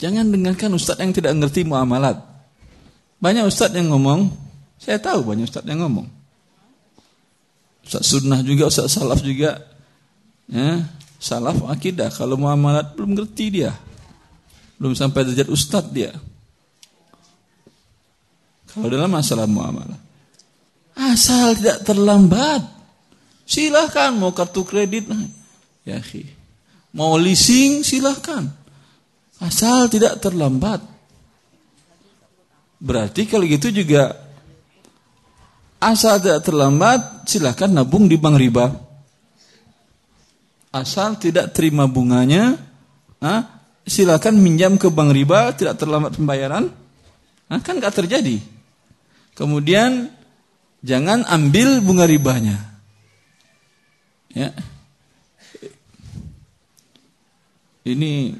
Jangan 0.03 0.35
dengarkan 0.35 0.75
ustaz 0.75 0.99
yang 0.99 1.15
tidak 1.15 1.31
ngerti 1.39 1.63
muamalat. 1.63 2.19
Banyak 3.23 3.47
ustaz 3.47 3.71
yang 3.71 3.87
ngomong, 3.87 4.35
saya 4.75 4.99
tahu 4.99 5.23
banyak 5.23 5.47
ustaz 5.47 5.63
yang 5.63 5.87
ngomong. 5.87 6.20
Ustaz 7.91 8.07
sunnah 8.07 8.39
juga, 8.39 8.71
ustaz 8.71 8.95
salaf 8.95 9.19
juga. 9.19 9.59
Ya, 10.47 10.87
salaf 11.19 11.59
akidah. 11.67 12.07
Kalau 12.07 12.39
muamalat 12.39 12.95
belum 12.95 13.19
ngerti 13.19 13.51
dia. 13.51 13.75
Belum 14.79 14.95
sampai 14.95 15.27
derajat 15.27 15.51
ustad 15.51 15.91
dia. 15.91 16.15
Kalau 18.71 18.87
dalam 18.87 19.11
masalah 19.11 19.43
muamalah. 19.43 19.99
Asal 20.95 21.51
tidak 21.59 21.83
terlambat. 21.83 22.63
Silahkan 23.43 24.15
mau 24.15 24.31
kartu 24.31 24.63
kredit. 24.63 25.11
Ya. 25.83 25.99
Mau 26.95 27.19
leasing 27.19 27.83
silahkan. 27.83 28.47
Asal 29.43 29.91
tidak 29.91 30.15
terlambat. 30.23 30.79
Berarti 32.79 33.27
kalau 33.27 33.43
gitu 33.43 33.67
juga 33.67 34.15
asal 35.81 36.21
tidak 36.21 36.45
terlambat 36.45 37.25
silahkan 37.25 37.73
nabung 37.73 38.05
di 38.05 38.15
bank 38.15 38.37
riba 38.37 38.91
asal 40.71 41.19
tidak 41.19 41.51
terima 41.51 41.85
bunganya, 41.85 42.55
ah, 43.19 43.43
silakan 43.83 44.39
minjam 44.39 44.79
ke 44.79 44.87
bank 44.87 45.11
riba, 45.11 45.51
tidak 45.51 45.75
terlambat 45.77 46.15
pembayaran, 46.15 46.71
ah, 47.51 47.59
kan 47.59 47.77
nggak 47.77 47.95
terjadi. 48.03 48.39
Kemudian 49.35 50.11
jangan 50.79 51.27
ambil 51.27 51.83
bunga 51.83 52.07
ribanya. 52.07 52.57
Ya. 54.31 54.55
Ini 57.83 58.37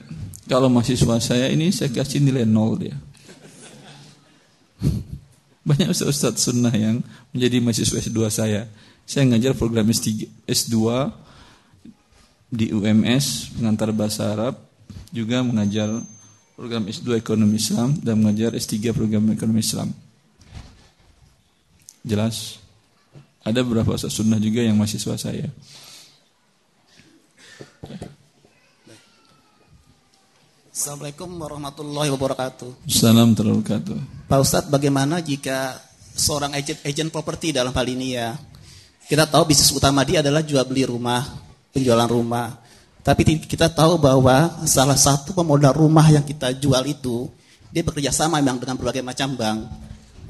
kalau 0.48 0.72
mahasiswa 0.72 1.20
saya 1.20 1.52
ini 1.52 1.74
saya 1.74 1.92
kasih 1.92 2.24
nilai 2.24 2.48
nol 2.48 2.80
dia. 2.80 2.96
Banyak 5.68 5.92
ustaz-ustaz 5.92 6.42
sunnah 6.42 6.74
yang 6.74 7.04
menjadi 7.32 7.58
mahasiswa 7.64 7.98
S2 8.00 8.20
saya. 8.32 8.62
Saya 9.08 9.28
ngajar 9.28 9.58
program 9.58 9.88
S3, 9.92 10.30
S2 10.48 10.76
di 12.52 12.76
UMS 12.76 13.56
pengantar 13.56 13.96
bahasa 13.96 14.32
Arab 14.36 14.60
juga 15.12 15.40
mengajar 15.44 15.88
program 16.56 16.88
S2 16.88 17.20
Ekonomi 17.20 17.58
Islam 17.60 17.96
dan 18.00 18.20
mengajar 18.20 18.56
S3 18.56 18.92
program 18.92 19.32
Ekonomi 19.32 19.64
Islam. 19.64 19.90
Jelas? 22.04 22.60
Ada 23.42 23.66
beberapa 23.66 23.98
ustaz 23.98 24.14
sunnah 24.14 24.38
juga 24.38 24.62
yang 24.62 24.78
mahasiswa 24.78 25.18
saya. 25.18 25.50
Assalamualaikum 30.72 31.30
warahmatullahi 31.36 32.10
wabarakatuh. 32.14 32.70
Warahmatullahi 32.86 33.58
wabarakatuh. 33.60 33.98
Pak 34.30 34.40
Ustadz, 34.40 34.70
bagaimana 34.72 35.20
jika 35.22 35.78
seorang 36.16 36.56
agent, 36.56 36.80
agent 36.86 37.10
properti 37.10 37.56
dalam 37.56 37.72
hal 37.72 37.88
ini 37.88 38.16
ya, 38.16 38.36
kita 39.12 39.28
tahu 39.28 39.52
bisnis 39.52 39.76
utama 39.76 40.08
dia 40.08 40.24
adalah 40.24 40.40
jual 40.40 40.64
beli 40.64 40.88
rumah, 40.88 41.26
penjualan 41.76 42.08
rumah. 42.08 42.60
Tapi 43.02 43.26
kita 43.44 43.68
tahu 43.74 43.98
bahwa 43.98 44.62
salah 44.70 44.96
satu 44.96 45.34
pemodal 45.34 45.74
rumah 45.74 46.06
yang 46.08 46.22
kita 46.22 46.54
jual 46.54 46.86
itu, 46.86 47.28
dia 47.74 47.82
bekerja 47.82 48.14
sama 48.14 48.38
memang 48.38 48.62
dengan 48.62 48.78
berbagai 48.78 49.02
macam 49.02 49.34
bank. 49.34 49.60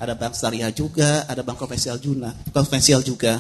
Ada 0.02 0.18
bank 0.18 0.34
syariah 0.34 0.72
juga, 0.74 1.28
ada 1.30 1.46
bank 1.46 1.62
konvensional 1.62 2.00
juga, 2.00 2.34
konvensional 2.50 3.04
juga. 3.06 3.38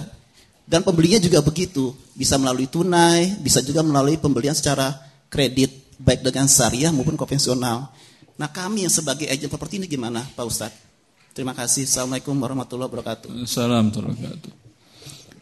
Dan 0.67 0.85
pembelinya 0.85 1.17
juga 1.17 1.41
begitu, 1.41 1.95
bisa 2.13 2.37
melalui 2.37 2.69
tunai, 2.69 3.39
bisa 3.41 3.65
juga 3.65 3.81
melalui 3.81 4.19
pembelian 4.19 4.53
secara 4.53 4.93
kredit, 5.31 5.95
baik 5.97 6.21
dengan 6.21 6.45
syariah 6.45 6.91
maupun 6.93 7.17
konvensional. 7.17 7.89
Nah 8.37 8.49
kami 8.51 8.85
yang 8.85 8.93
sebagai 8.93 9.25
agen 9.25 9.49
properti 9.49 9.81
ini 9.81 9.87
gimana 9.89 10.21
Pak 10.21 10.45
Ustadz? 10.45 10.90
Terima 11.31 11.55
kasih. 11.55 11.87
Assalamualaikum 11.87 12.35
warahmatullahi 12.35 12.91
wabarakatuh. 12.91 13.29
Assalamualaikum 13.47 14.03
warahmatullahi 14.03 14.15
wabarakatuh. 14.19 14.51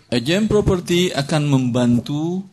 Agen 0.09 0.43
properti 0.45 1.09
akan 1.09 1.43
membantu 1.49 2.45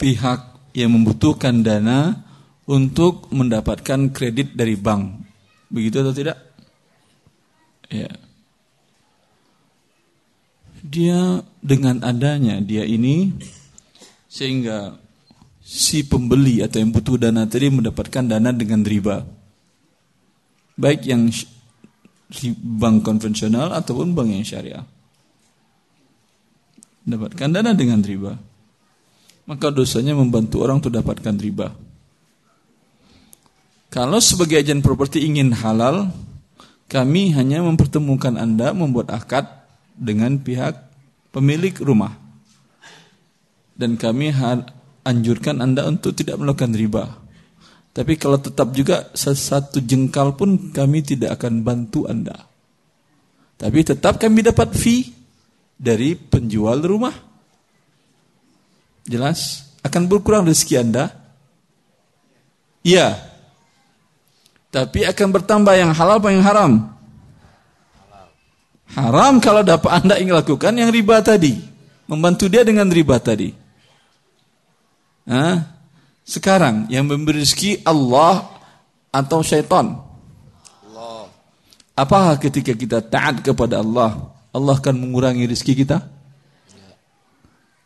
pihak 0.00 0.72
yang 0.72 0.96
membutuhkan 0.96 1.60
dana 1.60 2.24
untuk 2.64 3.28
mendapatkan 3.28 4.08
kredit 4.16 4.56
dari 4.56 4.80
bank. 4.80 5.20
Begitu 5.68 6.00
atau 6.00 6.14
tidak? 6.16 6.40
Ya. 7.92 8.08
Dia 10.80 11.44
dengan 11.60 12.00
adanya 12.00 12.64
dia 12.64 12.88
ini 12.88 13.36
sehingga 14.24 14.96
si 15.60 16.00
pembeli 16.00 16.64
atau 16.64 16.80
yang 16.80 16.96
butuh 16.96 17.20
dana 17.20 17.44
tadi 17.44 17.68
mendapatkan 17.68 18.24
dana 18.24 18.56
dengan 18.56 18.80
riba. 18.80 19.39
Baik 20.80 21.04
yang 21.04 21.28
bank 22.80 23.04
konvensional 23.04 23.76
ataupun 23.76 24.16
bank 24.16 24.32
yang 24.32 24.46
syariah 24.48 24.86
dapatkan 27.10 27.50
dana 27.50 27.72
dengan 27.72 28.00
riba. 28.04 28.36
Maka 29.48 29.72
dosanya 29.74 30.14
membantu 30.14 30.62
orang 30.62 30.78
untuk 30.78 30.94
dapatkan 30.94 31.34
riba. 31.40 31.74
Kalau 33.90 34.22
sebagai 34.22 34.62
agen 34.62 34.78
properti 34.78 35.26
ingin 35.26 35.50
halal, 35.50 36.14
kami 36.86 37.34
hanya 37.34 37.58
mempertemukan 37.66 38.38
Anda 38.38 38.70
membuat 38.70 39.10
akad 39.10 39.50
dengan 39.98 40.38
pihak 40.38 40.78
pemilik 41.34 41.74
rumah. 41.82 42.14
Dan 43.74 43.98
kami 43.98 44.30
anjurkan 45.02 45.58
Anda 45.58 45.90
untuk 45.90 46.14
tidak 46.14 46.38
melakukan 46.38 46.70
riba. 46.70 47.18
Tapi 47.90 48.14
kalau 48.14 48.38
tetap 48.38 48.70
juga 48.70 49.10
satu 49.18 49.82
jengkal 49.82 50.38
pun 50.38 50.70
kami 50.70 51.02
tidak 51.02 51.40
akan 51.40 51.66
bantu 51.66 52.06
Anda. 52.06 52.46
Tapi 53.58 53.78
tetap 53.82 54.22
kami 54.22 54.46
dapat 54.46 54.72
fee 54.72 55.10
dari 55.74 56.14
penjual 56.14 56.80
rumah. 56.86 57.12
Jelas? 59.04 59.66
Akan 59.82 60.06
berkurang 60.06 60.46
rezeki 60.46 60.74
Anda? 60.86 61.10
Iya. 62.86 63.18
Tapi 64.70 65.02
akan 65.02 65.28
bertambah 65.34 65.74
yang 65.74 65.90
halal 65.90 66.22
apa 66.22 66.30
yang 66.30 66.46
haram? 66.46 66.72
Haram 68.94 69.42
kalau 69.42 69.66
dapat 69.66 69.90
Anda 69.98 70.14
ingin 70.22 70.38
lakukan 70.38 70.78
yang 70.78 70.94
riba 70.94 71.18
tadi. 71.26 71.58
Membantu 72.06 72.46
dia 72.46 72.62
dengan 72.62 72.86
riba 72.86 73.18
tadi. 73.18 73.50
Nah, 75.26 75.79
sekarang 76.30 76.86
yang 76.86 77.10
memberi 77.10 77.42
rezeki 77.42 77.82
Allah 77.82 78.46
atau 79.10 79.42
syaitan? 79.42 79.98
Allah. 80.86 81.26
Apakah 81.98 82.38
ketika 82.38 82.70
kita 82.70 83.02
taat 83.02 83.42
kepada 83.42 83.82
Allah 83.82 84.30
Allah 84.54 84.74
akan 84.78 84.94
mengurangi 84.94 85.50
rezeki 85.50 85.82
kita? 85.82 86.06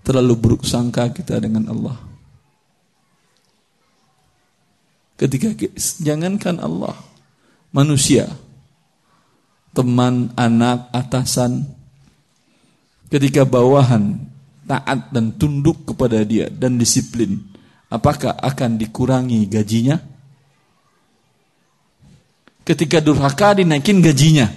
Terlalu 0.05 0.37
buruk 0.37 0.63
sangka 0.69 1.09
kita 1.09 1.41
dengan 1.41 1.73
Allah. 1.73 1.97
Ketika 5.17 5.57
jangankan 6.05 6.61
Allah, 6.61 6.93
manusia, 7.73 8.29
teman, 9.73 10.29
anak, 10.37 10.93
atasan, 10.93 11.65
ketika 13.09 13.49
bawahan 13.49 14.21
taat 14.69 15.09
dan 15.09 15.33
tunduk 15.33 15.89
kepada 15.89 16.21
dia 16.29 16.53
dan 16.53 16.77
disiplin, 16.77 17.54
apakah 17.95 18.35
akan 18.35 18.75
dikurangi 18.75 19.47
gajinya? 19.47 20.03
Ketika 22.67 22.99
durhaka 22.99 23.63
dinaikin 23.63 24.03
gajinya. 24.03 24.51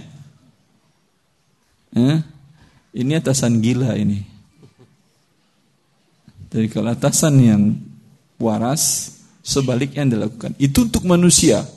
Eh? 1.94 2.18
Ini 2.98 3.12
atasan 3.22 3.62
gila 3.62 3.94
ini. 3.94 4.26
Jadi 6.50 6.68
kalau 6.72 6.90
atasan 6.96 7.36
yang 7.44 7.64
waras, 8.40 9.14
sebaliknya 9.44 10.08
yang 10.08 10.14
dilakukan. 10.18 10.56
Itu 10.58 10.88
untuk 10.88 11.04
manusia. 11.06 11.68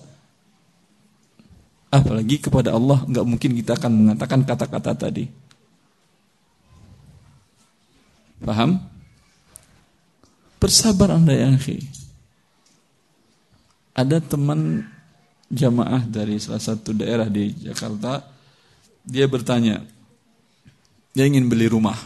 Apalagi 1.90 2.38
kepada 2.38 2.70
Allah 2.70 3.02
nggak 3.02 3.26
mungkin 3.26 3.50
kita 3.58 3.74
akan 3.74 3.92
mengatakan 3.92 4.46
kata-kata 4.46 4.94
tadi. 4.94 5.26
Paham? 8.40 8.78
Bersabar 10.60 11.16
anda 11.16 11.32
yang 11.32 11.56
akhi. 11.56 11.80
Ada 13.96 14.20
teman 14.20 14.84
jamaah 15.48 16.04
dari 16.04 16.36
salah 16.36 16.60
satu 16.60 16.92
daerah 16.92 17.26
di 17.26 17.48
Jakarta, 17.56 18.22
dia 19.00 19.24
bertanya, 19.24 19.80
dia 21.16 21.24
ingin 21.24 21.48
beli 21.48 21.66
rumah, 21.66 21.96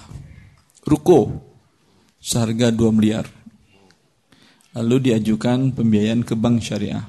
ruko, 0.87 1.35
seharga 2.23 2.71
2 2.71 2.95
miliar. 2.95 3.27
Lalu 4.75 5.11
diajukan 5.11 5.75
pembiayaan 5.75 6.23
ke 6.23 6.35
bank 6.39 6.63
syariah. 6.63 7.05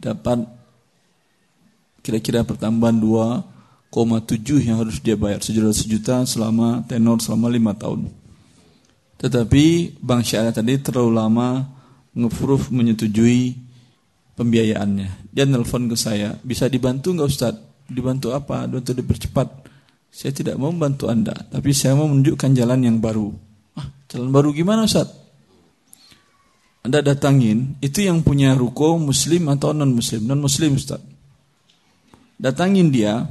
Dapat 0.00 0.48
kira-kira 2.00 2.40
pertambahan 2.44 2.96
2,7 2.96 4.64
yang 4.64 4.80
harus 4.80 5.00
dia 5.00 5.16
bayar 5.16 5.44
sejuta 5.44 5.72
sejuta 5.76 6.16
selama 6.24 6.84
tenor 6.88 7.20
selama 7.20 7.52
lima 7.52 7.72
tahun. 7.76 8.19
Tetapi 9.20 9.96
bank 10.00 10.24
syariah 10.24 10.54
tadi 10.54 10.80
terlalu 10.80 11.12
lama 11.12 11.48
ngeproof 12.16 12.72
menyetujui 12.72 13.54
pembiayaannya. 14.34 15.28
Dia 15.28 15.44
nelfon 15.44 15.92
ke 15.92 15.96
saya, 16.00 16.34
bisa 16.40 16.66
dibantu 16.72 17.12
nggak 17.12 17.28
Ustaz? 17.28 17.54
Dibantu 17.84 18.32
apa? 18.32 18.64
Dibantu 18.64 18.96
dipercepat. 18.96 19.48
Saya 20.10 20.32
tidak 20.34 20.56
mau 20.56 20.72
membantu 20.72 21.06
Anda, 21.06 21.36
tapi 21.36 21.70
saya 21.70 21.94
mau 21.94 22.08
menunjukkan 22.08 22.50
jalan 22.56 22.80
yang 22.82 22.96
baru. 22.98 23.30
Ah, 23.78 23.86
jalan 24.08 24.32
baru 24.32 24.50
gimana 24.56 24.88
Ustaz? 24.88 25.06
Anda 26.80 27.04
datangin, 27.04 27.76
itu 27.84 28.02
yang 28.08 28.24
punya 28.24 28.56
ruko 28.56 28.96
muslim 28.96 29.52
atau 29.52 29.76
non 29.76 29.92
muslim? 29.92 30.24
Non 30.24 30.40
muslim 30.40 30.80
Ustaz 30.80 31.04
datangin 32.40 32.88
dia, 32.88 33.28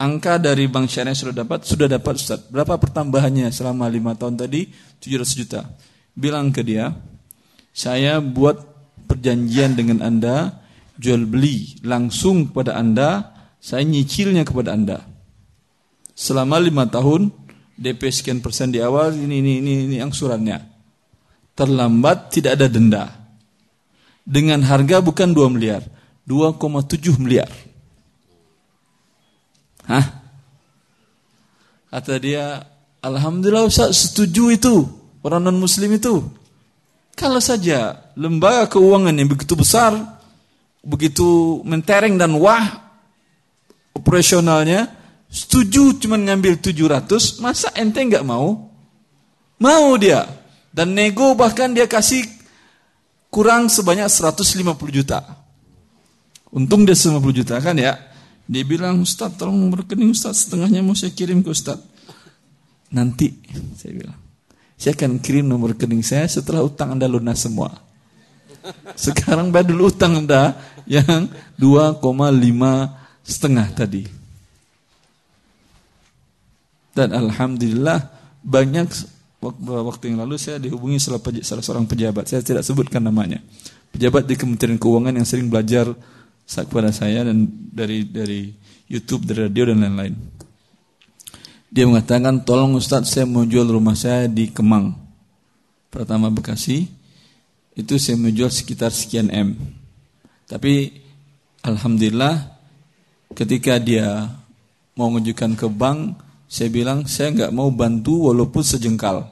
angka 0.00 0.40
dari 0.40 0.64
bank 0.64 0.88
syariah 0.88 1.12
sudah 1.12 1.44
dapat, 1.44 1.68
sudah 1.68 1.86
dapat 1.86 2.16
Ustaz. 2.16 2.40
Berapa 2.48 2.80
pertambahannya 2.80 3.52
selama 3.52 3.84
lima 3.92 4.16
tahun 4.16 4.40
tadi? 4.40 4.72
700 5.04 5.40
juta. 5.44 5.60
Bilang 6.16 6.48
ke 6.50 6.64
dia, 6.64 6.96
saya 7.76 8.24
buat 8.24 8.56
perjanjian 9.04 9.76
dengan 9.76 10.00
Anda, 10.00 10.64
jual 10.96 11.28
beli 11.28 11.76
langsung 11.84 12.48
kepada 12.48 12.80
Anda, 12.80 13.36
saya 13.60 13.84
nyicilnya 13.84 14.48
kepada 14.48 14.72
Anda. 14.72 15.04
Selama 16.16 16.56
lima 16.56 16.88
tahun, 16.88 17.32
DP 17.76 18.08
sekian 18.12 18.40
persen 18.40 18.72
di 18.72 18.80
awal, 18.80 19.16
ini, 19.16 19.40
ini, 19.40 19.52
ini, 19.60 19.72
ini 19.88 19.96
angsurannya. 20.00 20.58
Terlambat 21.56 22.32
tidak 22.32 22.56
ada 22.60 22.66
denda. 22.68 23.04
Dengan 24.24 24.60
harga 24.64 25.00
bukan 25.00 25.32
2 25.32 25.56
miliar, 25.56 25.84
2,7 26.28 27.16
miliar. 27.16 27.48
Hah? 29.90 30.06
Kata 31.90 32.14
dia, 32.22 32.62
Alhamdulillah 33.02 33.66
Ustaz 33.66 34.06
setuju 34.06 34.54
itu. 34.54 34.86
Orang 35.26 35.42
non 35.42 35.58
muslim 35.58 35.90
itu. 35.90 36.22
Kalau 37.18 37.42
saja 37.42 37.98
lembaga 38.14 38.70
keuangan 38.70 39.12
yang 39.12 39.28
begitu 39.28 39.58
besar, 39.58 39.92
begitu 40.80 41.60
mentereng 41.66 42.16
dan 42.16 42.32
wah 42.38 42.88
operasionalnya, 43.92 44.88
setuju 45.28 45.98
cuma 46.00 46.16
ngambil 46.16 46.56
700, 46.62 47.42
masa 47.42 47.68
ente 47.76 48.00
nggak 48.00 48.24
mau? 48.24 48.70
Mau 49.60 49.88
dia. 50.00 50.24
Dan 50.70 50.94
nego 50.94 51.34
bahkan 51.34 51.74
dia 51.74 51.84
kasih 51.90 52.24
kurang 53.28 53.66
sebanyak 53.68 54.06
150 54.08 54.64
juta. 54.88 55.20
Untung 56.54 56.86
dia 56.86 56.96
50 56.96 57.20
juta 57.34 57.58
kan 57.58 57.76
ya. 57.76 58.09
Dia 58.50 58.66
bilang, 58.66 58.98
Ustaz 59.06 59.38
tolong 59.38 59.70
rekening 59.70 60.10
Ustaz, 60.10 60.50
setengahnya 60.50 60.82
mau 60.82 60.98
saya 60.98 61.14
kirim 61.14 61.38
ke 61.38 61.54
Ustaz. 61.54 61.78
Nanti, 62.90 63.30
saya 63.78 63.94
bilang. 63.94 64.18
Saya 64.74 64.98
akan 64.98 65.22
kirim 65.22 65.46
nomor 65.46 65.78
rekening 65.78 66.02
saya 66.02 66.26
setelah 66.26 66.66
utang 66.66 66.98
Anda 66.98 67.06
lunas 67.06 67.38
semua. 67.46 67.70
Sekarang 68.98 69.54
bayar 69.54 69.70
dulu 69.70 69.86
utang 69.86 70.18
Anda 70.18 70.58
yang 70.82 71.30
2,5 71.62 72.02
setengah 73.22 73.66
tadi. 73.70 74.02
Dan 76.90 77.14
Alhamdulillah 77.14 78.10
banyak 78.42 78.88
waktu 79.62 80.10
yang 80.10 80.26
lalu 80.26 80.36
saya 80.42 80.58
dihubungi 80.58 80.98
salah, 80.98 81.22
salah 81.22 81.62
seorang 81.62 81.86
pejabat. 81.86 82.26
Saya 82.26 82.42
tidak 82.42 82.66
sebutkan 82.66 82.98
namanya. 82.98 83.38
Pejabat 83.94 84.26
di 84.26 84.34
Kementerian 84.34 84.74
Keuangan 84.74 85.14
yang 85.14 85.28
sering 85.28 85.46
belajar 85.46 85.94
kepada 86.50 86.90
saya 86.90 87.22
dan 87.22 87.46
dari 87.70 88.02
dari 88.10 88.50
YouTube, 88.90 89.22
dari 89.30 89.46
radio 89.46 89.70
dan 89.70 89.86
lain-lain. 89.86 90.14
Dia 91.70 91.86
mengatakan, 91.86 92.42
tolong 92.42 92.74
Ustadz 92.74 93.14
saya 93.14 93.30
mau 93.30 93.46
jual 93.46 93.70
rumah 93.70 93.94
saya 93.94 94.26
di 94.26 94.50
Kemang. 94.50 94.90
Pertama 95.86 96.26
Bekasi, 96.26 96.90
itu 97.78 97.94
saya 98.02 98.18
mau 98.18 98.34
jual 98.34 98.50
sekitar 98.50 98.90
sekian 98.90 99.30
M. 99.30 99.54
Tapi 100.50 100.90
Alhamdulillah 101.62 102.58
ketika 103.38 103.78
dia 103.78 104.26
mau 104.98 105.14
menunjukkan 105.14 105.54
ke 105.54 105.66
bank, 105.70 106.18
saya 106.50 106.66
bilang 106.66 107.06
saya 107.06 107.30
nggak 107.30 107.54
mau 107.54 107.70
bantu 107.70 108.34
walaupun 108.34 108.66
sejengkal. 108.66 109.22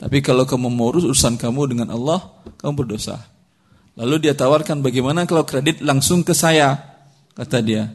Tapi 0.00 0.24
kalau 0.24 0.48
kamu 0.48 0.72
mau 0.72 0.88
urus 0.88 1.04
urusan 1.04 1.36
kamu 1.36 1.76
dengan 1.76 1.88
Allah, 1.92 2.24
kamu 2.56 2.72
berdosa. 2.84 3.33
Lalu 3.94 4.26
dia 4.26 4.34
tawarkan 4.34 4.82
bagaimana 4.82 5.22
kalau 5.22 5.46
kredit 5.46 5.78
langsung 5.78 6.26
ke 6.26 6.34
saya, 6.34 6.74
kata 7.38 7.62
dia. 7.62 7.94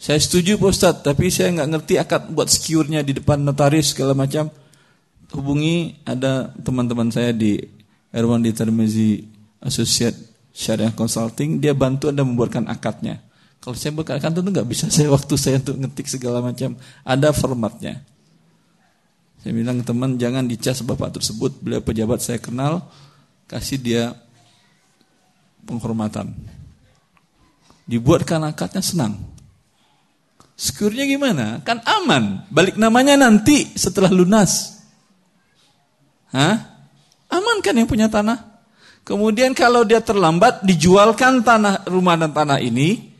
Saya 0.00 0.18
setuju 0.18 0.56
Pak 0.58 0.70
Ustadz, 0.72 1.02
tapi 1.06 1.30
saya 1.30 1.54
nggak 1.54 1.70
ngerti 1.76 1.94
akad 2.00 2.22
buat 2.34 2.48
secure-nya 2.50 3.04
di 3.04 3.14
depan 3.14 3.38
notaris 3.38 3.94
segala 3.94 4.16
macam. 4.16 4.50
Hubungi 5.30 6.02
ada 6.02 6.50
teman-teman 6.58 7.12
saya 7.14 7.30
di 7.30 7.62
Erwan 8.10 8.42
di 8.42 8.50
Termezi 8.50 9.22
Associate 9.62 10.16
Syariah 10.50 10.90
Consulting, 10.90 11.62
dia 11.62 11.76
bantu 11.78 12.10
Anda 12.10 12.26
membuatkan 12.26 12.66
akadnya. 12.66 13.22
Kalau 13.60 13.76
saya 13.76 13.92
buat 13.94 14.08
akad 14.08 14.34
tentu 14.34 14.50
nggak 14.50 14.66
bisa 14.66 14.90
saya 14.94 15.12
waktu 15.12 15.34
saya 15.38 15.62
untuk 15.62 15.78
ngetik 15.78 16.10
segala 16.10 16.42
macam. 16.42 16.74
Ada 17.06 17.30
formatnya. 17.30 18.02
Saya 19.40 19.52
bilang 19.56 19.80
teman 19.86 20.20
jangan 20.20 20.44
dicas 20.44 20.84
bapak 20.84 21.16
tersebut, 21.16 21.60
beliau 21.64 21.80
pejabat 21.80 22.20
saya 22.20 22.36
kenal, 22.36 22.88
kasih 23.48 23.80
dia 23.80 24.04
penghormatan. 25.66 26.32
Dibuatkan 27.90 28.44
akadnya 28.46 28.84
senang. 28.84 29.18
Sekurnya 30.54 31.08
gimana? 31.08 31.64
Kan 31.64 31.80
aman. 31.88 32.44
Balik 32.52 32.76
namanya 32.76 33.16
nanti 33.16 33.72
setelah 33.74 34.12
lunas. 34.12 34.78
Hah? 36.30 36.84
Aman 37.32 37.64
kan 37.64 37.74
yang 37.74 37.88
punya 37.88 38.06
tanah? 38.12 38.50
Kemudian 39.02 39.56
kalau 39.56 39.82
dia 39.82 39.98
terlambat 39.98 40.62
dijualkan 40.62 41.42
tanah 41.42 41.88
rumah 41.88 42.14
dan 42.14 42.30
tanah 42.30 42.62
ini 42.62 43.10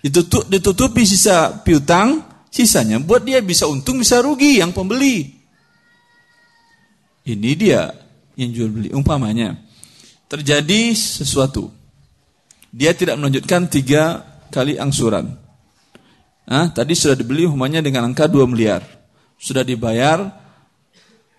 ditutup, 0.00 0.46
ditutupi 0.48 1.04
sisa 1.04 1.60
piutang, 1.60 2.22
sisanya 2.48 3.02
buat 3.02 3.26
dia 3.26 3.42
bisa 3.42 3.68
untung 3.68 4.00
bisa 4.00 4.22
rugi 4.22 4.62
yang 4.62 4.72
pembeli. 4.72 5.36
Ini 7.26 7.50
dia 7.58 7.90
yang 8.38 8.48
jual 8.54 8.70
beli 8.70 8.88
umpamanya 8.94 9.58
terjadi 10.30 10.94
sesuatu. 10.94 11.75
Dia 12.76 12.92
tidak 12.92 13.16
melanjutkan 13.16 13.72
tiga 13.72 14.20
kali 14.52 14.76
angsuran. 14.76 15.32
Nah, 16.44 16.68
tadi 16.76 16.92
sudah 16.92 17.16
dibeli 17.16 17.48
rumahnya 17.48 17.80
dengan 17.80 18.04
angka 18.12 18.28
2 18.28 18.44
miliar. 18.44 18.84
Sudah 19.40 19.64
dibayar 19.64 20.28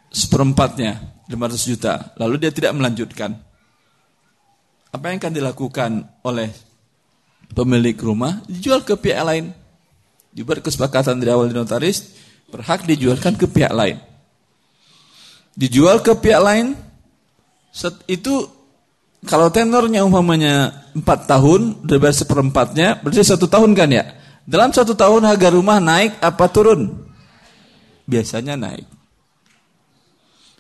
seperempatnya, 0.10 1.22
500 1.30 1.70
juta. 1.70 1.94
Lalu 2.18 2.42
dia 2.42 2.50
tidak 2.50 2.74
melanjutkan. 2.74 3.38
Apa 4.90 5.14
yang 5.14 5.22
akan 5.22 5.34
dilakukan 5.38 5.92
oleh 6.26 6.50
pemilik 7.54 7.94
rumah? 8.02 8.42
Dijual 8.50 8.82
ke 8.82 8.98
pihak 8.98 9.22
lain. 9.22 9.54
Dibuat 10.34 10.66
kesepakatan 10.66 11.22
dari 11.22 11.38
awal 11.38 11.54
di 11.54 11.56
notaris, 11.56 12.18
berhak 12.50 12.82
dijualkan 12.90 13.38
ke 13.38 13.46
pihak 13.46 13.78
lain. 13.78 14.02
Dijual 15.54 16.02
ke 16.02 16.18
pihak 16.18 16.42
lain, 16.42 16.74
itu 18.10 18.57
kalau 19.26 19.50
tenornya 19.50 20.06
umpamanya 20.06 20.86
4 20.94 21.02
tahun, 21.26 21.82
udah 21.82 21.98
bayar 21.98 22.18
seperempatnya, 22.22 22.88
berarti 23.02 23.26
satu 23.26 23.50
tahun 23.50 23.74
kan 23.74 23.90
ya? 23.90 24.04
Dalam 24.46 24.70
satu 24.70 24.94
tahun 24.94 25.26
harga 25.26 25.50
rumah 25.50 25.82
naik 25.82 26.22
apa 26.22 26.46
turun? 26.54 27.10
Biasanya 28.06 28.54
naik. 28.54 28.86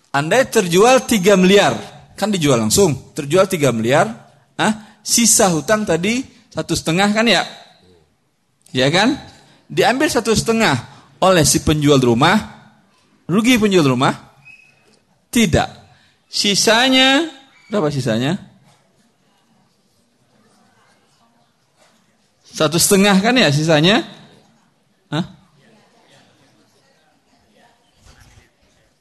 Anda 0.09 0.41
terjual 0.41 1.05
3 1.05 1.37
miliar, 1.37 1.77
kan 2.17 2.33
dijual 2.33 2.57
langsung, 2.57 3.13
terjual 3.13 3.45
3 3.45 3.69
miliar, 3.69 4.09
ah, 4.57 4.99
sisa 5.05 5.53
hutang 5.53 5.85
tadi 5.85 6.25
satu 6.49 6.73
setengah 6.73 7.13
kan 7.13 7.29
ya? 7.29 7.45
Ya 8.73 8.89
kan? 8.89 9.13
Diambil 9.69 10.09
satu 10.09 10.33
setengah 10.33 10.75
oleh 11.21 11.45
si 11.45 11.61
penjual 11.61 12.01
rumah, 12.01 12.35
rugi 13.29 13.61
penjual 13.61 13.85
rumah? 13.85 14.17
Tidak. 15.29 15.69
Sisanya, 16.27 17.23
berapa 17.67 17.91
sisanya? 17.91 18.39
Satu 22.47 22.81
setengah 22.81 23.13
kan 23.21 23.37
ya 23.37 23.53
sisanya? 23.53 24.01
Hah? 25.13 25.25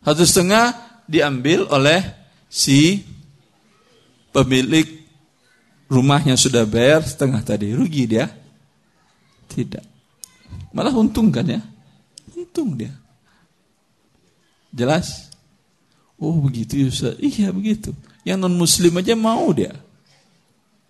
Satu 0.05 0.23
setengah 0.29 0.77
diambil 1.09 1.64
oleh 1.73 2.05
si 2.53 3.03
pemilik 4.31 4.85
rumahnya 5.89 6.37
sudah 6.37 6.69
bayar 6.69 7.01
setengah 7.03 7.41
tadi. 7.43 7.73
Rugi 7.73 8.05
dia? 8.05 8.29
Tidak. 9.49 9.85
Malah 10.77 10.93
untung 10.93 11.33
kan 11.33 11.49
ya? 11.49 11.64
Untung 12.37 12.77
dia. 12.77 12.93
Jelas? 14.69 15.33
Oh 16.21 16.37
begitu 16.45 16.93
Ustaz. 16.93 17.17
Iya 17.17 17.49
begitu. 17.49 17.97
Yang 18.27 18.39
non 18.43 18.55
muslim 18.59 18.99
aja 18.99 19.14
mau 19.14 19.55
dia. 19.55 19.70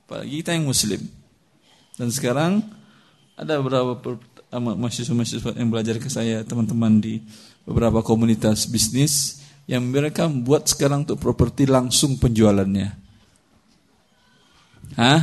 Apalagi 0.09 0.41
kita 0.41 0.57
yang 0.57 0.65
muslim. 0.65 1.05
Dan 2.01 2.09
sekarang 2.09 2.65
ada 3.37 3.61
beberapa 3.61 4.17
mahasiswa-mahasiswa 4.57 5.53
yang 5.61 5.69
belajar 5.69 6.01
ke 6.01 6.09
saya, 6.09 6.41
teman-teman 6.49 6.97
di 6.97 7.21
beberapa 7.69 8.01
komunitas 8.01 8.65
bisnis 8.65 9.45
yang 9.69 9.85
mereka 9.85 10.31
buat 10.33 10.65
sekarang 10.65 11.05
untuk 11.05 11.21
properti 11.21 11.69
langsung 11.69 12.17
penjualannya. 12.17 12.89
Hah? 14.97 15.21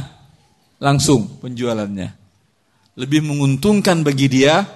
Langsung 0.78 1.41
penjualannya. 1.41 2.14
Lebih 2.93 3.26
menguntungkan 3.26 4.05
bagi 4.05 4.30
dia 4.30 4.68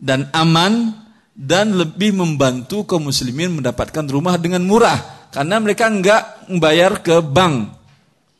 dan 0.00 0.32
aman 0.32 1.04
dan 1.36 1.76
lebih 1.76 2.16
membantu 2.16 2.88
kaum 2.88 3.12
muslimin 3.12 3.60
mendapatkan 3.60 4.08
rumah 4.08 4.40
dengan 4.40 4.64
murah 4.64 5.15
karena 5.36 5.60
mereka 5.60 5.84
enggak 5.92 6.48
membayar 6.48 6.96
ke 6.96 7.20
bank. 7.20 7.76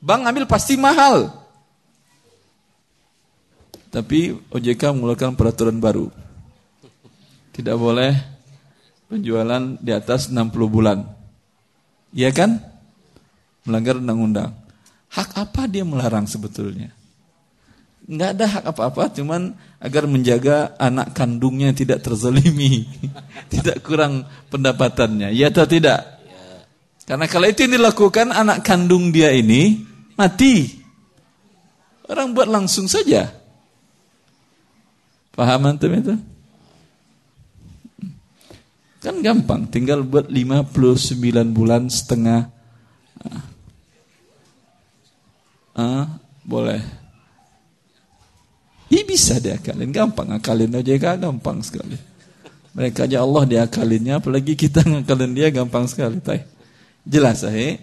Bank 0.01 0.33
ambil 0.33 0.49
pasti 0.49 0.81
mahal. 0.81 1.29
Tapi 3.93 4.33
OJK 4.49 4.97
mengeluarkan 4.97 5.37
peraturan 5.37 5.77
baru. 5.77 6.09
Tidak 7.53 7.77
boleh 7.77 8.17
penjualan 9.13 9.77
di 9.77 9.93
atas 9.93 10.33
60 10.33 10.57
bulan. 10.73 11.05
Iya 12.17 12.33
kan? 12.33 12.65
Melanggar 13.69 14.01
undang-undang. 14.01 14.57
Hak 15.13 15.37
apa 15.37 15.69
dia 15.69 15.85
melarang 15.85 16.25
sebetulnya? 16.25 16.97
Enggak 18.09 18.41
ada 18.41 18.47
hak 18.49 18.65
apa-apa, 18.73 19.13
cuman 19.13 19.53
agar 19.85 20.09
menjaga 20.09 20.73
anak 20.81 21.13
kandungnya 21.13 21.77
tidak 21.77 22.01
terzalimi, 22.01 22.89
tidak 23.53 23.85
kurang 23.85 24.25
pendapatannya. 24.49 25.37
Ya 25.37 25.53
atau 25.53 25.69
tidak? 25.69 26.16
Karena 27.07 27.31
kalau 27.31 27.47
itu 27.47 27.63
yang 27.63 27.79
dilakukan 27.79 28.35
anak 28.35 28.67
kandung 28.67 29.15
dia 29.15 29.31
ini 29.31 29.79
mati. 30.19 30.83
Orang 32.11 32.35
buat 32.35 32.51
langsung 32.51 32.91
saja. 32.91 33.31
Paham 35.39 35.71
antum 35.71 35.95
itu? 35.95 36.15
Kan 38.99 39.23
gampang, 39.23 39.71
tinggal 39.71 40.03
buat 40.03 40.27
59 40.27 41.55
bulan 41.55 41.87
setengah. 41.87 42.51
Ah, 43.23 43.43
ah 45.79 46.07
boleh. 46.43 46.83
Ini 48.91 49.03
bisa 49.07 49.39
diakalin, 49.39 49.95
gampang 49.95 50.35
akalin 50.35 50.75
aja 50.75 51.19
gampang 51.19 51.63
sekali. 51.63 51.95
Mereka 52.75 53.07
aja 53.07 53.23
Allah 53.23 53.47
diakalinnya, 53.47 54.19
apalagi 54.19 54.59
kita 54.59 54.83
ngakalin 54.91 55.33
dia 55.39 55.55
gampang 55.55 55.87
sekali. 55.87 56.19
Tay. 56.19 56.56
Jelas 57.07 57.47
eh? 57.47 57.79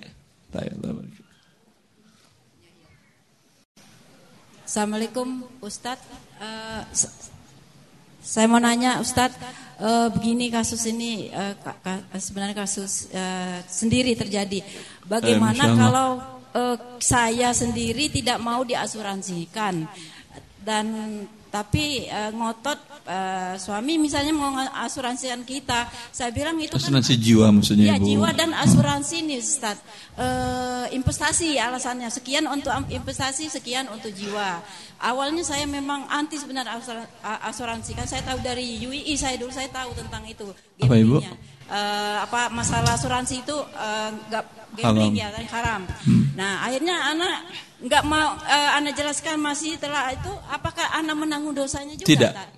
Tay. 0.52 0.68
Assalamualaikum 4.68 5.48
Ustadz. 5.64 6.04
Uh, 6.44 6.84
saya 8.20 8.52
mau 8.52 8.60
nanya 8.60 9.00
Ustadz, 9.00 9.40
uh, 9.80 10.12
begini 10.12 10.52
kasus 10.52 10.84
ini 10.92 11.32
uh, 11.32 11.56
sebenarnya 12.20 12.68
kasus 12.68 13.08
uh, 13.16 13.64
sendiri 13.64 14.12
terjadi. 14.20 14.60
Bagaimana 15.08 15.72
eh, 15.72 15.76
kalau 15.80 16.10
uh, 16.52 16.76
saya 17.00 17.56
sendiri 17.56 18.12
tidak 18.12 18.44
mau 18.44 18.68
diasuransikan 18.68 19.88
dan 20.68 20.86
tapi 21.54 22.10
uh, 22.10 22.34
ngotot 22.34 22.82
uh, 23.06 23.54
suami 23.62 24.01
misalnya 24.01 24.34
mau 24.34 24.49
asuransikan 24.58 25.45
kita. 25.45 25.86
Saya 26.10 26.34
bilang 26.34 26.58
itu 26.58 26.74
kan 26.74 26.89
asuransi 26.89 27.14
kan, 27.14 27.22
jiwa 27.22 27.47
maksudnya 27.54 27.86
ya, 27.93 27.95
ibu? 28.01 28.10
jiwa 28.10 28.30
dan 28.34 28.58
asuransi 28.58 29.22
nih 29.22 29.38
Ustaz 29.38 29.78
uh, 30.18 30.89
investasi 30.89 31.62
alasannya. 31.62 32.10
Sekian 32.10 32.49
untuk 32.49 32.74
investasi 32.89 33.54
sekian 33.54 33.86
untuk 33.93 34.10
jiwa. 34.18 34.66
Awalnya 34.97 35.45
saya 35.45 35.70
memang 35.70 36.10
anti 36.10 36.41
sebenarnya 36.41 36.74
asuransi. 37.45 37.93
Kan 37.93 38.10
saya 38.10 38.26
tahu 38.26 38.41
dari 38.41 38.82
UII 38.82 39.14
saya 39.14 39.38
dulu 39.38 39.54
saya 39.54 39.70
tahu 39.70 39.93
tentang 39.93 40.26
itu 40.26 40.49
apa 40.82 40.95
ibu? 40.97 41.22
uh, 41.22 42.18
apa 42.26 42.49
masalah 42.49 42.97
asuransi 42.97 43.45
itu 43.45 43.58
nggak 44.34 44.62
gambling 44.78 45.16
ya 45.18 45.30
kan 45.30 45.46
haram. 45.50 45.82
Hmm. 46.06 46.24
Nah 46.38 46.66
akhirnya 46.66 46.96
anak 47.14 47.36
nggak 47.84 48.04
mau 48.08 48.40
uh, 48.40 48.72
anak 48.80 48.94
jelaskan 48.96 49.38
masih 49.44 49.76
setelah 49.76 50.12
itu 50.14 50.32
apakah 50.48 50.88
anak 50.96 51.16
menanggung 51.20 51.54
dosanya 51.54 52.00
juga? 52.00 52.08
Tidak. 52.08 52.32
Tak? 52.34 52.50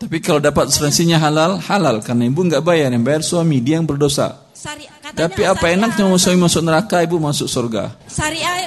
Tapi 0.00 0.16
kalau 0.24 0.40
dapat 0.40 0.72
asuransinya 0.72 1.20
halal, 1.20 1.60
halal 1.60 2.00
karena 2.00 2.24
ibu 2.24 2.40
nggak 2.40 2.64
bayar, 2.64 2.88
yang 2.88 3.04
bayar 3.04 3.20
suami 3.20 3.60
dia 3.60 3.76
yang 3.76 3.84
berdosa. 3.84 4.48
Sari, 4.56 4.88
Tapi 5.12 5.44
apa 5.44 5.60
syariah, 5.60 5.76
enaknya 5.76 6.04
mau 6.08 6.20
suami 6.20 6.38
masuk 6.40 6.62
neraka, 6.64 7.00
ibu 7.04 7.16
masuk 7.20 7.48
surga? 7.48 7.96
Syariah, 8.08 8.64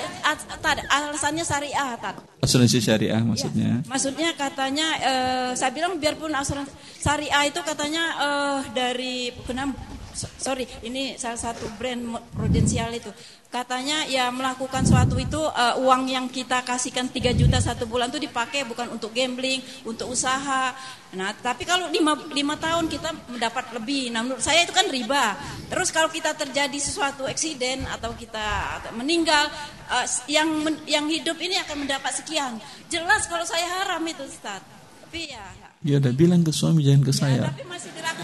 alasannya 0.90 1.42
syariah, 1.46 1.98
tad. 1.98 2.22
Asuransi 2.38 2.82
syariah 2.82 3.22
maksudnya? 3.22 3.82
Ya, 3.82 3.90
maksudnya 3.90 4.30
katanya, 4.38 4.88
uh, 5.02 5.50
saya 5.58 5.74
bilang 5.74 5.98
biarpun 5.98 6.34
asuransi 6.34 6.74
syariah 7.02 7.50
itu 7.50 7.62
katanya 7.66 8.04
uh, 8.22 8.60
dari 8.74 9.34
kenapa 9.46 9.74
sorry 10.16 10.70
ini 10.86 11.18
salah 11.18 11.40
satu 11.40 11.66
brand 11.78 12.22
prudensial 12.34 12.94
itu. 12.94 13.10
Katanya 13.54 14.10
ya 14.10 14.34
melakukan 14.34 14.82
suatu 14.82 15.14
itu 15.22 15.38
uh, 15.38 15.78
uang 15.78 16.10
yang 16.10 16.26
kita 16.26 16.66
kasihkan 16.66 17.14
3 17.14 17.38
juta 17.38 17.62
satu 17.62 17.86
bulan 17.86 18.10
itu 18.10 18.26
dipakai 18.26 18.66
bukan 18.66 18.90
untuk 18.90 19.14
gambling 19.14 19.62
untuk 19.86 20.10
usaha. 20.10 20.74
Nah 21.14 21.30
tapi 21.38 21.62
kalau 21.62 21.86
lima, 21.94 22.18
lima 22.34 22.58
tahun 22.58 22.90
kita 22.90 23.30
mendapat 23.30 23.78
lebih. 23.78 24.10
Nah 24.10 24.26
menurut 24.26 24.42
saya 24.42 24.66
itu 24.66 24.74
kan 24.74 24.90
riba. 24.90 25.38
Terus 25.70 25.94
kalau 25.94 26.10
kita 26.10 26.34
terjadi 26.34 26.78
sesuatu 26.82 27.30
eksiden 27.30 27.86
atau 27.86 28.18
kita 28.18 28.82
meninggal 28.98 29.46
uh, 29.86 30.06
yang 30.26 30.50
yang 30.90 31.06
hidup 31.06 31.38
ini 31.38 31.54
akan 31.62 31.86
mendapat 31.86 32.26
sekian. 32.26 32.58
Jelas 32.90 33.30
kalau 33.30 33.46
saya 33.46 33.70
haram 33.70 34.02
itu 34.10 34.26
Ustaz. 34.26 34.66
Tapi 35.06 35.30
ya 35.30 35.63
Ya 35.84 36.00
udah 36.00 36.14
bilang 36.16 36.48
ke 36.48 36.52
suami 36.56 36.80
jangan 36.80 37.04
ke 37.04 37.12
ya, 37.12 37.20
saya. 37.20 37.42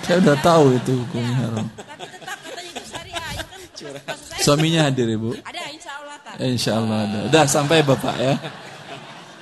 saya 0.08 0.18
udah 0.24 0.38
tahu 0.40 0.80
itu 0.80 0.92
hukumnya 0.96 1.28
ya, 1.28 1.40
haram. 1.44 1.68
Tapi 1.76 2.08
tetap 2.08 2.38
katanya 2.40 2.72
itu 2.72 2.84
syariah. 2.88 3.32
Ya 3.36 3.92
kan, 4.00 4.18
Suaminya 4.40 4.82
hadir 4.88 5.08
ibu. 5.12 5.36
Ada 5.44 5.62
insya 5.76 5.92
Allah. 6.00 6.16
Tak. 6.24 6.34
Insya 6.40 6.72
Allah 6.80 7.00
ada. 7.04 7.20
Udah 7.28 7.44
sampai 7.52 7.84
bapak 7.84 8.16
ya. 8.16 8.34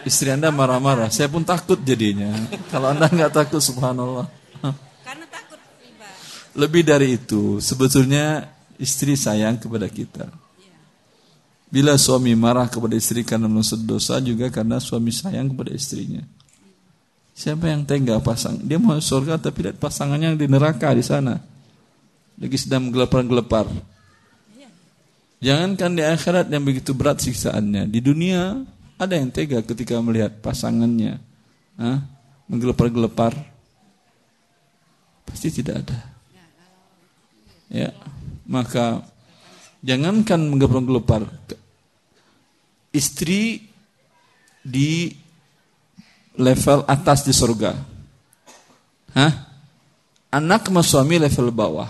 Istri 0.02 0.34
anda 0.34 0.50
marah-marah. 0.50 1.14
Saya 1.14 1.30
pun 1.30 1.46
takut 1.46 1.78
jadinya. 1.86 2.34
Kalau 2.74 2.90
anda 2.90 3.06
nggak 3.06 3.32
takut, 3.38 3.62
subhanallah. 3.62 4.26
Karena 5.06 5.26
takut 5.30 5.62
riba. 5.78 6.10
Lebih 6.58 6.84
dari 6.90 7.22
itu, 7.22 7.62
sebetulnya 7.62 8.50
istri 8.82 9.14
sayang 9.14 9.62
kepada 9.62 9.86
kita. 9.86 10.26
Bila 11.68 12.00
suami 12.00 12.32
marah 12.34 12.66
kepada 12.72 12.96
istri 12.96 13.28
karena 13.28 13.46
melakukan 13.52 13.84
dosa 13.84 14.18
juga 14.24 14.48
karena 14.48 14.80
suami 14.80 15.12
sayang 15.12 15.52
kepada 15.52 15.76
istrinya. 15.76 16.24
Siapa 17.38 17.70
yang 17.70 17.86
tega 17.86 18.18
pasang? 18.18 18.58
Dia 18.66 18.82
mau 18.82 18.98
surga 18.98 19.38
tapi 19.38 19.70
lihat 19.70 19.78
pasangannya 19.78 20.34
di 20.34 20.50
neraka 20.50 20.90
di 20.98 21.06
sana. 21.06 21.38
Lagi 22.42 22.58
sedang 22.58 22.90
menggelepar-gelepar. 22.90 23.70
Jangankan 25.38 25.94
di 25.94 26.02
akhirat 26.02 26.50
yang 26.50 26.66
begitu 26.66 26.98
berat 26.98 27.22
siksaannya. 27.22 27.86
Di 27.86 28.02
dunia 28.02 28.66
ada 28.98 29.14
yang 29.14 29.30
tega 29.30 29.62
ketika 29.62 30.02
melihat 30.02 30.34
pasangannya 30.42 31.22
ah, 31.78 32.02
menggelepar-gelepar. 32.50 33.38
Pasti 35.30 35.54
tidak 35.54 35.86
ada. 35.86 36.00
Ya, 37.70 37.94
maka 38.50 39.06
Jangankan 39.86 40.50
menggelepar-gelepar. 40.50 41.30
Istri 42.92 43.62
di 44.66 45.14
level 46.38 46.86
atas 46.86 47.26
di 47.26 47.34
surga. 47.34 47.74
Hah? 49.18 49.34
Anak 50.30 50.70
sama 50.70 50.86
suami 50.86 51.18
level 51.18 51.50
bawah. 51.50 51.90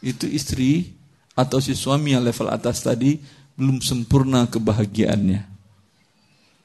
Itu 0.00 0.24
istri 0.24 0.96
atau 1.36 1.60
si 1.60 1.76
suami 1.76 2.16
yang 2.16 2.24
level 2.24 2.48
atas 2.48 2.80
tadi 2.80 3.20
belum 3.56 3.84
sempurna 3.84 4.48
kebahagiaannya. 4.48 5.56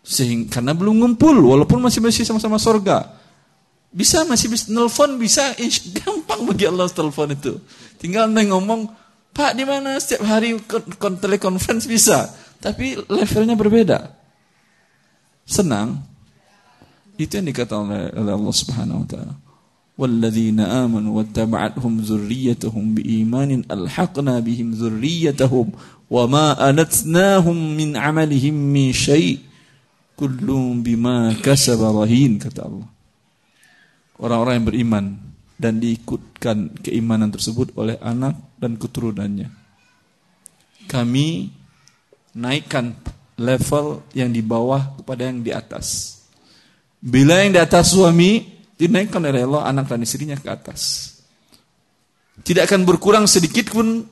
Sehingga 0.02 0.58
karena 0.60 0.72
belum 0.74 0.98
ngumpul 1.04 1.36
walaupun 1.36 1.84
masih 1.84 2.00
masih 2.02 2.24
sama-sama 2.24 2.58
surga. 2.58 3.20
Bisa 3.92 4.24
masih 4.24 4.48
bisa 4.48 4.72
nelfon 4.72 5.20
bisa 5.20 5.52
gampang 6.00 6.48
bagi 6.48 6.66
Allah 6.66 6.88
telepon 6.88 7.36
itu. 7.36 7.60
Tinggal 8.00 8.32
neng 8.32 8.56
ngomong, 8.56 8.88
"Pak, 9.36 9.52
di 9.54 9.68
mana 9.68 10.00
setiap 10.00 10.24
hari 10.26 10.56
kon 10.96 11.20
telekonferensi 11.20 11.92
bisa." 11.92 12.32
Tapi 12.62 12.94
levelnya 13.10 13.58
berbeda. 13.58 14.14
Senang. 15.44 16.11
Itu 17.22 17.38
yang 17.38 17.54
dikatakan 17.54 17.86
oleh, 17.86 18.10
oleh 18.18 18.34
Allah 18.34 18.56
Subhanahu 18.58 19.06
wa 19.06 19.08
taala. 19.08 19.34
Walladzina 19.94 20.82
amanu 20.82 21.22
wattaba'athum 21.22 22.02
dzurriyyatuhum 22.02 22.98
biimanin 22.98 23.62
alhaqna 23.70 24.42
bihim 24.42 24.74
dzurriyyatahum 24.74 25.78
wama 26.10 26.58
anatnahum 26.58 27.54
min 27.54 27.94
amalihim 27.94 28.58
min 28.58 28.90
syai' 28.90 29.38
kullum 30.18 30.82
bima 30.82 31.34
kasaba 31.46 31.94
kata 32.42 32.62
Allah. 32.66 32.90
Orang-orang 34.22 34.54
yang 34.62 34.68
beriman 34.70 35.06
dan 35.62 35.78
diikutkan 35.78 36.82
keimanan 36.82 37.30
tersebut 37.30 37.74
oleh 37.78 37.98
anak 38.02 38.38
dan 38.58 38.78
keturunannya. 38.78 39.50
Kami 40.90 41.50
naikkan 42.38 42.98
level 43.38 44.06
yang 44.14 44.30
di 44.30 44.46
bawah 44.46 44.98
kepada 45.02 45.30
yang 45.30 45.42
di 45.42 45.50
atas 45.50 46.21
bila 47.02 47.42
yang 47.42 47.58
di 47.58 47.60
atas 47.60 47.98
suami 47.98 48.46
dinaikkan 48.78 49.20
oleh 49.26 49.42
Allah 49.42 49.66
anak 49.74 49.90
dan 49.90 50.06
istrinya 50.06 50.38
ke 50.38 50.48
atas. 50.48 51.14
Tidak 52.42 52.66
akan 52.66 52.86
berkurang 52.86 53.26
sedikit 53.26 53.74
pun 53.74 54.06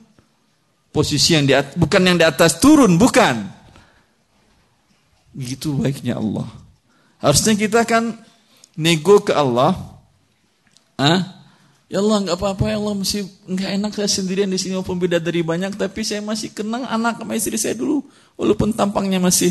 posisi 0.90 1.38
yang 1.38 1.46
di 1.46 1.54
atas, 1.54 1.78
bukan 1.78 2.02
yang 2.02 2.18
di 2.18 2.26
atas 2.26 2.58
turun, 2.58 2.98
bukan. 2.98 3.46
Begitu 5.30 5.74
baiknya 5.78 6.18
Allah. 6.18 6.46
Harusnya 7.22 7.54
kita 7.54 7.86
kan 7.86 8.18
nego 8.74 9.22
ke 9.22 9.34
Allah. 9.34 9.74
Ah, 10.98 11.40
ya 11.90 11.98
Allah 11.98 12.22
nggak 12.22 12.36
apa-apa 12.38 12.70
ya 12.70 12.76
Allah 12.78 12.94
masih 12.94 13.26
nggak 13.50 13.70
enak 13.82 13.92
saya 13.98 14.10
sendirian 14.10 14.46
di 14.46 14.60
sini 14.60 14.78
walaupun 14.78 15.00
beda 15.00 15.18
dari 15.18 15.42
banyak 15.42 15.74
tapi 15.74 16.06
saya 16.06 16.22
masih 16.22 16.54
kenang 16.54 16.86
anak 16.86 17.18
sama 17.18 17.34
istri 17.34 17.58
saya 17.58 17.74
dulu 17.74 18.04
walaupun 18.38 18.70
tampangnya 18.70 19.18
masih 19.18 19.50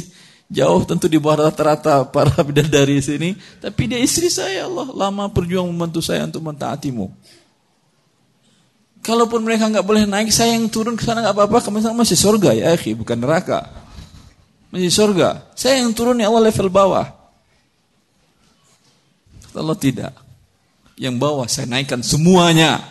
Jauh 0.49 0.81
tentu 0.81 1.05
di 1.05 1.21
bawah 1.21 1.45
rata-rata 1.45 2.01
para 2.09 2.33
bidadari 2.47 2.97
sini. 2.97 3.37
Tapi 3.61 3.85
dia 3.85 4.01
istri 4.01 4.33
saya 4.33 4.65
Allah. 4.65 4.89
Lama 4.89 5.29
berjuang 5.29 5.69
membantu 5.69 6.01
saya 6.01 6.25
untuk 6.25 6.41
mentaatimu. 6.41 7.05
Kalaupun 9.05 9.45
mereka 9.45 9.69
nggak 9.69 9.85
boleh 9.85 10.03
naik, 10.09 10.33
saya 10.33 10.57
yang 10.57 10.65
turun 10.67 10.97
ke 10.97 11.05
sana 11.05 11.21
nggak 11.21 11.37
apa-apa. 11.37 11.61
Kamu 11.61 11.93
masih 11.93 12.17
surga 12.17 12.57
ya, 12.57 12.73
akhi, 12.73 12.97
bukan 12.97 13.21
neraka. 13.21 13.69
Masih 14.73 14.89
surga. 14.89 15.53
Saya 15.53 15.85
yang 15.85 15.93
turun 15.93 16.17
ya 16.17 16.33
Allah 16.33 16.49
level 16.49 16.69
bawah. 16.73 17.07
Allah 19.53 19.77
tidak. 19.77 20.17
Yang 20.97 21.15
bawah 21.21 21.45
saya 21.45 21.69
naikkan 21.69 22.01
semuanya. 22.01 22.81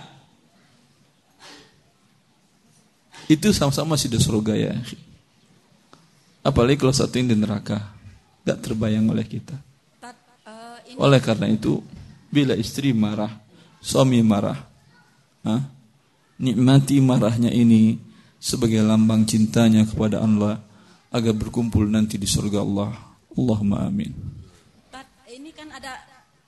Itu 3.26 3.50
sama-sama 3.50 3.98
di 3.98 4.16
surga 4.16 4.54
ya, 4.54 4.70
akhi. 4.78 5.07
Apalagi 6.42 6.78
kalau 6.78 6.94
satu 6.94 7.18
ini 7.18 7.34
di 7.34 7.38
neraka. 7.38 7.78
Gak 8.46 8.64
terbayang 8.64 9.12
oleh 9.12 9.26
kita. 9.28 9.56
Eh, 10.88 10.96
oleh 10.96 11.20
karena 11.20 11.52
itu, 11.52 11.84
bila 12.32 12.56
istri 12.56 12.96
marah, 12.96 13.28
suami 13.84 14.24
marah, 14.24 14.56
ha? 15.44 15.56
nikmati 16.40 16.96
marahnya 17.04 17.52
ini 17.52 18.00
sebagai 18.40 18.80
lambang 18.80 19.26
cintanya 19.28 19.84
kepada 19.84 20.22
Allah 20.22 20.62
agar 21.12 21.34
berkumpul 21.36 21.84
nanti 21.84 22.16
di 22.16 22.24
surga 22.24 22.64
Allah. 22.64 22.90
Allahumma 23.36 23.86
amin. 23.86 24.10
Ini 25.28 25.50
kan 25.54 25.70
ada 25.70 25.94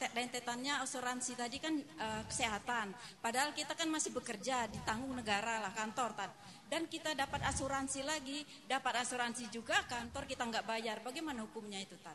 rentetannya 0.01 0.81
asuransi 0.83 1.37
tadi 1.37 1.61
kan 1.61 1.77
uh, 1.77 2.23
kesehatan. 2.27 2.97
Padahal 3.21 3.53
kita 3.53 3.77
kan 3.77 3.87
masih 3.93 4.11
bekerja 4.11 4.67
ditanggung 4.73 5.13
negara 5.15 5.63
lah 5.63 5.73
kantor. 5.77 6.17
Tad 6.17 6.33
dan 6.71 6.87
kita 6.87 7.19
dapat 7.19 7.43
asuransi 7.51 8.07
lagi, 8.07 8.47
dapat 8.71 9.03
asuransi 9.03 9.51
juga 9.51 9.75
kantor 9.91 10.23
kita 10.31 10.47
nggak 10.47 10.63
bayar. 10.63 11.03
Bagaimana 11.03 11.43
hukumnya 11.43 11.83
itu, 11.83 11.99
Tat? 11.99 12.15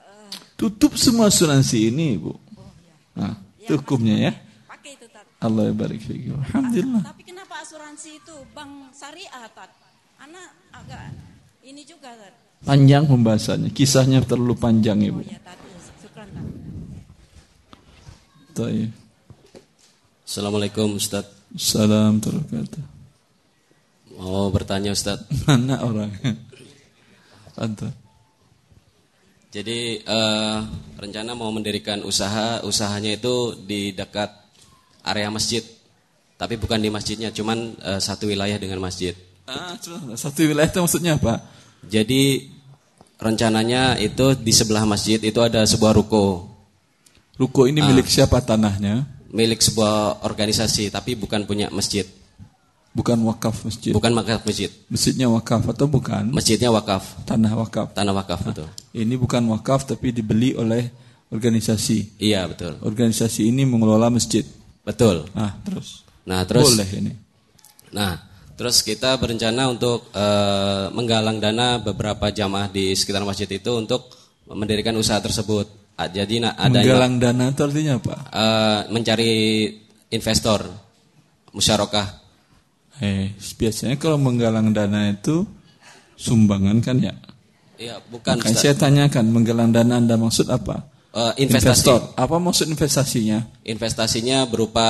Uh, 0.00 0.32
Tutup 0.56 0.96
semua 0.96 1.28
asuransi 1.28 1.92
ini, 1.92 2.16
Bu. 2.16 2.32
Oh, 2.32 2.40
ya. 2.80 2.96
Nah, 3.20 3.36
ya, 3.60 3.68
itu 3.68 3.76
hukumnya 3.76 4.16
ya. 4.16 4.32
Pakai 4.64 4.96
itu, 4.96 5.06
Tat. 5.12 5.28
Allah 5.44 5.68
barik 5.76 6.00
fiik. 6.00 6.32
Alhamdulillah. 6.32 7.04
Tapi 7.04 7.22
kenapa 7.28 7.60
asuransi 7.60 8.24
itu 8.24 8.32
bank 8.56 8.96
syariah, 8.96 9.44
Tat? 9.52 9.70
Anak 10.24 10.56
agak 10.72 11.12
ini 11.60 11.84
juga, 11.84 12.16
Tat. 12.16 12.32
Panjang 12.64 13.04
pembahasannya, 13.04 13.68
kisahnya 13.76 14.24
terlalu 14.24 14.56
panjang, 14.56 15.04
Ibu. 15.04 15.20
Oh, 15.20 15.28
ya, 15.28 15.36
Tat. 15.44 15.60
Syukran, 16.00 16.28
Tat. 16.32 16.48
Assalamualaikum 20.24 20.96
Ustaz. 20.96 21.28
Salam 21.58 22.22
terkata. 22.22 22.89
Mau 24.20 24.52
bertanya 24.52 24.92
Ustaz. 24.92 25.24
Mana 25.48 25.80
orang? 25.80 26.12
Anto. 27.56 27.88
Jadi 29.50 30.04
uh, 30.06 30.62
rencana 31.00 31.34
mau 31.34 31.50
mendirikan 31.50 32.04
usaha, 32.06 32.62
usahanya 32.62 33.16
itu 33.16 33.58
di 33.66 33.90
dekat 33.96 34.30
area 35.02 35.32
masjid. 35.32 35.64
Tapi 36.38 36.54
bukan 36.60 36.78
di 36.78 36.92
masjidnya, 36.92 37.34
cuman 37.34 37.74
uh, 37.82 37.98
satu 37.98 38.30
wilayah 38.30 38.60
dengan 38.60 38.78
masjid. 38.78 39.16
Ah, 39.50 39.74
satu 40.14 40.46
wilayah 40.46 40.70
itu 40.70 40.78
maksudnya 40.78 41.18
apa? 41.18 41.42
Jadi 41.82 42.46
rencananya 43.18 43.98
itu 43.98 44.38
di 44.38 44.54
sebelah 44.54 44.86
masjid 44.86 45.18
itu 45.18 45.40
ada 45.42 45.66
sebuah 45.66 45.98
ruko. 45.98 46.46
Ruko 47.34 47.66
ini 47.66 47.82
milik 47.82 48.06
uh, 48.06 48.12
siapa 48.22 48.38
tanahnya? 48.44 49.02
Milik 49.34 49.58
sebuah 49.58 50.22
organisasi, 50.22 50.94
tapi 50.94 51.18
bukan 51.18 51.42
punya 51.42 51.66
masjid. 51.74 52.06
Bukan 52.90 53.22
wakaf 53.22 53.62
masjid. 53.62 53.94
Bukan 53.94 54.10
wakaf 54.18 54.42
masjid. 54.42 54.70
Masjidnya 54.90 55.30
wakaf 55.30 55.62
atau 55.62 55.86
bukan? 55.86 56.34
Masjidnya 56.34 56.74
wakaf. 56.74 57.22
Tanah 57.22 57.54
wakaf. 57.54 57.94
Tanah 57.94 58.10
wakaf 58.10 58.42
betul. 58.42 58.66
Ini 58.90 59.14
bukan 59.14 59.46
wakaf 59.54 59.86
tapi 59.86 60.10
dibeli 60.10 60.58
oleh 60.58 60.90
organisasi. 61.30 62.18
Iya 62.18 62.50
betul. 62.50 62.82
Organisasi 62.82 63.46
ini 63.46 63.62
mengelola 63.62 64.10
masjid. 64.10 64.42
Betul. 64.82 65.22
Ah 65.38 65.54
terus. 65.62 66.02
Nah 66.26 66.42
terus. 66.42 66.74
Boleh 66.74 66.90
ini. 66.98 67.14
Nah 67.94 68.18
terus 68.58 68.82
kita 68.82 69.14
berencana 69.22 69.70
untuk 69.70 70.10
uh, 70.10 70.90
menggalang 70.90 71.38
dana 71.38 71.78
beberapa 71.78 72.34
jamaah 72.34 72.74
di 72.74 72.90
sekitar 72.98 73.22
masjid 73.22 73.46
itu 73.46 73.70
untuk 73.70 74.10
mendirikan 74.50 74.98
usaha 74.98 75.22
tersebut. 75.22 75.78
Jadi 76.00 76.42
nah, 76.42 76.58
ada 76.58 76.82
menggalang 76.82 77.22
dana 77.22 77.44
itu 77.54 77.60
artinya 77.62 78.02
apa? 78.02 78.16
Uh, 78.34 78.80
mencari 78.90 79.32
investor 80.10 80.66
musyarakah 81.54 82.19
Eh, 83.00 83.32
biasanya 83.56 83.96
kalau 83.96 84.20
menggalang 84.20 84.76
dana 84.76 85.08
itu 85.08 85.48
sumbangan 86.20 86.84
kan 86.84 87.00
ya? 87.00 87.16
Iya, 87.80 87.96
bukan. 88.12 88.36
Makanya 88.36 88.60
saya 88.60 88.76
tanyakan 88.76 89.32
menggalang 89.32 89.72
dana 89.72 89.96
Anda 89.96 90.20
maksud 90.20 90.52
apa? 90.52 90.84
Uh, 91.10 91.32
investasi. 91.40 91.88
Investor. 91.88 92.00
Apa 92.14 92.36
maksud 92.36 92.68
investasinya? 92.68 93.40
Investasinya 93.64 94.44
berupa 94.44 94.86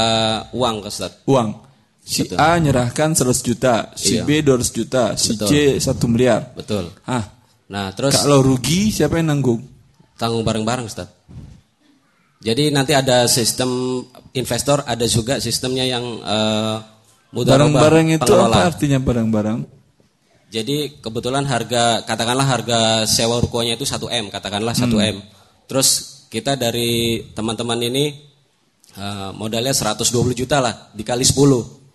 uang, 0.51 0.85
Ustaz. 0.85 1.23
Uang. 1.25 1.71
Si 2.03 2.27
Betul. 2.27 2.37
A 2.43 2.59
nyerahkan 2.59 3.15
100 3.15 3.47
juta, 3.47 3.95
si 3.95 4.19
iya. 4.19 4.27
B 4.27 4.43
200 4.43 4.75
juta, 4.75 5.15
si 5.15 5.39
Betul. 5.39 5.79
C 5.79 5.79
1 5.79 6.11
miliar. 6.11 6.51
Betul. 6.53 6.91
Ah. 7.07 7.25
Nah, 7.71 7.95
terus 7.95 8.19
kalau 8.19 8.43
rugi 8.43 8.91
siapa 8.91 9.23
yang 9.23 9.31
nanggung? 9.31 9.63
Tanggung 10.19 10.43
bareng-bareng, 10.43 10.91
Ustaz. 10.91 11.07
Jadi 12.43 12.75
nanti 12.75 12.97
ada 12.97 13.31
sistem 13.31 14.03
investor, 14.35 14.83
ada 14.89 15.07
juga 15.07 15.39
sistemnya 15.39 15.87
yang 15.87 16.05
uh, 16.25 16.77
Barang-barang 17.31 18.19
itu 18.19 18.27
pengelola. 18.27 18.51
apa 18.51 18.61
artinya 18.75 18.99
barang-barang? 18.99 19.59
Jadi 20.51 20.99
kebetulan 20.99 21.47
harga 21.47 22.03
katakanlah 22.03 22.43
harga 22.43 22.81
sewa 23.07 23.39
rukonya 23.39 23.79
itu 23.79 23.87
1 23.87 24.03
m 24.11 24.25
katakanlah 24.35 24.75
1 24.75 24.91
hmm. 24.91 24.99
m. 24.99 25.17
Terus 25.71 25.89
kita 26.27 26.59
dari 26.59 27.23
teman-teman 27.31 27.79
ini 27.87 28.19
uh, 28.99 29.31
modalnya 29.31 29.71
120 29.71 30.11
juta 30.35 30.59
lah 30.59 30.91
dikali 30.91 31.23
10. 31.23 31.39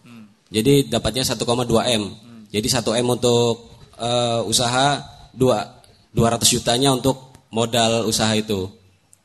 Hmm. 0.07 0.23
Jadi 0.47 0.87
dapatnya 0.87 1.27
1,2 1.27 1.43
m. 1.43 2.03
Hmm. 2.07 2.41
Jadi 2.47 2.67
1 2.71 2.79
m 3.03 3.07
untuk 3.11 3.75
uh, 3.99 4.39
usaha 4.47 5.03
2 5.35 6.15
200 6.15 6.47
jutanya 6.47 6.95
untuk 6.95 7.35
modal 7.51 8.07
usaha 8.07 8.31
itu. 8.31 8.71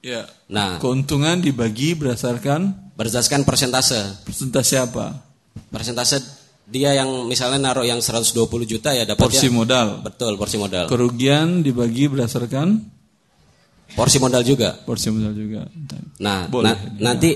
Ya. 0.03 0.27
Nah, 0.51 0.83
keuntungan 0.83 1.39
dibagi 1.39 1.95
berdasarkan 1.95 2.91
berdasarkan 2.99 3.47
persentase. 3.47 4.27
Persentase 4.27 4.75
apa? 4.75 5.30
Persentase 5.71 6.23
dia 6.71 6.95
yang 6.95 7.27
misalnya 7.27 7.59
naruh 7.71 7.83
yang 7.83 7.99
120 7.99 8.47
juta 8.63 8.95
ya 8.95 9.03
dapat 9.03 9.27
Porsi 9.27 9.51
modal. 9.51 10.07
Betul, 10.07 10.39
porsi 10.39 10.57
modal. 10.57 10.87
Kerugian 10.87 11.67
dibagi 11.67 12.07
berdasarkan 12.07 12.79
porsi 13.99 14.23
modal 14.23 14.47
juga. 14.47 14.79
Porsi 14.87 15.11
modal 15.11 15.35
juga. 15.35 15.67
Nah, 16.23 16.47
Boleh. 16.47 16.71
na- 16.71 17.11
nanti 17.11 17.35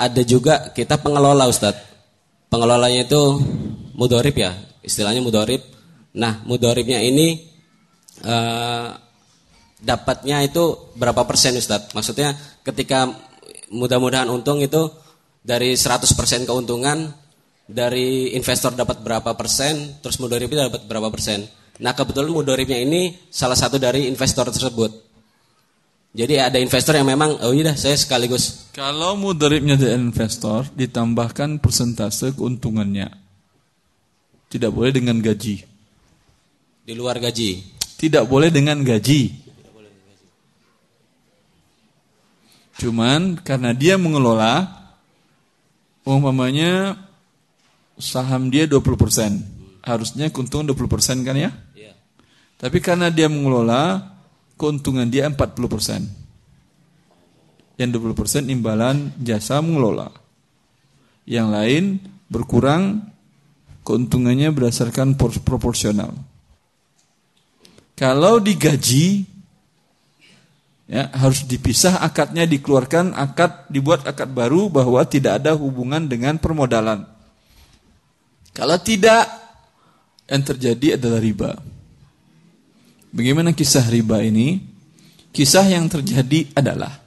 ada 0.00 0.22
juga 0.24 0.72
kita 0.72 0.96
pengelola 0.96 1.44
Ustadz. 1.44 1.92
Pengelolanya 2.48 3.04
itu 3.04 3.20
mudorib 3.94 4.32
ya, 4.34 4.56
istilahnya 4.80 5.20
mudorib. 5.20 5.60
Nah, 6.16 6.40
mudoribnya 6.48 7.04
ini 7.04 7.52
eh, 8.20 8.88
dapatnya 9.80 10.40
itu 10.44 10.92
berapa 10.96 11.24
persen 11.28 11.56
Ustadz? 11.60 11.92
Maksudnya 11.92 12.32
ketika 12.64 13.12
mudah-mudahan 13.70 14.28
untung 14.32 14.58
itu 14.64 14.88
dari 15.44 15.76
100% 15.76 16.48
keuntungan 16.48 17.12
dari 17.70 18.34
investor 18.34 18.74
dapat 18.74 18.98
berapa 19.06 19.30
persen, 19.38 20.02
terus 20.02 20.18
mudoribnya 20.18 20.66
dapat 20.66 20.90
berapa 20.90 21.06
persen. 21.14 21.46
Nah 21.80 21.94
kebetulan 21.94 22.34
mudoribnya 22.34 22.82
ini 22.82 23.14
salah 23.30 23.56
satu 23.56 23.78
dari 23.78 24.10
investor 24.10 24.50
tersebut. 24.50 25.10
Jadi 26.10 26.42
ada 26.42 26.58
investor 26.58 26.98
yang 26.98 27.06
memang, 27.06 27.38
oh 27.38 27.54
iya 27.54 27.70
dah 27.70 27.76
saya 27.78 27.94
sekaligus. 27.94 28.74
Kalau 28.74 29.14
mudaribnya 29.14 29.78
dari 29.78 29.94
investor 29.94 30.66
ditambahkan 30.74 31.62
persentase 31.62 32.34
keuntungannya. 32.34 33.06
Tidak 34.50 34.74
boleh 34.74 34.90
dengan 34.90 35.22
gaji. 35.22 35.62
Di 36.82 36.92
luar 36.98 37.22
gaji. 37.22 37.62
Tidak 37.94 38.26
boleh 38.26 38.50
dengan 38.50 38.82
gaji. 38.82 39.46
Cuman 42.82 43.38
karena 43.46 43.70
dia 43.70 43.94
mengelola 43.94 44.66
umpamanya 46.02 46.98
saham 48.00 48.48
dia 48.48 48.64
20%. 48.66 48.80
Harusnya 49.80 50.28
keuntungan 50.28 50.68
20% 50.72 51.24
kan 51.24 51.36
ya? 51.36 51.52
Iya. 51.72 51.96
Tapi 52.60 52.84
karena 52.84 53.08
dia 53.08 53.28
mengelola 53.28 54.12
keuntungan 54.60 55.08
dia 55.08 55.28
40%. 55.28 57.80
Yang 57.80 57.90
20% 57.96 58.52
imbalan 58.52 59.12
jasa 59.20 59.60
mengelola. 59.64 60.12
Yang 61.24 61.48
lain 61.48 61.84
berkurang 62.28 63.08
keuntungannya 63.84 64.52
berdasarkan 64.52 65.16
por- 65.16 65.40
proporsional. 65.40 66.12
Kalau 67.96 68.40
digaji 68.40 69.28
ya 70.90 71.06
harus 71.14 71.46
dipisah 71.46 72.02
akadnya 72.02 72.48
dikeluarkan 72.48 73.14
akad 73.14 73.70
dibuat 73.70 74.02
akad 74.08 74.34
baru 74.34 74.66
bahwa 74.66 75.04
tidak 75.06 75.44
ada 75.44 75.54
hubungan 75.54 76.08
dengan 76.08 76.36
permodalan. 76.36 77.06
Kalau 78.50 78.76
tidak 78.82 79.26
yang 80.30 80.42
terjadi 80.42 80.98
adalah 80.98 81.20
riba. 81.22 81.50
Bagaimana 83.10 83.50
kisah 83.50 83.86
riba 83.90 84.22
ini? 84.22 84.62
Kisah 85.30 85.66
yang 85.66 85.86
terjadi 85.86 86.50
adalah 86.58 87.00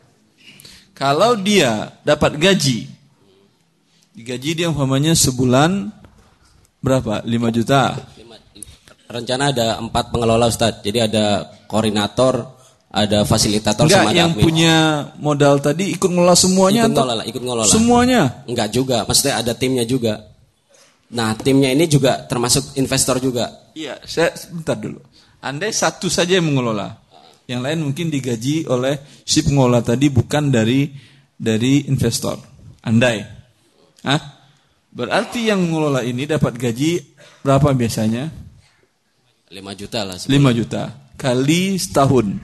kalau 0.93 1.33
dia 1.35 1.89
dapat 2.05 2.37
gaji, 2.37 2.85
digaji 4.13 4.49
dia 4.53 4.69
umpamanya 4.69 5.17
sebulan 5.17 5.89
berapa? 6.79 7.25
5 7.25 7.57
juta. 7.59 7.97
Rencana 9.09 9.51
ada 9.51 9.67
empat 9.81 10.13
pengelola 10.13 10.47
Ustadz. 10.47 10.85
Jadi 10.85 11.01
ada 11.01 11.49
koordinator, 11.65 12.45
ada 12.93 13.25
fasilitator 13.25 13.89
Enggak, 13.89 14.05
sama 14.05 14.09
ada 14.13 14.19
yang 14.21 14.31
admin. 14.31 14.43
punya 14.45 14.75
modal 15.17 15.59
tadi 15.59 15.91
ikut 15.97 16.07
ngelola 16.07 16.37
semuanya 16.37 16.85
ikut 16.85 16.93
atau 16.93 17.03
ngelola, 17.03 17.23
ikut 17.25 17.41
ngelola. 17.41 17.69
Semuanya. 17.69 18.21
Enggak 18.45 18.69
juga, 18.69 18.97
maksudnya 19.03 19.41
ada 19.41 19.53
timnya 19.57 19.85
juga. 19.85 20.32
Nah, 21.14 21.38
timnya 21.38 21.70
ini 21.70 21.86
juga 21.86 22.26
termasuk 22.26 22.74
investor 22.76 23.22
juga. 23.22 23.72
Iya, 23.78 24.01
saya 24.03 24.34
sebentar 24.34 24.74
dulu. 24.74 24.97
Andai 25.45 25.70
satu 25.70 26.09
saja 26.09 26.39
yang 26.39 26.49
mengelola, 26.49 26.97
yang 27.45 27.61
lain 27.61 27.86
mungkin 27.86 28.09
digaji 28.09 28.66
oleh 28.66 28.97
si 29.22 29.45
pengelola 29.45 29.86
tadi 29.86 30.09
bukan 30.09 30.49
dari 30.49 30.89
dari 31.38 31.86
investor. 31.86 32.39
Andai, 32.84 33.43
Hah? 34.03 34.22
Berarti 34.93 35.49
yang 35.49 35.64
mengelola 35.64 36.05
ini 36.05 36.28
dapat 36.28 36.53
gaji 36.59 37.01
berapa 37.41 37.74
biasanya? 37.74 38.30
5 39.49 39.80
juta 39.80 39.99
lah. 40.05 40.18
5 40.20 40.30
juta 40.59 40.82
kali 41.18 41.80
setahun. 41.80 42.38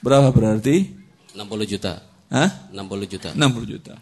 Berapa 0.00 0.30
berarti? 0.32 0.88
60 1.34 1.66
juta. 1.68 2.00
Hah? 2.32 2.70
60 2.72 3.12
juta. 3.12 3.28
60 3.34 3.72
juta. 3.76 3.94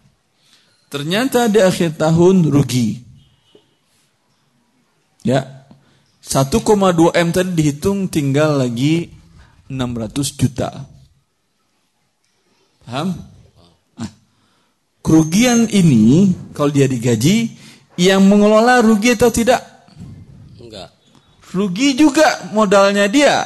Ternyata 0.91 1.49
di 1.49 1.61
akhir 1.63 1.99
tahun 1.99 2.47
rugi. 2.47 3.10
Ya. 5.25 5.67
1,2 6.21 7.17
M 7.17 7.29
tadi 7.33 7.51
dihitung 7.57 8.07
tinggal 8.13 8.61
lagi 8.61 9.09
600 9.73 10.37
juta. 10.37 10.71
Paham? 12.85 13.17
Ah. 13.97 14.11
Kerugian 15.01 15.71
ini 15.73 16.35
kalau 16.53 16.69
dia 16.69 16.85
digaji 16.85 17.57
yang 17.97 18.25
mengelola 18.29 18.85
rugi 18.85 19.17
atau 19.17 19.33
tidak? 19.33 19.63
Enggak. 20.61 20.93
Rugi 21.53 21.97
juga 21.97 22.53
modalnya 22.53 23.09
dia. 23.09 23.45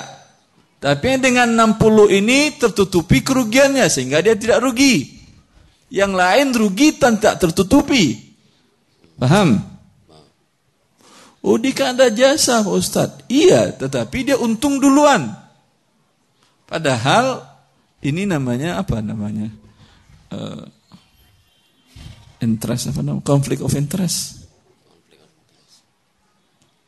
Tapi 0.83 1.17
dengan 1.17 1.79
60 1.81 2.13
ini 2.13 2.53
tertutupi 2.61 3.25
kerugiannya 3.25 3.89
sehingga 3.89 4.21
dia 4.21 4.37
tidak 4.37 4.61
rugi. 4.61 5.17
Yang 5.89 6.13
lain 6.13 6.47
rugi 6.53 6.89
dan 7.01 7.17
tak 7.17 7.41
tertutupi. 7.41 8.19
Paham? 9.17 9.74
Oh 11.45 11.61
dia 11.61 11.93
ada 11.93 12.09
jasa 12.09 12.65
Pak 12.65 12.73
Ustadz. 12.73 13.29
Iya, 13.29 13.77
tetapi 13.77 14.33
dia 14.33 14.41
untung 14.41 14.81
duluan. 14.81 15.29
Padahal 16.65 17.45
ini 18.01 18.25
namanya 18.25 18.81
apa 18.81 19.05
namanya? 19.05 19.53
Eh, 20.33 20.65
interest 22.49 22.97
apa 22.97 23.05
namanya? 23.05 23.29
Conflict 23.29 23.61
of 23.61 23.77
interest. 23.77 24.49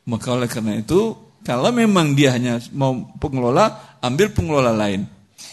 Maka 0.09 0.33
oleh 0.33 0.49
karena 0.49 0.81
itu, 0.81 1.13
kalau 1.45 1.69
memang 1.69 2.17
dia 2.17 2.33
hanya 2.33 2.57
mau 2.73 2.97
pengelola, 3.21 3.97
ambil 4.01 4.33
pengelola 4.33 4.73
lain. 4.73 5.05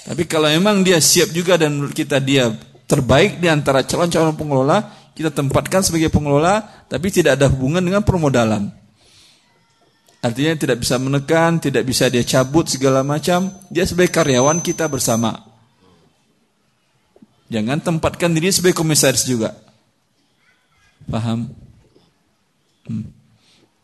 Tapi 0.09 0.25
kalau 0.25 0.49
memang 0.49 0.81
dia 0.81 0.97
siap 0.97 1.29
juga 1.29 1.61
dan 1.61 1.77
menurut 1.77 1.93
kita 1.93 2.25
dia 2.25 2.49
terbaik 2.89 3.37
di 3.37 3.53
antara 3.53 3.85
calon-calon 3.85 4.33
pengelola, 4.33 4.81
kita 5.13 5.29
tempatkan 5.29 5.85
sebagai 5.85 6.09
pengelola, 6.09 6.65
tapi 6.89 7.13
tidak 7.13 7.37
ada 7.37 7.53
hubungan 7.53 7.85
dengan 7.85 8.01
permodalan. 8.01 8.84
Artinya 10.25 10.57
tidak 10.57 10.81
bisa 10.81 10.97
menekan, 10.97 11.61
tidak 11.61 11.85
bisa 11.85 12.09
dia 12.09 12.25
cabut 12.25 12.65
segala 12.65 13.05
macam. 13.05 13.53
Dia 13.69 13.85
sebagai 13.85 14.09
karyawan 14.09 14.65
kita 14.65 14.89
bersama. 14.89 15.37
Jangan 17.53 17.85
tempatkan 17.85 18.33
diri 18.33 18.49
sebagai 18.49 18.73
komisaris 18.73 19.29
juga. 19.29 19.53
Paham? 21.05 21.53
Hmm. 22.89 23.13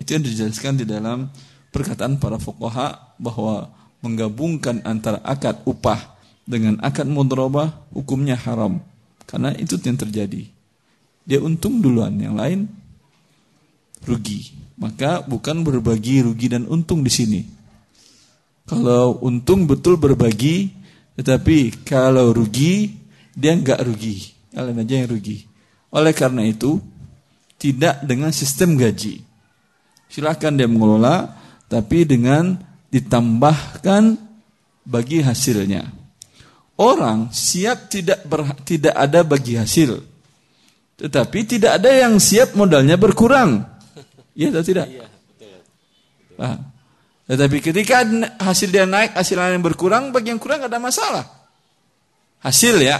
Itu 0.00 0.16
yang 0.16 0.24
dijelaskan 0.24 0.80
di 0.80 0.88
dalam 0.88 1.28
perkataan 1.76 2.16
para 2.16 2.40
fuqaha 2.40 3.20
bahwa 3.20 3.68
menggabungkan 4.00 4.80
antara 4.88 5.20
akad 5.20 5.60
upah 5.68 6.16
dengan 6.48 6.80
akad 6.80 7.04
mudharabah 7.04 7.84
hukumnya 7.92 8.40
haram. 8.40 8.80
Karena 9.28 9.52
itu 9.60 9.76
yang 9.76 10.00
terjadi. 10.00 10.48
Dia 11.28 11.44
untung 11.44 11.84
duluan, 11.84 12.16
yang 12.16 12.40
lain 12.40 12.79
rugi. 14.04 14.52
Maka 14.80 15.20
bukan 15.24 15.60
berbagi 15.60 16.24
rugi 16.24 16.48
dan 16.48 16.64
untung 16.64 17.04
di 17.04 17.12
sini. 17.12 17.40
Kalau 18.64 19.18
untung 19.20 19.66
betul 19.66 19.98
berbagi, 19.98 20.70
tetapi 21.18 21.84
kalau 21.84 22.32
rugi 22.32 22.94
dia 23.34 23.52
nggak 23.56 23.82
rugi, 23.82 24.30
kalian 24.54 24.82
aja 24.82 24.94
yang 25.04 25.08
rugi. 25.10 25.38
Oleh 25.90 26.14
karena 26.14 26.46
itu 26.46 26.78
tidak 27.60 28.00
dengan 28.06 28.30
sistem 28.30 28.78
gaji. 28.78 29.20
Silakan 30.10 30.58
dia 30.58 30.66
mengelola, 30.66 31.38
tapi 31.70 32.02
dengan 32.02 32.58
ditambahkan 32.90 34.18
bagi 34.82 35.22
hasilnya. 35.22 35.86
Orang 36.80 37.30
siap 37.30 37.92
tidak 37.92 38.24
ber, 38.26 38.48
tidak 38.66 38.96
ada 38.96 39.20
bagi 39.22 39.54
hasil, 39.54 40.00
tetapi 40.98 41.46
tidak 41.46 41.78
ada 41.78 41.90
yang 41.92 42.18
siap 42.18 42.56
modalnya 42.56 42.96
berkurang. 42.98 43.69
Iya 44.40 44.48
atau 44.56 44.64
tidak? 44.64 44.88
Iya, 44.88 45.04
betul. 45.04 45.60
Tetapi 47.28 47.56
ketika 47.60 48.00
hasil 48.40 48.72
dia 48.72 48.88
naik, 48.88 49.12
hasil 49.12 49.36
lain 49.36 49.60
berkurang, 49.60 50.16
bagi 50.16 50.32
yang 50.32 50.40
kurang 50.40 50.64
ada 50.64 50.80
masalah. 50.80 51.28
Hasil 52.40 52.80
ya. 52.80 52.96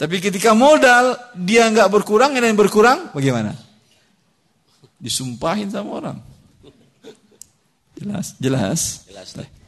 Tapi 0.00 0.16
ketika 0.24 0.56
modal 0.56 1.14
dia 1.36 1.68
nggak 1.68 1.92
berkurang, 1.92 2.32
yang 2.32 2.48
lain 2.48 2.56
berkurang, 2.56 3.12
bagaimana? 3.12 3.52
Disumpahin 4.96 5.68
sama 5.68 5.92
orang. 5.92 6.18
Jelas, 8.00 8.34
jelas. 8.40 9.04
Jelas. 9.06 9.61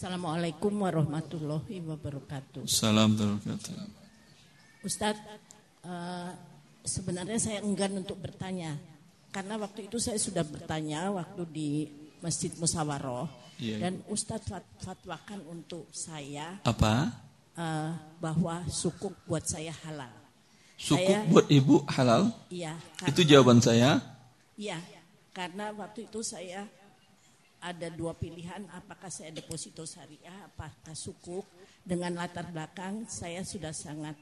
Assalamualaikum 0.00 0.80
warahmatullahi 0.80 1.84
wabarakatuh. 1.84 2.64
Salam 2.64 3.12
terkata. 3.20 3.76
Ustadz, 4.80 5.20
eh, 5.84 6.30
sebenarnya 6.80 7.36
saya 7.36 7.60
enggan 7.60 8.00
untuk 8.00 8.16
bertanya 8.16 8.80
karena 9.28 9.60
waktu 9.60 9.92
itu 9.92 10.00
saya 10.00 10.16
sudah 10.16 10.40
bertanya 10.40 11.12
waktu 11.12 11.44
di 11.52 11.68
Masjid 12.24 12.48
Musawaroh 12.56 13.28
Iya. 13.60 13.76
dan 13.76 14.00
Ustadz 14.08 14.48
fat- 14.48 14.72
fatwakan 14.80 15.44
untuk 15.52 15.84
saya 15.92 16.56
Apa? 16.64 17.12
eh, 17.60 17.92
bahwa 18.24 18.64
sukuk 18.72 19.12
buat 19.28 19.44
saya 19.44 19.76
halal. 19.84 20.16
Sukuk 20.80 20.96
Saya- 21.12 21.28
buat 21.28 21.44
ibu 21.52 21.84
halal? 21.92 22.32
Iya. 22.48 22.72
Itu 23.04 23.20
karena- 23.20 23.28
jawaban 23.28 23.58
saya. 23.60 24.00
Iya, 24.56 24.80
karena 25.36 25.76
waktu 25.76 26.08
itu 26.08 26.24
saya 26.24 26.64
ada 27.60 27.92
dua 27.92 28.16
pilihan, 28.16 28.64
apakah 28.72 29.12
saya 29.12 29.30
deposito 29.30 29.84
syariah, 29.84 30.48
apakah 30.48 30.96
sukuk. 30.96 31.44
Dengan 31.80 32.12
latar 32.16 32.48
belakang 32.48 33.08
saya 33.08 33.40
sudah 33.40 33.72
sangat 33.72 34.12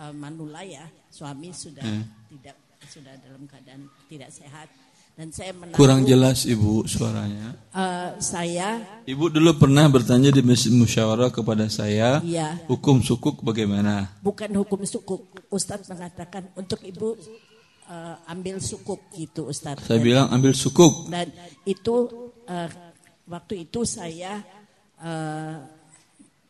uh, 0.00 0.12
manula 0.12 0.60
ya, 0.64 0.84
suami 1.08 1.52
sudah 1.52 1.84
Hmm. 1.84 2.04
tidak 2.28 2.56
sudah 2.84 3.16
dalam 3.24 3.48
keadaan 3.48 3.88
tidak 4.12 4.28
sehat 4.28 4.68
dan 5.16 5.32
saya 5.32 5.56
menanggung. 5.56 5.80
Kurang 5.80 6.04
jelas 6.04 6.44
ibu 6.44 6.84
suaranya. 6.84 7.56
Uh, 7.72 8.12
saya 8.20 8.84
Ibu 9.08 9.32
dulu 9.32 9.56
pernah 9.56 9.88
bertanya 9.88 10.28
di 10.28 10.44
musyawarah 10.44 11.32
kepada 11.32 11.64
saya, 11.72 12.20
Iya. 12.20 12.68
hukum 12.68 13.00
sukuk 13.00 13.40
bagaimana? 13.40 14.12
bukan 14.20 14.52
hukum 14.52 14.84
sukuk. 14.84 15.24
Ustadz 15.48 15.88
mengatakan 15.88 16.52
untuk 16.52 16.84
ibu 16.84 17.16
uh, 17.86 18.16
ambil 18.28 18.60
sukuk 18.60 19.00
gitu 19.12 19.48
Ustadz. 19.48 19.84
Saya 19.84 19.98
Dan- 19.98 20.06
bilang 20.06 20.26
ambil 20.30 20.52
sukuk. 20.52 21.08
Dan 21.08 21.28
itu 21.64 21.94
eh, 22.44 22.68
waktu 23.24 23.64
itu 23.64 23.82
saya 23.82 24.40
eh, 25.00 25.56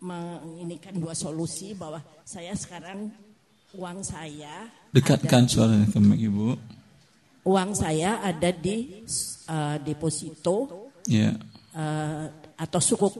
menginikan 0.00 0.92
dua 0.94 1.14
solusi 1.14 1.72
bahwa 1.72 2.02
saya 2.24 2.52
sekarang 2.52 3.08
uang 3.74 4.04
saya 4.04 4.68
Dekatkan 4.92 5.48
suaranya 5.48 5.90
ke 5.90 5.98
ibu. 6.20 6.54
uang 7.44 7.70
saya 7.74 8.20
ada 8.20 8.50
di 8.50 9.02
eh, 9.48 9.76
deposito 9.80 10.86
Ya. 11.04 11.36
eh, 11.74 12.24
atau 12.56 12.80
sukuk. 12.80 13.12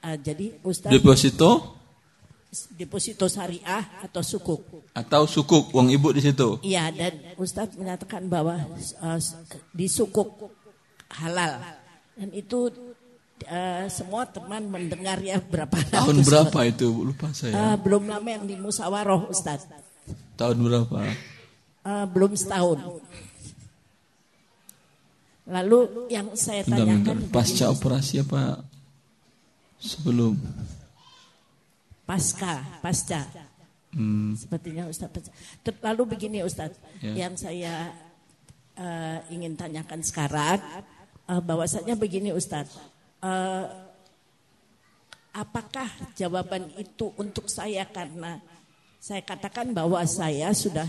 Eh, 0.00 0.16
jadi 0.18 0.56
Ustaz 0.64 0.88
Deposito 0.88 1.79
deposito 2.72 3.26
syariah 3.26 3.86
atau 4.02 4.20
sukuk. 4.20 4.62
atau 4.90 5.22
sukuk 5.24 5.70
uang 5.70 5.88
ibu 5.88 6.10
di 6.10 6.20
situ. 6.20 6.58
Iya 6.60 6.90
dan 6.90 7.14
Ustadz 7.36 7.74
menyatakan 7.74 8.26
bahwa 8.26 8.58
uh, 9.00 9.18
di 9.70 9.86
sukuk 9.86 10.50
halal 11.10 11.62
dan 12.14 12.28
itu 12.30 12.74
uh, 13.46 13.86
semua 13.86 14.26
teman 14.26 14.66
mendengar 14.66 15.18
ya 15.18 15.38
berapa 15.38 15.70
Tahun 15.72 16.10
ratus- 16.12 16.26
berapa 16.26 16.58
itu 16.66 16.88
lupa 16.90 17.30
Uh, 17.30 17.34
saya. 17.34 17.78
belum 17.78 18.06
lama 18.06 18.28
yang 18.28 18.44
di 18.44 18.54
musyawarah 18.54 19.30
Ustadz 19.30 19.70
Tahun 20.34 20.56
berapa? 20.58 20.98
Uh, 21.80 22.04
belum 22.10 22.34
setahun. 22.34 22.82
Lalu 25.46 25.78
yang 26.08 26.30
saya 26.34 26.62
Bentar, 26.62 26.86
bentar. 26.86 27.14
tanyakan 27.14 27.18
Pasca 27.30 27.66
operasi 27.68 28.22
apa? 28.22 28.62
Sebelum. 29.80 30.36
Pasca 32.10 32.82
pasca 32.82 33.22
Hmm. 33.90 34.38
sepertinya 34.38 34.86
Ustadz. 34.86 35.34
Lalu 35.82 36.14
begini 36.14 36.46
Ustadz, 36.46 36.78
Ya. 37.02 37.26
yang 37.26 37.34
saya 37.34 37.90
uh, 38.78 39.18
ingin 39.34 39.58
tanyakan 39.58 40.06
sekarang 40.06 40.62
uh, 41.26 41.42
bahwasanya 41.42 41.98
begini 41.98 42.30
Ustadz, 42.30 42.70
uh, 43.18 43.66
apakah 45.34 45.90
jawaban 46.14 46.70
itu 46.78 47.10
untuk 47.18 47.50
saya 47.50 47.82
karena 47.90 48.38
saya 49.02 49.26
katakan 49.26 49.74
bahwa 49.74 49.98
saya 50.06 50.54
sudah 50.54 50.86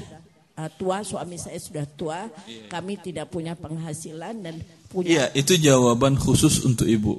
uh, 0.62 0.70
tua, 0.78 1.02
suami 1.02 1.42
saya 1.42 1.58
sudah 1.58 1.90
tua, 1.98 2.30
kami 2.70 3.02
tidak 3.02 3.34
punya 3.34 3.58
penghasilan 3.58 4.46
dan 4.46 4.62
Iya, 4.62 4.88
punya 4.94 5.26
itu 5.34 5.58
jawaban 5.58 6.20
khusus 6.22 6.62
untuk 6.68 6.86
ibu. 6.86 7.18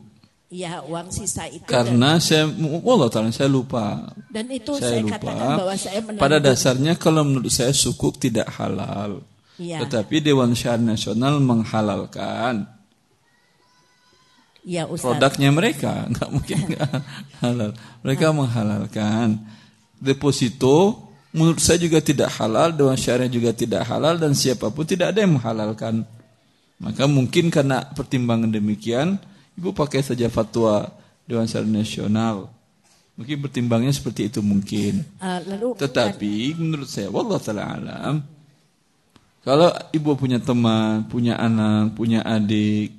Ya 0.53 0.85
uang 0.85 1.09
sisa 1.09 1.49
itu 1.49 1.65
Karena 1.65 2.21
saya, 2.21 2.45
Allah 2.85 3.09
taala 3.09 3.33
saya 3.33 3.49
lupa. 3.49 4.13
dan, 4.29 4.45
itu 4.53 4.77
saya 4.77 5.01
saya, 5.01 5.01
lupa. 5.01 5.17
katakan 5.17 5.49
bahwa 5.57 5.75
saya 5.81 6.01
Pada 6.21 6.37
dasarnya 6.37 6.93
kalau 7.01 7.25
menurut 7.25 7.49
saya 7.49 7.73
sukuk 7.73 8.21
tidak 8.21 8.53
halal. 8.61 9.25
Iya. 9.57 9.81
Tetapi 9.89 10.21
Dewan 10.21 10.53
Syariah 10.53 10.93
Nasional 10.93 11.41
menghalalkan 11.41 12.69
ya 14.63 14.87
produknya 14.87 15.51
mereka, 15.51 16.05
nggak 16.13 16.29
mungkin 16.29 16.59
nggak 16.77 16.91
halal. 17.41 17.71
Mereka 18.05 18.27
menghalalkan 18.37 19.41
deposito. 19.97 21.09
Menurut 21.33 21.65
saya 21.65 21.81
juga 21.81 22.05
tidak 22.05 22.29
halal, 22.37 22.77
Dewan 22.77 23.01
Syariah 23.01 23.33
juga 23.33 23.57
tidak 23.57 23.89
halal 23.89 24.21
dan 24.21 24.37
siapa 24.37 24.69
pun 24.69 24.85
tidak 24.85 25.17
ada 25.17 25.25
yang 25.25 25.41
menghalalkan. 25.41 26.05
Maka 26.77 27.09
mungkin 27.09 27.49
karena 27.49 27.89
pertimbangan 27.97 28.53
demikian, 28.53 29.17
ibu 29.59 29.71
pakai 29.73 30.01
saja 30.01 30.29
fatwa 30.33 30.91
Dewan 31.29 31.49
Syariah 31.49 31.83
Nasional. 31.83 32.51
Mungkin 33.13 33.45
pertimbangnya 33.45 33.93
seperti 33.93 34.33
itu 34.33 34.41
mungkin. 34.41 35.05
Uh, 35.21 35.39
lalu 35.45 35.69
Tetapi 35.77 36.57
menurut 36.57 36.89
saya, 36.89 37.13
wallah 37.13 37.37
taala 37.37 37.69
alam, 37.69 38.25
kalau 39.43 39.69
ibu 39.93 40.17
punya 40.17 40.41
teman, 40.41 41.05
punya 41.11 41.37
anak, 41.37 41.99
punya 41.99 42.25
adik, 42.25 42.95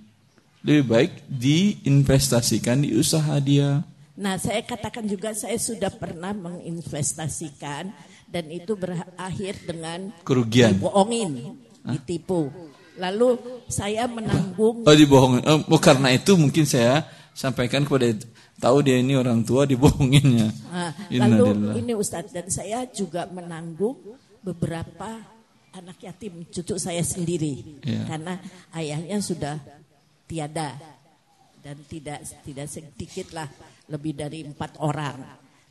lebih 0.63 0.85
baik 0.85 1.11
diinvestasikan 1.27 2.83
di 2.83 2.95
usaha 2.95 3.35
dia. 3.39 3.83
Nah, 4.13 4.37
saya 4.37 4.61
katakan 4.61 5.07
juga 5.09 5.33
saya 5.33 5.57
sudah 5.57 5.89
pernah 5.89 6.35
menginvestasikan 6.35 7.89
dan 8.29 8.45
itu 8.53 8.77
berakhir 8.77 9.57
dengan 9.65 10.13
Kerugian. 10.21 10.77
dibohongin, 10.77 11.57
ditipu. 11.81 12.53
Lalu 12.93 13.37
saya 13.65 14.05
menanggung 14.05 14.85
Oh 14.85 14.95
dibohongin. 14.95 15.41
Oh, 15.65 15.81
karena 15.81 16.13
itu 16.13 16.37
mungkin 16.37 16.63
saya 16.63 17.05
sampaikan 17.33 17.81
kepada 17.81 18.13
tahu 18.61 18.85
dia 18.85 19.01
ini 19.01 19.17
orang 19.17 19.41
tua 19.41 19.65
dibohonginnya. 19.65 20.53
Ah, 20.69 20.93
Innalillah. 21.09 21.73
lalu 21.73 21.81
ini 21.81 21.93
Ustadz 21.97 22.29
dan 22.31 22.47
saya 22.47 22.85
juga 22.87 23.25
menanggung 23.27 23.97
beberapa 24.45 25.19
anak 25.73 25.97
yatim 26.05 26.45
cucu 26.53 26.77
saya 26.77 27.01
sendiri 27.01 27.81
Iya. 27.81 28.05
karena 28.05 28.33
ayahnya 28.71 29.17
sudah 29.17 29.57
tiada 30.29 30.77
dan 31.65 31.81
tidak 31.89 32.21
tidak 32.45 32.67
sedikit 32.69 33.33
lah 33.33 33.49
lebih 33.89 34.13
dari 34.13 34.45
empat 34.45 34.77
orang. 34.77 35.17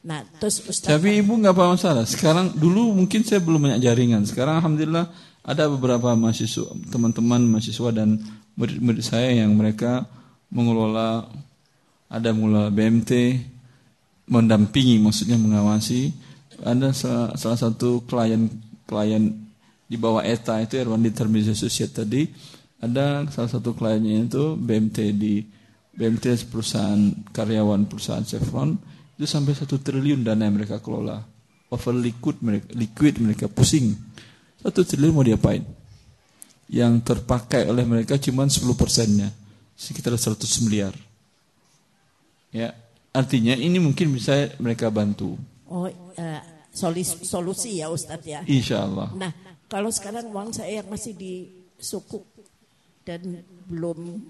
Nah 0.03 0.27
terus 0.43 0.59
Ustadz 0.67 0.91
Tapi 0.99 1.23
ibu 1.23 1.39
nggak 1.39 1.55
apa 1.55 1.79
masalah. 1.79 2.03
Sekarang 2.03 2.51
dulu 2.51 2.91
mungkin 2.93 3.23
saya 3.23 3.39
belum 3.39 3.71
banyak 3.71 3.81
jaringan. 3.81 4.27
Sekarang 4.27 4.59
alhamdulillah 4.59 5.07
ada 5.43 5.67
beberapa 5.67 6.15
mahasiswa, 6.15 6.71
teman-teman 6.91 7.43
mahasiswa 7.51 7.91
dan 7.91 8.23
murid-murid 8.55 9.03
saya 9.03 9.43
yang 9.43 9.59
mereka 9.59 10.07
mengelola 10.55 11.27
ada 12.07 12.31
mengelola 12.31 12.71
BMT, 12.71 13.41
mendampingi 14.31 15.03
maksudnya 15.03 15.41
mengawasi. 15.41 16.15
Ada 16.63 16.95
salah, 16.95 17.31
salah 17.35 17.59
satu 17.59 18.07
klien 18.07 18.47
klien 18.87 19.35
di 19.91 19.97
bawah 19.99 20.23
ETA 20.23 20.63
itu 20.63 20.79
Erwan 20.79 21.03
Determinasi 21.03 21.57
Associate 21.57 21.91
tadi. 21.91 22.23
Ada 22.79 23.27
salah 23.35 23.51
satu 23.51 23.75
kliennya 23.75 24.31
itu 24.31 24.55
BMT 24.55 24.99
di 25.17 25.43
BMT 25.93 26.47
perusahaan 26.47 27.01
karyawan 27.35 27.91
perusahaan 27.91 28.23
Chevron. 28.23 28.79
Itu 29.19 29.27
sampai 29.27 29.59
satu 29.59 29.83
triliun 29.83 30.23
dana 30.23 30.47
yang 30.47 30.55
mereka 30.55 30.79
kelola. 30.79 31.19
Over 31.73 31.97
liquid 31.97 32.45
mereka 32.45 32.69
liquid 32.77 33.15
mereka 33.19 33.49
pusing 33.49 33.97
satu 34.63 34.81
triliun 34.83 35.13
mau 35.13 35.23
diapain? 35.23 35.63
Yang 36.67 37.05
terpakai 37.05 37.67
oleh 37.67 37.83
mereka 37.83 38.17
cuma 38.17 38.47
10 38.47 38.63
persennya. 38.73 39.29
Sekitar 39.75 40.15
100 40.15 40.39
miliar. 40.63 40.95
Ya 42.49 42.73
artinya 43.11 43.53
ini 43.53 43.77
mungkin 43.77 44.13
bisa 44.13 44.33
mereka 44.57 44.89
bantu. 44.89 45.37
Oh 45.67 45.89
eh, 45.89 46.41
solis- 46.71 47.21
solusi 47.23 47.81
ya 47.81 47.89
Ustadz 47.89 48.25
ya. 48.25 48.41
insya 48.45 48.85
Allah 48.85 49.09
Nah 49.13 49.33
kalau 49.67 49.89
sekarang 49.89 50.29
uang 50.29 50.53
saya 50.53 50.81
yang 50.81 50.89
masih 50.89 51.13
di 51.13 51.49
suku 51.77 52.21
dan 53.03 53.41
belum 53.67 54.21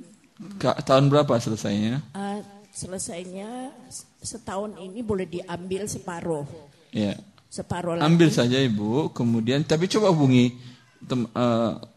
Ka- 0.59 0.78
tahun 0.80 1.10
berapa 1.10 1.34
selesainya? 1.36 1.98
eh, 2.09 2.40
selesainya 2.70 3.70
setahun 4.18 4.78
ini 4.78 5.02
boleh 5.02 5.26
diambil 5.26 5.84
separuh, 5.84 6.46
ya 6.88 7.14
separuh 7.53 7.95
lagi. 7.95 8.09
ambil 8.09 8.29
saja 8.29 8.57
ibu 8.57 9.12
kemudian 9.12 9.61
tapi 9.61 9.85
coba 9.87 10.09
hubungi 10.09 10.57
tem- 11.03 11.29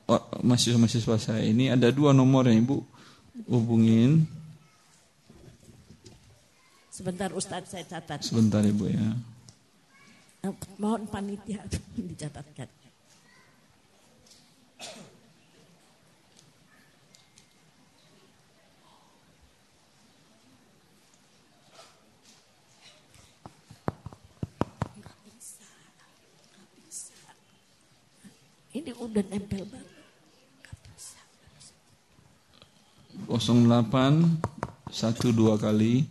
o- 0.06 0.26
mahasiswa-mahasiswa 0.41 1.15
saya 1.18 1.41
ini 1.41 1.72
ada 1.72 1.88
dua 1.90 2.11
nomor 2.11 2.45
yang 2.45 2.60
ibu 2.61 2.84
hubungin 3.48 4.27
Sebentar 6.90 7.27
Ustadz 7.30 7.68
saya 7.69 7.84
catat. 7.84 8.19
sebentar 8.22 8.60
ibu 8.61 8.88
ya 8.88 9.15
Eh, 10.41 10.53
Mohon 10.76 11.07
panitia 11.07 11.60
dicatatkan. 11.98 12.68
Ini 28.85 28.93
udah 29.01 29.25
nempel 29.33 29.65
banget. 29.65 29.97
08 33.25 34.93
satu 34.93 35.33
dua 35.33 35.57
kali. 35.57 36.05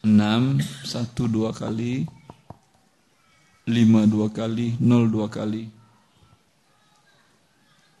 6 0.00 0.88
satu 0.88 1.28
dua 1.28 1.52
kali. 1.52 2.08
5 3.68 4.08
dua 4.08 4.32
kali 4.32 4.72
0 4.80 5.12
dua 5.12 5.28
kali. 5.28 5.68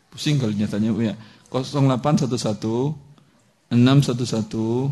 Pusing 0.08 0.40
kalau 0.40 0.56
nyatanya 0.56 0.88
ya. 1.04 1.12
0811 1.52 2.96
611 3.68 4.88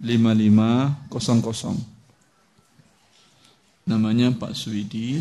5500 0.00 1.92
namanya 3.82 4.30
Pak 4.32 4.54
Swidi 4.54 5.20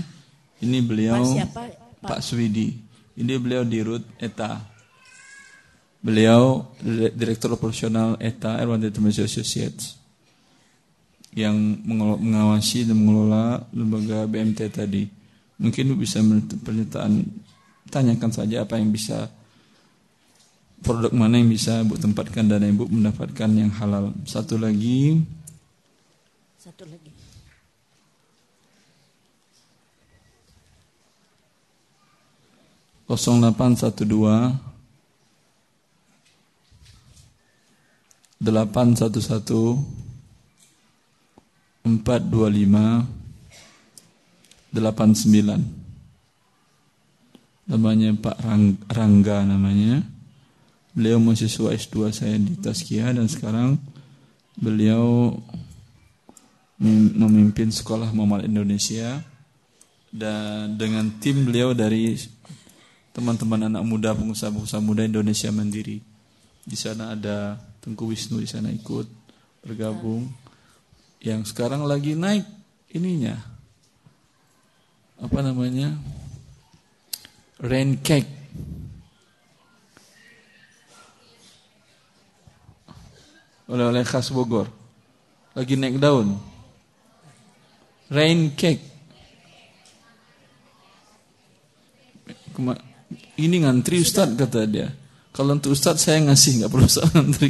ini 0.62 0.78
beliau 0.82 1.22
Pak 1.22 1.34
siapa? 1.34 1.62
Pak 2.02 2.20
Swidi 2.24 2.78
ini 3.18 3.34
beliau 3.38 3.66
di 3.68 3.80
Rut 3.84 4.06
ETA 4.18 4.72
Beliau 6.02 6.74
direktur 7.14 7.54
operasional 7.54 8.18
ETA 8.18 8.58
Erwan 8.58 8.82
Determination 8.82 9.30
Associates 9.30 10.02
yang 11.38 11.54
mengawasi 11.86 12.90
dan 12.90 12.98
mengelola 12.98 13.62
lembaga 13.70 14.26
BMT 14.26 14.60
tadi. 14.74 15.06
Mungkin 15.62 15.94
bisa 16.02 16.18
pernyataan 16.66 17.22
tanyakan 17.94 18.32
saja 18.34 18.66
apa 18.66 18.82
yang 18.82 18.90
bisa 18.90 19.30
produk 20.82 21.14
mana 21.14 21.38
yang 21.38 21.54
bisa 21.54 21.86
Ibu 21.86 22.02
tempatkan 22.02 22.50
dan 22.50 22.66
Ibu 22.66 22.90
mendapatkan 22.90 23.50
yang 23.54 23.70
halal. 23.78 24.10
Satu 24.26 24.58
lagi. 24.58 25.22
Satu 26.58 26.90
lagi. 26.90 27.21
Kosong 33.12 33.44
delapan 33.44 33.76
satu 33.76 34.08
dua 34.08 34.56
811 38.40 39.52
425 41.84 41.92
89 44.72 45.60
namanya 47.68 48.16
Pak 48.16 48.38
Rangga 48.96 49.44
namanya. 49.44 50.08
Beliau 50.96 51.20
mahasiswa 51.20 51.76
S2 51.76 52.16
saya 52.16 52.40
di 52.40 52.56
Taskia 52.64 53.12
dan 53.12 53.28
sekarang 53.28 53.76
beliau 54.56 55.36
memimpin 56.80 57.76
sekolah 57.76 58.16
Muhammad 58.16 58.48
Indonesia. 58.48 59.20
Dan 60.08 60.80
dengan 60.80 61.12
tim 61.20 61.44
beliau 61.44 61.76
dari 61.76 62.16
teman-teman 63.12 63.68
anak 63.68 63.84
muda 63.84 64.16
pengusaha-pengusaha 64.16 64.80
muda 64.80 65.04
Indonesia 65.04 65.52
Mandiri 65.52 66.00
di 66.62 66.78
sana 66.78 67.18
ada 67.18 67.58
Tengku 67.82 68.06
Wisnu 68.06 68.38
di 68.38 68.46
sana 68.46 68.70
ikut 68.70 69.10
bergabung. 69.66 70.30
Yang 71.22 71.54
sekarang 71.54 71.86
lagi 71.86 72.14
naik 72.14 72.46
ininya. 72.94 73.38
Apa 75.22 75.42
namanya? 75.42 75.94
Rain 77.62 77.98
cake. 78.02 78.30
Oleh-oleh 83.70 84.06
khas 84.06 84.34
Bogor. 84.34 84.70
Lagi 85.54 85.78
naik 85.78 86.02
daun. 86.02 86.38
Rain 88.10 88.54
cake. 88.54 88.82
Ini 93.42 93.66
ngantri 93.66 94.06
Ustadz 94.06 94.38
kata 94.38 94.70
dia. 94.70 94.94
Kalau 95.34 95.58
untuk 95.58 95.74
Ustadz 95.74 96.06
saya 96.06 96.22
ngasih 96.22 96.62
nggak 96.62 96.70
perlu 96.70 96.86
usah 96.86 97.10
ngantri. 97.10 97.50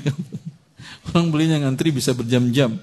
Orang 1.11 1.27
belinya 1.33 1.59
ngantri 1.59 1.91
bisa 1.91 2.15
berjam-jam. 2.15 2.79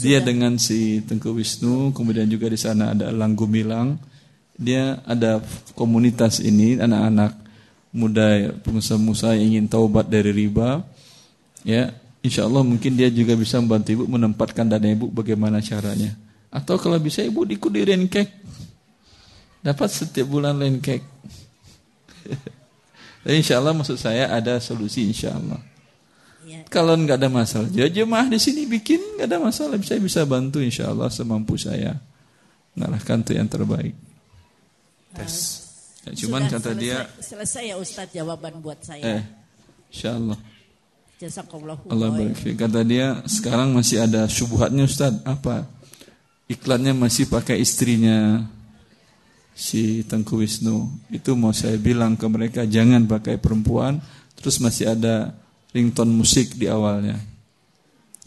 Dia 0.00 0.24
dengan 0.24 0.56
si 0.56 1.04
Tengku 1.04 1.36
Wisnu, 1.36 1.92
kemudian 1.92 2.24
juga 2.30 2.48
di 2.48 2.56
sana 2.56 2.96
ada 2.96 3.12
Langgu 3.12 3.44
Milang. 3.44 4.00
Dia 4.54 5.02
ada 5.04 5.42
komunitas 5.74 6.38
ini 6.38 6.78
anak-anak 6.78 7.34
muda 7.94 8.54
pengusaha-pengusaha 8.62 9.38
yang 9.38 9.46
ingin 9.54 9.66
taubat 9.66 10.06
dari 10.06 10.30
riba. 10.30 10.82
Ya, 11.66 11.92
insya 12.22 12.46
Allah 12.46 12.62
mungkin 12.62 12.94
dia 12.96 13.10
juga 13.10 13.34
bisa 13.36 13.58
membantu 13.58 13.94
ibu 13.94 14.04
menempatkan 14.06 14.66
dana 14.66 14.88
ibu 14.88 15.10
bagaimana 15.10 15.58
caranya. 15.58 16.14
Atau 16.54 16.78
kalau 16.78 16.96
bisa 17.02 17.20
ibu 17.20 17.42
ikut 17.44 17.70
di 17.70 17.82
Renkek. 17.82 18.28
Dapat 19.64 19.88
setiap 19.88 20.28
bulan 20.28 20.60
Renkek. 20.60 21.00
Dan 23.24 23.34
insya 23.40 23.56
Allah 23.56 23.72
maksud 23.72 23.96
saya 23.96 24.28
ada 24.28 24.60
solusi 24.60 25.08
insya 25.08 25.32
Allah. 25.32 25.60
Ya. 26.44 26.60
Kalau 26.68 26.92
nggak 27.00 27.16
ada 27.16 27.32
masalah, 27.32 27.72
ya 27.72 27.88
jemaah 27.88 28.28
di 28.28 28.36
sini 28.36 28.68
bikin 28.68 29.00
nggak 29.16 29.24
ada 29.32 29.40
masalah, 29.40 29.80
saya 29.80 29.96
bisa 29.96 30.28
bantu 30.28 30.60
insya 30.60 30.92
Allah 30.92 31.08
semampu 31.08 31.56
saya 31.56 31.96
ngarahkan 32.76 33.24
tuh 33.24 33.34
yang 33.40 33.48
terbaik. 33.48 33.96
Tes. 35.16 35.64
Ya, 36.04 36.12
cuman 36.12 36.44
Sudah 36.44 36.60
kata 36.60 36.70
selesai, 36.76 36.84
dia 36.84 36.98
selesai 37.16 37.62
ya 37.64 37.76
Ustadz 37.80 38.12
jawaban 38.12 38.60
buat 38.60 38.76
saya. 38.84 39.00
Eh, 39.00 39.22
insya 39.88 40.20
Allah. 40.20 40.36
Allah 41.88 42.08
barik. 42.12 42.36
Kata 42.60 42.84
dia 42.84 43.24
sekarang 43.24 43.72
masih 43.72 44.04
ada 44.04 44.28
syubhatnya 44.28 44.84
Ustadz 44.84 45.24
apa? 45.24 45.64
Iklannya 46.44 46.92
masih 46.92 47.24
pakai 47.32 47.56
istrinya 47.56 48.44
si 49.54 50.02
Tengku 50.02 50.42
Wisnu 50.42 50.90
itu 51.14 51.38
mau 51.38 51.54
saya 51.54 51.78
bilang 51.78 52.18
ke 52.18 52.26
mereka 52.26 52.66
jangan 52.66 53.06
pakai 53.06 53.38
perempuan. 53.38 54.02
Terus 54.34 54.58
masih 54.60 54.92
ada 54.92 55.32
ringtone 55.70 56.10
musik 56.10 56.58
di 56.58 56.66
awalnya. 56.66 57.16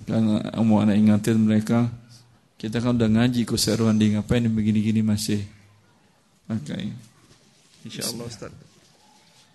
Karena 0.07 0.39
mau 0.63 0.79
anak 0.79 0.95
ingatin 0.97 1.37
mereka 1.37 1.91
kita 2.57 2.81
kan 2.81 2.97
udah 2.97 3.05
ngaji 3.05 3.45
seruan 3.53 4.01
di 4.01 4.17
ngapain 4.17 4.41
begini-gini 4.49 5.05
masih? 5.05 5.45
Pakai. 6.49 6.89
Insya 7.85 8.09
Allah 8.09 8.25
Ustaz. 8.25 8.51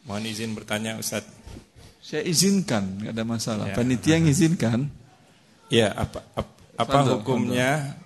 Mohon 0.06 0.24
izin 0.30 0.54
bertanya 0.54 1.00
Ustaz. 1.02 1.26
Saya 1.98 2.22
izinkan 2.22 3.02
nggak 3.02 3.14
ada 3.16 3.24
masalah. 3.26 3.66
Ya. 3.70 3.74
panitia 3.74 4.22
ngizinkan 4.22 4.86
ya 5.70 5.90
apa 5.94 6.22
apa, 6.34 6.52
apa 6.78 6.98
hukumnya 7.16 7.98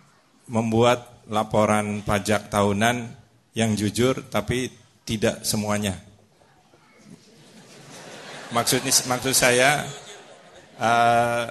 membuat 0.48 1.26
laporan 1.26 2.00
pajak 2.06 2.48
tahunan 2.48 3.10
yang 3.56 3.72
jujur 3.72 4.28
tapi 4.28 4.68
tidak 5.08 5.40
semuanya. 5.48 5.96
Maksudnya 8.52 8.92
maksud 9.08 9.32
saya 9.32 9.88
uh, 10.76 11.48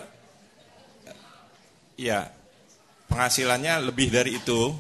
ya 1.98 2.30
penghasilannya 3.10 3.90
lebih 3.90 4.14
dari 4.14 4.38
itu 4.38 4.72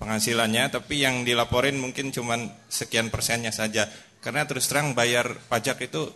penghasilannya 0.00 0.80
tapi 0.80 1.04
yang 1.04 1.22
dilaporin 1.22 1.76
mungkin 1.76 2.08
cuma 2.14 2.38
sekian 2.70 3.12
persennya 3.12 3.52
saja 3.52 3.86
karena 4.24 4.46
terus 4.48 4.66
terang 4.66 4.96
bayar 4.96 5.38
pajak 5.46 5.90
itu 5.90 6.08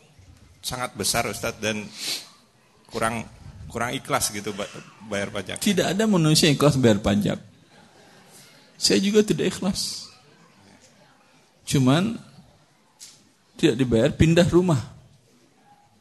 sangat 0.62 0.94
besar 0.94 1.27
Ustadz 1.28 1.59
dan 1.60 1.85
kurang 2.89 3.27
kurang 3.69 3.93
ikhlas 3.93 4.31
gitu 4.32 4.55
bayar 5.10 5.28
pajak. 5.35 5.59
Tidak 5.60 5.85
ada 5.85 6.05
manusia 6.06 6.48
ikhlas 6.48 6.78
bayar 6.78 7.02
pajak. 7.02 7.51
Saya 8.82 8.98
juga 8.98 9.22
tidak 9.22 9.54
ikhlas. 9.54 10.10
Cuman 11.62 12.18
tidak 13.54 13.78
dibayar, 13.78 14.10
pindah 14.10 14.42
rumah. 14.50 14.82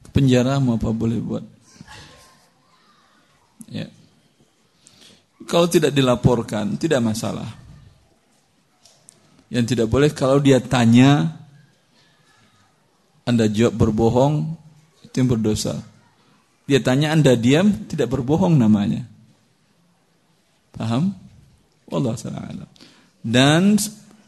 Ke 0.02 0.10
penjara 0.10 0.58
mau 0.58 0.82
apa 0.82 0.90
boleh 0.90 1.22
buat. 1.22 1.46
Ya. 3.70 3.86
Kalau 5.46 5.70
tidak 5.70 5.94
dilaporkan, 5.94 6.74
tidak 6.82 7.06
masalah. 7.06 7.54
Yang 9.54 9.78
tidak 9.78 9.88
boleh 9.94 10.10
kalau 10.10 10.42
dia 10.42 10.58
tanya, 10.58 11.38
Anda 13.30 13.46
jawab 13.46 13.78
berbohong, 13.78 14.58
itu 15.06 15.22
yang 15.22 15.30
berdosa. 15.30 15.86
Dia 16.66 16.82
tanya 16.82 17.14
Anda 17.14 17.38
diam, 17.38 17.86
tidak 17.86 18.10
berbohong 18.10 18.58
namanya. 18.58 19.06
Paham? 20.74 21.21
Allah 21.92 22.16
taala. 22.16 22.66
Dan 23.22 23.78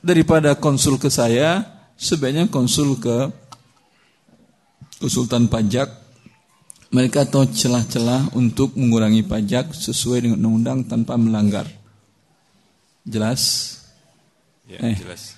daripada 0.04 0.54
konsul 0.60 1.00
ke 1.02 1.10
saya, 1.10 1.64
sebaiknya 1.98 2.52
konsul 2.52 3.00
ke 3.00 3.32
konsultan 5.00 5.48
pajak. 5.50 6.04
Mereka 6.94 7.26
tahu 7.26 7.50
celah-celah 7.50 8.38
untuk 8.38 8.78
mengurangi 8.78 9.26
pajak 9.26 9.74
sesuai 9.74 10.30
dengan 10.30 10.46
undang-undang 10.46 10.86
tanpa 10.86 11.18
melanggar. 11.18 11.66
Jelas? 13.02 13.42
Ya, 14.70 14.78
eh, 14.78 15.02
jelas. 15.02 15.34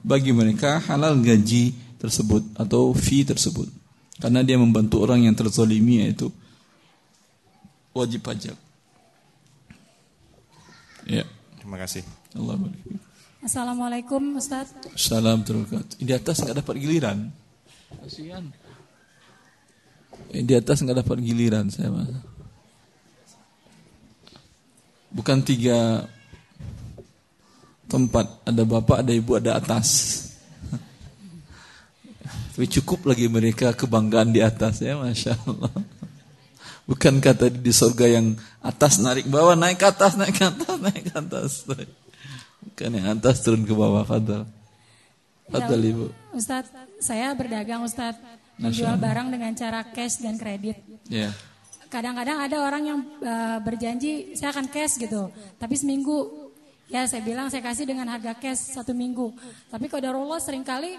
Bagi 0.00 0.32
mereka 0.32 0.80
halal 0.88 1.20
gaji 1.20 1.76
tersebut 2.00 2.56
atau 2.56 2.96
fee 2.96 3.28
tersebut. 3.28 3.68
Karena 4.18 4.40
dia 4.40 4.56
membantu 4.56 5.04
orang 5.04 5.28
yang 5.28 5.36
terzolimi 5.36 6.00
yaitu 6.00 6.32
wajib 7.92 8.24
pajak. 8.24 8.56
Ya. 11.08 11.24
Terima 11.56 11.80
kasih. 11.80 12.04
Allah 12.36 12.60
Assalamualaikum 13.40 14.36
Ustaz. 14.36 14.76
Salam 14.92 15.40
terus. 15.40 15.64
Di 15.96 16.12
atas 16.12 16.44
nggak 16.44 16.60
dapat 16.60 16.74
giliran. 16.76 17.32
Kasihan. 18.04 18.44
Eh, 20.28 20.44
Di 20.44 20.52
atas 20.52 20.84
nggak 20.84 21.00
dapat 21.00 21.16
giliran 21.24 21.72
saya 21.72 21.88
mas. 21.88 22.12
Bukan 25.08 25.40
tiga 25.40 26.04
tempat. 27.88 28.44
Ada 28.44 28.68
bapak, 28.68 29.00
ada 29.00 29.12
ibu, 29.16 29.32
ada 29.40 29.56
atas. 29.56 29.88
Tapi 32.52 32.68
cukup 32.68 33.08
lagi 33.08 33.32
mereka 33.32 33.72
kebanggaan 33.72 34.36
di 34.36 34.44
atas 34.44 34.84
ya, 34.84 35.00
masya 35.00 35.32
Allah. 35.48 35.72
Bukan 36.88 37.20
kata 37.20 37.52
di 37.52 37.68
surga 37.68 38.06
yang 38.08 38.32
atas 38.64 38.96
narik 38.96 39.28
bawah, 39.28 39.52
naik 39.52 39.76
ke 39.76 39.86
atas, 39.92 40.16
naik 40.16 40.32
ke 40.32 40.44
atas, 40.48 40.76
naik 40.80 41.02
ke 41.04 41.14
atas. 41.20 41.50
Bukan 42.64 42.90
yang 42.96 43.12
atas 43.12 43.44
turun 43.44 43.68
ke 43.68 43.76
bawah, 43.76 44.08
fadal. 44.08 44.48
Fadal 45.52 45.80
Ya, 45.84 45.92
ibu. 45.92 46.06
Ustaz, 46.32 46.72
saya 46.96 47.36
berdagang 47.36 47.84
Ustaz. 47.84 48.16
Menjual 48.56 48.96
Allah. 48.96 49.04
barang 49.04 49.28
dengan 49.30 49.52
cara 49.54 49.84
cash 49.86 50.18
dan 50.18 50.34
kredit. 50.40 50.80
Ya. 51.06 51.30
Kadang-kadang 51.92 52.42
ada 52.42 52.56
orang 52.58 52.82
yang 52.82 52.98
eh, 53.20 53.58
berjanji 53.62 54.34
saya 54.34 54.50
akan 54.56 54.66
cash 54.72 54.96
gitu. 54.96 55.28
Tapi 55.60 55.74
seminggu 55.78 56.50
ya 56.88 57.04
saya 57.04 57.20
bilang 57.20 57.52
saya 57.52 57.62
kasih 57.62 57.84
dengan 57.84 58.08
harga 58.10 58.32
cash 58.34 58.74
satu 58.74 58.96
minggu. 58.96 59.30
Tapi 59.68 59.86
kodarullah 59.86 60.40
sering 60.42 60.64
kali 60.64 60.96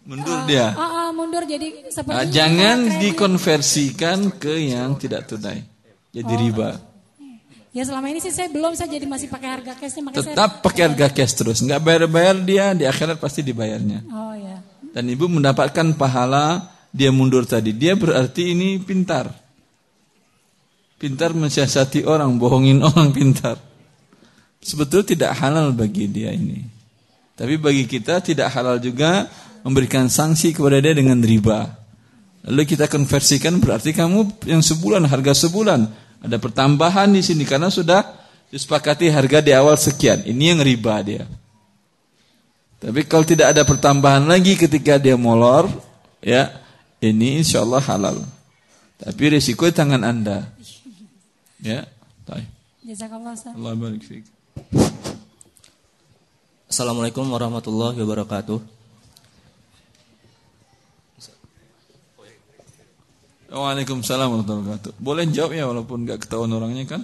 Mundur 0.00 0.48
dia. 0.48 0.72
ah, 0.72 0.80
ah, 0.80 1.08
mundur 1.12 1.44
jadi 1.44 1.92
seperti 1.92 2.16
Ah, 2.16 2.24
jangan 2.26 2.98
dikonversikan 2.98 4.32
ke 4.32 4.72
yang 4.72 4.96
tidak 4.96 5.28
tunai. 5.28 5.62
Jadi 6.10 6.32
Oh. 6.34 6.40
riba. 6.40 6.70
Ya 7.70 7.86
selama 7.86 8.10
ini 8.10 8.18
sih 8.18 8.34
saya 8.34 8.50
belum 8.50 8.74
saya 8.74 8.90
jadi 8.90 9.06
masih 9.06 9.30
pakai 9.30 9.46
harga 9.46 9.78
cashnya 9.78 10.02
makanya 10.02 10.26
saya 10.26 10.34
Tetap 10.34 10.50
pakai 10.58 10.82
harga 10.90 11.06
cash 11.14 11.34
terus. 11.38 11.62
Nggak 11.62 11.80
bayar-bayar 11.80 12.36
dia, 12.42 12.66
di 12.74 12.82
akhirat 12.82 13.22
pasti 13.22 13.46
dibayarnya. 13.46 14.02
Oh 14.10 14.34
ya. 14.34 14.58
Dan 14.90 15.06
ibu 15.06 15.30
mendapatkan 15.30 15.94
pahala 15.94 16.66
dia 16.90 17.14
mundur 17.14 17.46
tadi. 17.46 17.70
Dia 17.70 17.94
berarti 17.94 18.58
ini 18.58 18.82
pintar. 18.82 19.30
Pintar 20.98 21.30
mensiasati 21.30 22.02
orang, 22.02 22.34
bohongin 22.42 22.82
orang 22.88 23.14
pintar. 23.14 23.54
Sebetulnya 24.58 25.06
tidak 25.06 25.32
halal 25.38 25.70
bagi 25.70 26.10
dia 26.10 26.34
ini. 26.34 26.79
Tapi 27.40 27.56
bagi 27.56 27.88
kita 27.88 28.20
tidak 28.20 28.52
halal 28.52 28.76
juga 28.76 29.24
memberikan 29.64 30.12
sanksi 30.12 30.52
kepada 30.52 30.76
dia 30.76 30.92
dengan 30.92 31.24
riba. 31.24 31.72
Lalu 32.44 32.68
kita 32.68 32.84
konversikan 32.84 33.56
berarti 33.56 33.96
kamu 33.96 34.44
yang 34.44 34.60
sebulan 34.60 35.08
harga 35.08 35.48
sebulan 35.48 35.88
ada 36.20 36.36
pertambahan 36.36 37.08
di 37.08 37.24
sini 37.24 37.48
karena 37.48 37.72
sudah 37.72 38.04
disepakati 38.52 39.08
harga 39.08 39.40
di 39.40 39.56
awal 39.56 39.80
sekian. 39.80 40.20
Ini 40.20 40.52
yang 40.52 40.60
riba 40.60 41.00
dia. 41.00 41.24
Tapi 42.80 43.08
kalau 43.08 43.24
tidak 43.24 43.56
ada 43.56 43.64
pertambahan 43.64 44.28
lagi 44.28 44.56
ketika 44.60 45.00
dia 45.00 45.16
molor, 45.16 45.68
ya 46.20 46.60
ini 47.00 47.40
insya 47.40 47.64
Allah 47.64 47.80
halal. 47.80 48.20
Tapi 49.00 49.32
risiko 49.32 49.64
di 49.64 49.72
tangan 49.72 50.04
anda. 50.04 50.44
Ya, 51.60 51.88
baik. 52.28 52.48
Jazakallah. 52.84 53.32
Allah 53.56 53.72
barik 53.76 54.04
fiik. 54.04 54.24
Assalamualaikum 56.70 57.26
warahmatullahi 57.26 57.98
wabarakatuh. 57.98 58.62
Waalaikumsalam 63.50 64.30
warahmatullahi 64.30 64.62
wabarakatuh. 64.62 64.92
Boleh 65.02 65.26
jawab 65.34 65.50
ya 65.50 65.66
walaupun 65.66 66.06
nggak 66.06 66.22
ketahuan 66.22 66.54
orangnya 66.54 66.86
kan? 66.86 67.02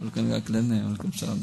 Walaupun 0.00 0.32
nggak 0.32 0.48
kelihatan 0.48 0.80
ya. 0.80 0.82
Waalaikumsalam. 0.88 1.38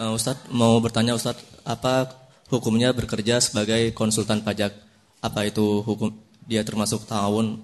Uh, 0.00 0.16
Ustadz 0.16 0.48
mau 0.48 0.80
bertanya 0.80 1.12
Ustadz, 1.12 1.44
apa 1.68 2.16
hukumnya 2.48 2.96
bekerja 2.96 3.44
sebagai 3.44 3.92
konsultan 3.92 4.40
pajak? 4.40 4.72
Apa 5.20 5.44
itu 5.44 5.84
hukum 5.84 6.16
dia 6.48 6.64
termasuk 6.64 7.04
tahun 7.04 7.60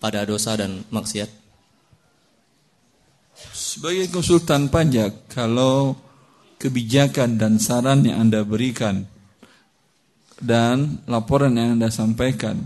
pada 0.00 0.24
dosa 0.24 0.56
dan 0.56 0.88
maksiat? 0.88 1.28
Sebagai 3.52 4.08
konsultan 4.08 4.72
pajak, 4.72 5.28
kalau 5.28 6.07
kebijakan 6.58 7.38
dan 7.38 7.62
saran 7.62 8.02
yang 8.02 8.28
Anda 8.28 8.42
berikan 8.42 9.06
dan 10.38 11.02
laporan 11.10 11.54
yang 11.58 11.78
Anda 11.78 11.90
sampaikan 11.90 12.58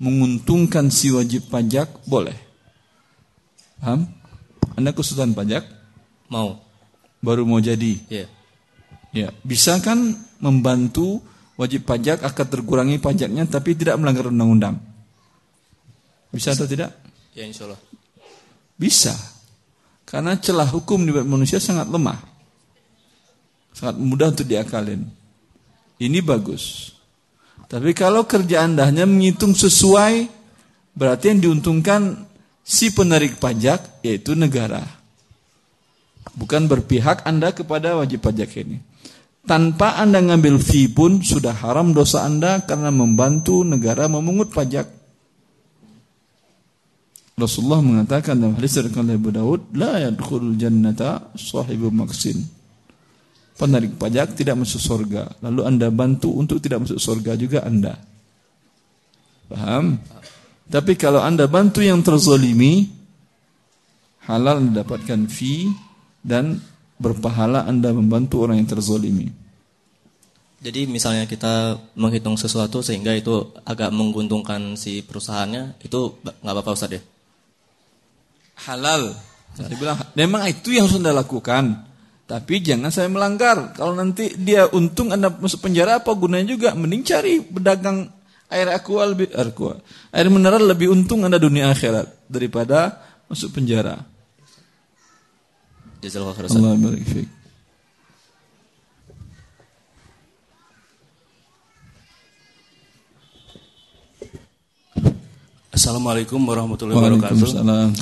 menguntungkan 0.00 0.92
si 0.92 1.08
wajib 1.14 1.48
pajak, 1.48 2.04
boleh. 2.04 2.36
Paham? 3.80 4.08
Anda 4.74 4.90
konsultan 4.92 5.32
pajak? 5.32 5.64
Mau. 6.28 6.60
Baru 7.24 7.48
mau 7.48 7.62
jadi? 7.62 8.00
Iya. 8.10 8.26
Ya, 9.14 9.28
bisa 9.46 9.78
kan 9.78 10.18
membantu 10.42 11.22
wajib 11.54 11.86
pajak 11.86 12.26
akan 12.26 12.46
terkurangi 12.50 12.98
pajaknya 12.98 13.46
tapi 13.46 13.78
tidak 13.78 13.96
melanggar 13.96 14.28
undang-undang? 14.28 14.76
Bisa 16.34 16.52
atau 16.52 16.66
tidak? 16.66 16.90
Ya 17.32 17.46
insya 17.46 17.70
Allah. 17.70 17.80
Bisa. 18.74 19.14
Karena 20.02 20.34
celah 20.34 20.66
hukum 20.66 21.06
di 21.06 21.14
manusia 21.14 21.62
sangat 21.62 21.86
lemah. 21.86 22.33
Sangat 23.74 23.98
mudah 23.98 24.30
untuk 24.30 24.46
diakalin. 24.46 25.02
Ini 25.98 26.22
bagus. 26.22 26.94
Tapi 27.66 27.90
kalau 27.90 28.22
kerja 28.22 28.62
anda 28.62 28.86
hanya 28.86 29.02
menghitung 29.02 29.50
sesuai, 29.50 30.30
berarti 30.94 31.34
yang 31.34 31.40
diuntungkan 31.42 32.22
si 32.62 32.94
penarik 32.94 33.42
pajak, 33.42 34.00
yaitu 34.06 34.38
negara. 34.38 34.86
Bukan 36.38 36.70
berpihak 36.70 37.26
anda 37.26 37.50
kepada 37.50 37.98
wajib 37.98 38.22
pajak 38.22 38.50
ini. 38.62 38.78
Tanpa 39.44 40.00
anda 40.00 40.24
ngambil 40.24 40.56
fee 40.56 40.88
pun 40.88 41.20
sudah 41.20 41.52
haram 41.52 41.92
dosa 41.92 42.24
anda 42.24 42.64
karena 42.64 42.88
membantu 42.88 43.60
negara 43.60 44.08
memungut 44.08 44.54
pajak. 44.54 44.88
Rasulullah 47.34 47.82
mengatakan 47.82 48.38
dalam 48.38 48.54
hadis 48.54 48.78
dari 48.78 48.94
Abu 48.94 49.34
Daud, 49.34 49.74
la 49.74 49.98
yadkhulul 49.98 50.54
jannata 50.54 51.34
sahibu 51.34 51.90
maksin. 51.90 52.40
Penarik 53.54 53.94
pajak 53.94 54.34
tidak 54.34 54.58
masuk 54.58 54.82
surga. 54.82 55.30
Lalu 55.38 55.60
Anda 55.62 55.88
bantu 55.94 56.34
untuk 56.34 56.58
tidak 56.58 56.86
masuk 56.86 56.98
surga 56.98 57.38
juga 57.38 57.62
Anda. 57.62 57.94
Paham? 59.46 60.02
Tapi 60.66 60.92
kalau 60.98 61.22
Anda 61.22 61.46
bantu 61.46 61.84
yang 61.84 62.02
terzolimi, 62.02 62.90
halal 64.26 64.58
Anda 64.58 64.82
dapatkan 64.82 65.30
fee 65.30 65.70
dan 66.24 66.58
berpahala 66.98 67.62
Anda 67.68 67.94
membantu 67.94 68.42
orang 68.42 68.58
yang 68.58 68.68
terzolimi. 68.68 69.30
Jadi 70.64 70.88
misalnya 70.88 71.28
kita 71.28 71.76
menghitung 71.94 72.40
sesuatu 72.40 72.80
sehingga 72.80 73.12
itu 73.12 73.52
agak 73.68 73.92
menguntungkan 73.92 74.80
si 74.80 75.04
perusahaannya, 75.04 75.78
itu 75.84 76.16
nggak 76.24 76.54
apa-apa 76.56 76.72
Ustaz 76.72 76.96
ya? 76.96 77.04
halal. 78.62 79.14
Saya 79.54 79.74
bilang, 79.78 79.98
memang 80.18 80.50
itu 80.50 80.74
yang 80.74 80.90
harus 80.90 80.98
Anda 80.98 81.14
lakukan. 81.14 81.83
Tapi 82.24 82.64
jangan 82.64 82.88
saya 82.88 83.12
melanggar. 83.12 83.76
Kalau 83.76 83.92
nanti 83.92 84.32
dia 84.40 84.64
untung 84.72 85.12
Anda 85.12 85.28
masuk 85.28 85.68
penjara 85.68 86.00
apa 86.00 86.08
gunanya 86.16 86.56
juga? 86.56 86.72
Mending 86.72 87.04
cari 87.04 87.44
pedagang 87.44 88.08
air 88.48 88.68
aqua 88.72 89.04
lebih 89.04 89.28
air 89.36 89.52
aqua. 89.52 89.76
Air 90.08 90.32
mineral 90.32 90.64
lebih 90.64 90.88
untung 90.88 91.20
Anda 91.28 91.36
dunia 91.36 91.68
akhirat 91.68 92.24
daripada 92.24 92.96
masuk 93.28 93.60
penjara. 93.60 94.00
Allah 96.04 96.76
barik 96.80 97.04
fiik. 97.04 97.28
Assalamualaikum 105.74 106.38
warahmatullahi 106.38 106.96
wabarakatuh. 106.96 107.92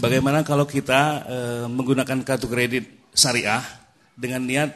Bagaimana 0.00 0.40
kalau 0.40 0.64
kita 0.64 1.00
eh, 1.28 1.64
menggunakan 1.68 2.24
kartu 2.24 2.48
kredit 2.48 2.99
syariah 3.14 3.62
dengan 4.14 4.44
niat 4.44 4.70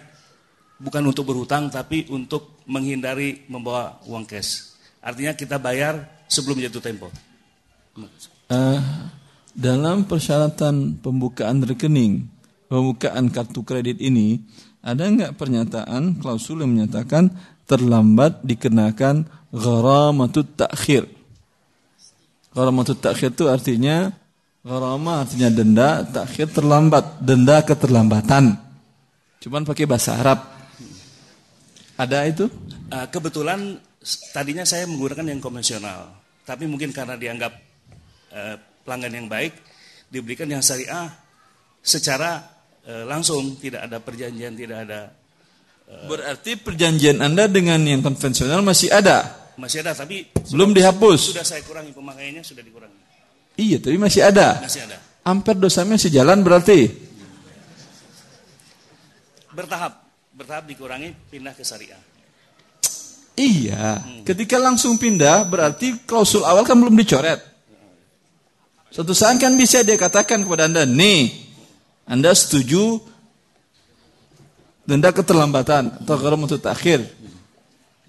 bukan 0.81 1.02
untuk 1.06 1.28
berhutang 1.28 1.70
tapi 1.70 2.09
untuk 2.11 2.61
menghindari 2.66 3.44
membawa 3.47 4.01
uang 4.09 4.24
cash. 4.24 4.74
Artinya 5.05 5.36
kita 5.36 5.61
bayar 5.61 6.24
sebelum 6.28 6.61
jatuh 6.61 6.81
tempo. 6.81 7.09
Eh, 8.48 8.81
dalam 9.55 10.09
persyaratan 10.09 10.98
pembukaan 10.98 11.62
rekening, 11.62 12.27
pembukaan 12.66 13.31
kartu 13.31 13.62
kredit 13.62 14.01
ini, 14.01 14.43
ada 14.85 15.06
nggak 15.06 15.36
pernyataan 15.39 16.19
klausul 16.19 16.65
yang 16.65 16.74
menyatakan 16.74 17.32
terlambat 17.65 18.44
dikenakan 18.44 19.28
gharamatut 19.55 20.48
takhir. 20.59 21.09
Gharamatut 22.52 22.98
takhir 22.98 23.32
itu 23.32 23.48
artinya 23.48 24.12
gharama 24.64 25.22
artinya 25.22 25.52
denda, 25.52 25.88
takhir 26.02 26.50
terlambat, 26.50 27.20
denda 27.20 27.60
keterlambatan. 27.60 28.56
Cuman 29.38 29.62
pakai 29.62 29.84
bahasa 29.84 30.16
Arab. 30.16 30.40
Ada 31.94 32.26
itu? 32.26 32.48
Eh, 32.90 33.06
kebetulan 33.12 33.76
tadinya 34.32 34.64
saya 34.64 34.88
menggunakan 34.88 35.30
yang 35.30 35.38
konvensional, 35.38 36.10
tapi 36.42 36.64
mungkin 36.66 36.90
karena 36.90 37.14
dianggap 37.14 37.52
eh, 38.34 38.56
pelanggan 38.82 39.12
yang 39.14 39.28
baik, 39.28 39.52
diberikan 40.10 40.48
yang 40.48 40.64
syariah 40.64 41.12
secara 41.78 42.42
eh, 42.82 43.04
langsung, 43.04 43.54
tidak 43.60 43.84
ada 43.84 44.00
perjanjian, 44.00 44.56
tidak 44.56 44.80
ada 44.88 45.00
Berarti 45.84 46.56
perjanjian 46.56 47.20
Anda 47.20 47.44
dengan 47.44 47.76
yang 47.84 48.00
konvensional 48.00 48.64
masih 48.64 48.88
ada. 48.88 49.52
masih 49.60 49.84
ada 49.84 49.92
tapi 49.92 50.32
Belum 50.48 50.72
sudah- 50.72 50.76
dihapus. 50.80 51.20
Sudah 51.36 51.44
saya 51.44 51.60
kurangi 51.60 51.92
pemakaiannya 51.92 52.40
sudah 52.40 52.64
dikurangi. 52.64 53.03
Iya, 53.55 53.78
tapi 53.78 53.97
masih 53.98 54.22
ada. 54.26 54.59
Masih 54.62 54.82
ada. 54.86 54.98
Ampere 55.24 55.56
dosanya 55.56 55.97
masih 55.97 56.10
jalan 56.10 56.43
berarti. 56.43 56.90
Bertahap, 59.55 60.02
bertahap 60.35 60.64
dikurangi 60.66 61.14
pindah 61.31 61.55
ke 61.55 61.62
syariah. 61.62 62.01
Iya, 63.35 63.98
ketika 64.22 64.62
langsung 64.62 64.94
pindah 64.94 65.43
berarti 65.47 66.06
klausul 66.06 66.47
awal 66.47 66.62
kan 66.62 66.78
belum 66.78 66.94
dicoret. 66.94 67.43
Suatu 68.94 69.10
saat 69.10 69.43
kan 69.43 69.59
bisa 69.59 69.82
dia 69.82 69.98
katakan 69.98 70.47
kepada 70.47 70.70
Anda, 70.70 70.86
nih, 70.86 71.35
Anda 72.06 72.31
setuju 72.31 73.02
denda 74.86 75.10
keterlambatan 75.10 76.06
atau 76.06 76.14
kalau 76.14 76.39
untuk 76.39 76.62
takhir. 76.62 77.02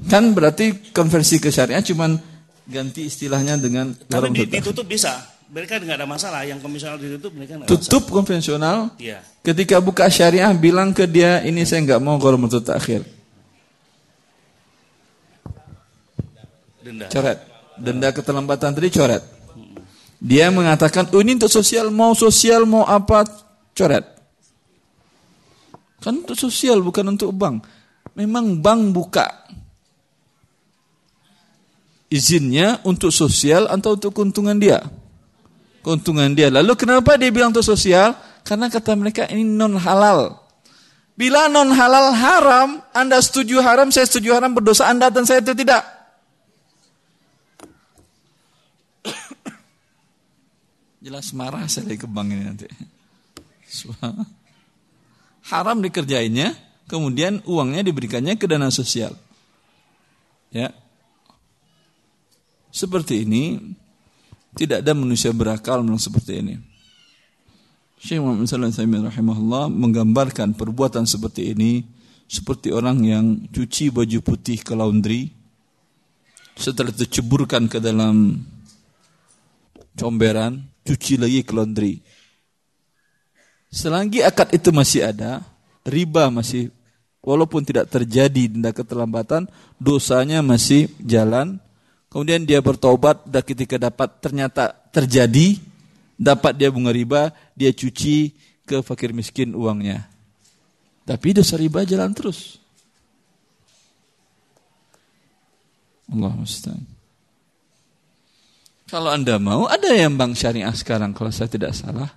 Kan 0.05 0.37
berarti 0.37 0.93
konversi 0.93 1.41
ke 1.41 1.49
syariah 1.49 1.81
cuman 1.81 2.21
ganti 2.69 3.09
istilahnya 3.09 3.57
dengan 3.57 3.97
Tapi 3.97 4.45
ditutup 4.45 4.85
bisa. 4.85 5.34
Mereka 5.55 5.79
nggak 5.79 6.03
ada 6.03 6.07
masalah. 6.09 6.43
Yang 6.43 6.59
komisional 6.59 6.99
ditutup 6.99 7.31
mereka 7.31 7.55
nggak 7.55 7.71
Tutup 7.71 8.11
konvensional. 8.11 8.91
Iya. 8.99 9.23
Ketika 9.39 9.79
buka 9.79 10.11
syariah 10.11 10.51
bilang 10.51 10.91
ke 10.91 11.07
dia 11.07 11.39
ini 11.47 11.63
saya 11.63 11.79
nggak 11.87 12.03
mau 12.03 12.19
untuk 12.19 12.59
takhir. 12.59 13.07
masalah. 13.07 13.07
Denda. 16.83 17.07
Coret. 17.07 17.39
Denda 17.79 18.09
keterlambatan 18.11 18.75
tadi 18.75 18.91
coret. 18.91 19.23
Dia 20.19 20.51
mengatakan, 20.51 21.07
oh 21.15 21.21
ini 21.23 21.39
untuk 21.39 21.51
sosial, 21.51 21.87
mau 21.87 22.11
sosial, 22.17 22.67
mau 22.67 22.83
apa, 22.83 23.23
coret. 23.77 24.03
Kan 26.03 26.19
untuk 26.19 26.35
sosial, 26.35 26.83
bukan 26.83 27.15
untuk 27.15 27.31
bank. 27.31 27.63
Memang 28.15 28.59
bank 28.59 28.81
buka 28.91 29.27
izinnya 32.11 32.79
untuk 32.87 33.11
sosial 33.11 33.67
atau 33.71 33.95
untuk 33.95 34.11
keuntungan 34.15 34.55
dia. 34.55 34.83
Keuntungan 35.85 36.33
dia. 36.33 36.49
Lalu 36.49 36.73
kenapa 36.73 37.13
dia 37.13 37.29
bilang 37.29 37.53
untuk 37.53 37.61
sosial? 37.61 38.17
Karena 38.41 38.73
kata 38.73 38.97
mereka 38.97 39.29
ini 39.29 39.45
non 39.45 39.77
halal. 39.77 40.41
Bila 41.13 41.45
non 41.45 41.69
halal 41.69 42.09
haram, 42.09 42.81
Anda 42.89 43.21
setuju 43.21 43.61
haram, 43.61 43.93
saya 43.93 44.09
setuju 44.09 44.33
haram, 44.33 44.57
berdosa 44.57 44.89
Anda 44.89 45.13
dan 45.13 45.29
saya 45.29 45.45
itu 45.45 45.53
tidak. 45.53 45.85
Jelas 51.05 51.29
marah 51.37 51.69
saya 51.69 51.85
dari 51.85 52.01
kebang 52.01 52.33
ini 52.33 52.49
nanti. 52.49 52.65
Haram 55.53 55.85
dikerjainnya, 55.85 56.57
kemudian 56.89 57.45
uangnya 57.45 57.85
diberikannya 57.85 58.41
ke 58.41 58.49
dana 58.49 58.73
sosial. 58.73 59.13
Ya. 60.49 60.73
Seperti 62.73 63.21
ini, 63.21 63.61
tidak 64.55 64.81
ada 64.81 64.95
manusia 64.95 65.35
berakal 65.35 65.83
memang 65.83 65.99
seperti 65.99 66.39
ini. 66.39 66.55
Syekh 67.99 68.21
Muhammad 68.23 68.47
Sallallahu 68.47 68.71
Alaihi 68.71 68.79
Wasallam 68.85 69.09
rahimahullah 69.11 69.65
menggambarkan 69.71 70.53
perbuatan 70.55 71.03
seperti 71.07 71.55
ini 71.55 71.83
seperti 72.25 72.73
orang 72.73 73.01
yang 73.05 73.25
cuci 73.49 73.93
baju 73.93 74.19
putih 74.21 74.61
ke 74.61 74.73
laundry 74.73 75.29
setelah 76.57 76.89
itu 76.89 77.67
ke 77.67 77.77
dalam 77.77 78.45
comberan 79.93 80.65
cuci 80.85 81.21
lagi 81.21 81.41
ke 81.45 81.53
laundry 81.53 82.01
selagi 83.69 84.25
akad 84.25 84.53
itu 84.53 84.69
masih 84.73 85.09
ada 85.09 85.41
riba 85.85 86.33
masih 86.33 86.73
walaupun 87.25 87.65
tidak 87.65 87.89
terjadi 87.89 88.49
denda 88.49 88.69
keterlambatan 88.69 89.49
dosanya 89.81 90.45
masih 90.45 90.89
jalan 91.01 91.61
kemudian 92.15 92.47
dia 92.47 92.63
bertobat 92.63 93.27
dan 93.27 93.43
ketika 93.43 93.75
dapat 93.75 94.07
ternyata 94.23 94.71
terjadi 94.95 95.59
dapat 96.15 96.55
dia 96.55 96.71
bunga 96.71 96.95
riba 96.95 97.35
dia 97.51 97.75
cuci 97.75 98.31
ke 98.63 98.79
fakir 98.79 99.11
miskin 99.11 99.51
uangnya 99.51 100.15
tapi 101.05 101.37
dosa 101.37 101.53
riba 101.55 101.85
jalan 101.85 102.09
terus. 102.17 102.57
Allah 106.09 106.33
musta'an. 106.33 106.81
Kalau 108.89 109.09
anda 109.13 109.37
mau, 109.37 109.69
ada 109.69 109.89
yang 109.93 110.17
bank 110.17 110.37
syariah 110.37 110.73
sekarang 110.73 111.13
kalau 111.13 111.29
saya 111.29 111.49
tidak 111.49 111.77
salah. 111.77 112.09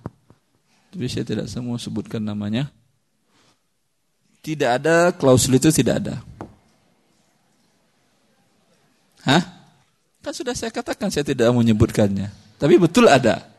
Tapi 0.89 1.05
saya 1.05 1.21
tidak 1.21 1.45
semua 1.49 1.77
sebutkan 1.77 2.21
namanya. 2.21 2.73
Tidak 4.41 4.69
ada 4.81 5.13
klausul 5.13 5.61
itu 5.61 5.69
tidak 5.69 6.01
ada. 6.01 6.15
Hah? 9.21 9.58
Kan 10.29 10.37
sudah 10.37 10.53
saya 10.53 10.69
katakan 10.69 11.09
saya 11.09 11.25
tidak 11.25 11.49
menyebutkannya. 11.49 12.29
Tapi 12.61 12.77
betul 12.77 13.09
ada. 13.09 13.49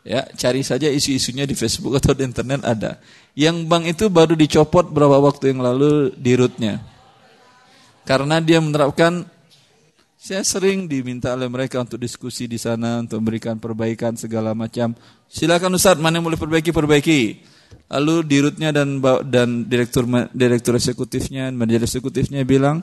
Ya, 0.00 0.24
cari 0.40 0.64
saja 0.64 0.88
isu-isunya 0.88 1.44
di 1.44 1.52
Facebook 1.52 2.00
atau 2.00 2.16
di 2.16 2.24
internet 2.24 2.64
ada. 2.64 2.96
Yang 3.36 3.68
bank 3.68 3.84
itu 3.92 4.08
baru 4.08 4.32
dicopot 4.40 4.88
berapa 4.88 5.20
waktu 5.20 5.52
yang 5.52 5.60
lalu 5.60 6.16
di 6.16 6.32
rootnya. 6.32 6.80
Karena 8.08 8.40
dia 8.40 8.56
menerapkan 8.56 9.28
saya 10.16 10.40
sering 10.48 10.88
diminta 10.88 11.36
oleh 11.36 11.52
mereka 11.52 11.84
untuk 11.84 12.00
diskusi 12.00 12.48
di 12.48 12.56
sana 12.56 13.04
untuk 13.04 13.20
memberikan 13.20 13.60
perbaikan 13.60 14.16
segala 14.16 14.56
macam. 14.56 14.96
Silakan 15.28 15.76
Ustaz, 15.76 16.00
mana 16.00 16.24
yang 16.24 16.24
boleh 16.24 16.40
perbaiki 16.40 16.72
perbaiki. 16.72 17.20
Lalu 17.92 18.24
di 18.24 18.36
rootnya 18.40 18.72
dan 18.72 18.96
dan 19.28 19.68
direktur 19.68 20.08
direktur 20.32 20.80
eksekutifnya, 20.80 21.52
manajer 21.52 21.84
eksekutifnya 21.84 22.48
bilang, 22.48 22.80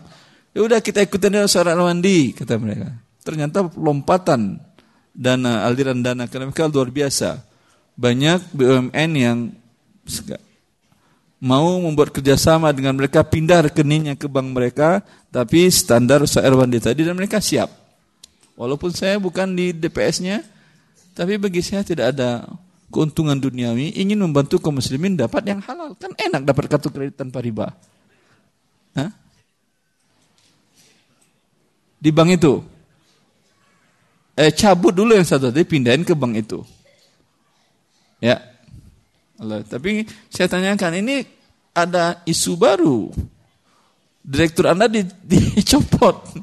ya 0.51 0.59
udah 0.63 0.79
kita 0.79 1.03
ikutin 1.03 1.41
aja 1.41 1.59
syarat 1.59 1.75
mandi 1.79 2.35
kata 2.35 2.59
mereka. 2.59 2.91
Ternyata 3.21 3.69
lompatan 3.77 4.57
dana 5.11 5.67
aliran 5.67 5.99
dana 6.01 6.25
karena 6.25 6.49
mereka 6.49 6.71
luar 6.71 6.89
biasa. 6.89 7.43
Banyak 7.95 8.55
BUMN 8.55 9.11
yang 9.13 9.37
mau 11.41 11.81
membuat 11.81 12.13
kerjasama 12.13 12.69
dengan 12.69 12.93
mereka 12.93 13.25
pindah 13.25 13.69
rekeningnya 13.69 14.13
ke 14.13 14.29
bank 14.29 14.47
mereka, 14.53 15.01
tapi 15.33 15.67
standar 15.73 16.21
Syair 16.29 16.53
Wandi 16.53 16.77
tadi 16.77 17.01
dan 17.01 17.17
mereka 17.17 17.41
siap. 17.41 17.67
Walaupun 18.55 18.93
saya 18.93 19.17
bukan 19.17 19.57
di 19.57 19.73
DPS-nya, 19.73 20.45
tapi 21.17 21.41
bagi 21.41 21.65
saya 21.65 21.81
tidak 21.81 22.13
ada 22.13 22.45
keuntungan 22.93 23.33
duniawi, 23.39 23.97
ingin 23.97 24.21
membantu 24.21 24.61
kaum 24.61 24.77
muslimin 24.77 25.17
dapat 25.17 25.49
yang 25.49 25.59
halal. 25.65 25.97
Kan 25.97 26.13
enak 26.13 26.45
dapat 26.45 26.69
kartu 26.69 26.93
kredit 26.93 27.17
tanpa 27.17 27.41
riba. 27.41 27.73
Di 32.01 32.09
bank 32.09 32.29
itu. 32.33 32.53
Eh, 34.33 34.49
cabut 34.49 34.89
dulu 34.89 35.13
yang 35.13 35.27
satu 35.27 35.53
tadi, 35.53 35.61
pindahin 35.61 36.01
ke 36.01 36.17
bank 36.17 36.33
itu. 36.33 36.65
Ya, 38.17 38.41
Allah. 39.41 39.65
Tapi 39.65 40.05
saya 40.29 40.49
tanyakan 40.49 41.01
ini 41.01 41.25
ada 41.73 42.21
isu 42.29 42.57
baru. 42.57 43.09
Direktur 44.21 44.69
Anda 44.69 44.85
di, 44.85 45.01
dicopot. 45.57 46.41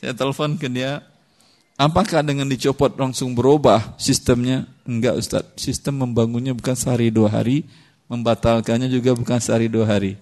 saya 0.00 0.16
telepon 0.16 0.56
ke 0.56 0.66
dia, 0.72 1.04
apakah 1.76 2.24
dengan 2.24 2.48
dicopot 2.48 2.96
langsung 2.96 3.36
berubah 3.36 3.94
sistemnya? 4.00 4.64
Enggak 4.88 5.20
Ustaz, 5.20 5.44
sistem 5.54 6.02
membangunnya 6.02 6.56
bukan 6.56 6.74
sehari 6.74 7.12
dua 7.12 7.28
hari, 7.28 7.68
membatalkannya 8.08 8.88
juga 8.88 9.12
bukan 9.12 9.38
sehari 9.38 9.68
dua 9.68 9.86
hari. 9.86 10.16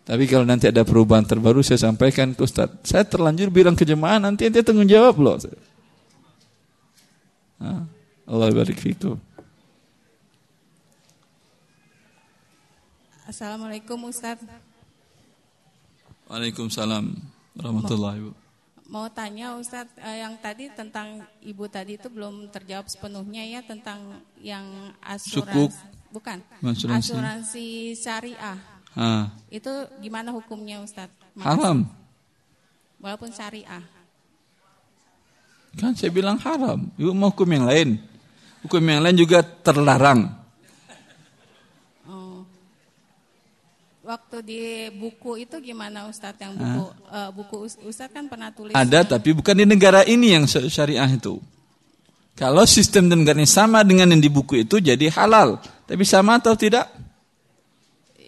Tapi 0.00 0.24
kalau 0.26 0.42
nanti 0.48 0.66
ada 0.66 0.82
perubahan 0.82 1.22
terbaru 1.22 1.60
saya 1.62 1.78
sampaikan 1.86 2.34
ke 2.34 2.42
Ustaz. 2.42 2.72
Saya 2.82 3.06
terlanjur 3.06 3.52
bilang 3.52 3.76
ke 3.78 3.86
jemaah 3.86 4.18
nanti 4.18 4.48
ente 4.48 4.64
tanggung 4.64 4.88
jawab 4.88 5.20
loh. 5.20 5.36
Nah, 7.60 7.84
Allah 8.26 8.46
barik 8.50 8.80
fikum. 8.80 9.20
Assalamualaikum 13.28 14.10
Ustaz. 14.10 14.42
Waalaikumsalam 16.26 17.14
warahmatullahi 17.58 18.18
wabarakatuh. 18.26 18.48
Mau 18.90 19.06
tanya 19.06 19.54
Ustadz, 19.54 19.94
eh, 20.02 20.18
yang 20.18 20.34
tadi 20.42 20.66
tentang 20.74 21.22
ibu 21.46 21.62
tadi 21.70 21.94
itu 21.94 22.10
belum 22.10 22.50
terjawab 22.50 22.90
sepenuhnya 22.90 23.46
ya 23.46 23.62
tentang 23.62 24.18
yang 24.42 24.66
Sukuk. 25.14 25.70
asuransi, 25.70 26.10
bukan 26.10 26.38
Asuransi. 26.58 27.14
asuransi 27.14 27.66
syariah. 27.94 28.58
Ah. 28.98 29.30
Itu 29.46 29.70
gimana 30.02 30.34
hukumnya 30.34 30.82
Ustadz? 30.82 31.14
Makasih. 31.38 31.46
Haram. 31.46 31.78
Walaupun 32.98 33.30
syariah. 33.30 33.84
Kan 35.78 35.94
saya 35.94 36.10
bilang 36.10 36.36
haram. 36.42 36.90
Ibu 36.98 37.14
mau 37.14 37.30
hukum 37.30 37.46
yang 37.46 37.64
lain. 37.70 38.02
Hukum 38.66 38.82
yang 38.82 39.00
lain 39.00 39.16
juga 39.16 39.40
terlarang. 39.46 40.28
Oh. 42.04 42.42
Waktu 44.02 44.36
di 44.42 44.60
buku 44.90 45.46
itu 45.46 45.56
gimana 45.62 46.10
Ustadz 46.10 46.42
yang 46.42 46.58
buku 46.58 46.84
eh, 47.08 47.30
buku 47.30 47.56
Us- 47.70 47.80
Ustadz 47.80 48.10
kan 48.10 48.26
pernah 48.26 48.50
tulis 48.50 48.74
Ada 48.74 49.06
tapi 49.06 49.30
bukan 49.30 49.54
di 49.54 49.64
negara 49.64 50.02
ini 50.02 50.34
yang 50.34 50.44
sy- 50.50 50.66
syariah 50.66 51.06
itu. 51.08 51.38
Kalau 52.34 52.66
sistem 52.66 53.06
dan 53.06 53.22
negara 53.22 53.38
ini 53.38 53.46
sama 53.46 53.86
dengan 53.86 54.10
yang 54.10 54.18
di 54.20 54.28
buku 54.28 54.66
itu 54.66 54.82
jadi 54.82 55.06
halal. 55.14 55.62
Tapi 55.86 56.02
sama 56.02 56.42
atau 56.42 56.58
tidak? 56.58 56.90